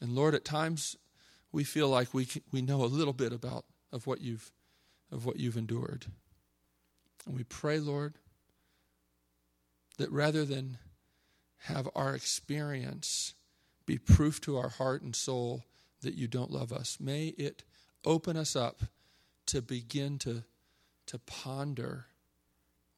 And 0.00 0.12
Lord, 0.12 0.34
at 0.34 0.44
times 0.44 0.96
we 1.52 1.64
feel 1.64 1.88
like 1.88 2.12
we, 2.12 2.28
we 2.52 2.60
know 2.60 2.84
a 2.84 2.86
little 2.86 3.12
bit 3.12 3.32
about 3.32 3.64
of 3.92 4.06
what 4.06 4.20
you've 4.20 4.52
of 5.12 5.24
what 5.24 5.38
you've 5.38 5.56
endured. 5.56 6.06
And 7.26 7.36
we 7.36 7.44
pray, 7.44 7.78
Lord, 7.78 8.14
that 9.98 10.10
rather 10.10 10.44
than 10.44 10.78
have 11.58 11.88
our 11.94 12.14
experience 12.14 13.34
be 13.86 13.98
proof 13.98 14.40
to 14.42 14.56
our 14.56 14.68
heart 14.68 15.02
and 15.02 15.14
soul 15.14 15.64
that 16.02 16.14
you 16.14 16.26
don't 16.26 16.50
love 16.50 16.72
us, 16.72 16.98
may 17.00 17.28
it 17.28 17.62
open 18.04 18.36
us 18.36 18.54
up 18.56 18.82
to 19.46 19.62
begin 19.62 20.18
to, 20.18 20.42
to 21.06 21.18
ponder 21.18 22.06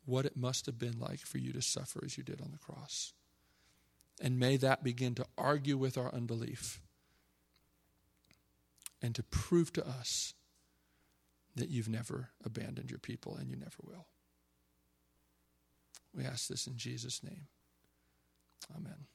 what 0.05 0.25
it 0.25 0.37
must 0.37 0.67
have 0.67 0.79
been 0.79 0.99
like 0.99 1.21
for 1.21 1.39
you 1.39 1.53
to 1.53 1.61
suffer 1.61 2.01
as 2.05 2.17
you 2.17 2.25
did 2.25 2.41
on 2.41 2.51
the 2.51 2.59
cross. 2.59 3.13
And 4.21 4.39
may 4.39 4.57
that 4.57 4.83
begin 4.83 5.15
to 5.17 5.27
argue 5.37 5.77
with 5.77 5.99
our 5.99 6.13
unbelief 6.13 6.81
and 9.01 9.15
to 9.15 9.23
prove 9.23 9.73
to 9.75 9.87
us 9.87 10.35
that 11.55 11.69
you've 11.69 11.89
never 11.89 12.31
abandoned 12.45 12.91
your 12.91 12.99
people 12.99 13.37
and 13.37 13.49
you 13.49 13.57
never 13.57 13.77
will. 13.85 14.07
We 16.15 16.25
ask 16.25 16.49
this 16.49 16.67
in 16.67 16.77
Jesus' 16.77 17.23
name. 17.23 17.47
Amen. 18.75 19.07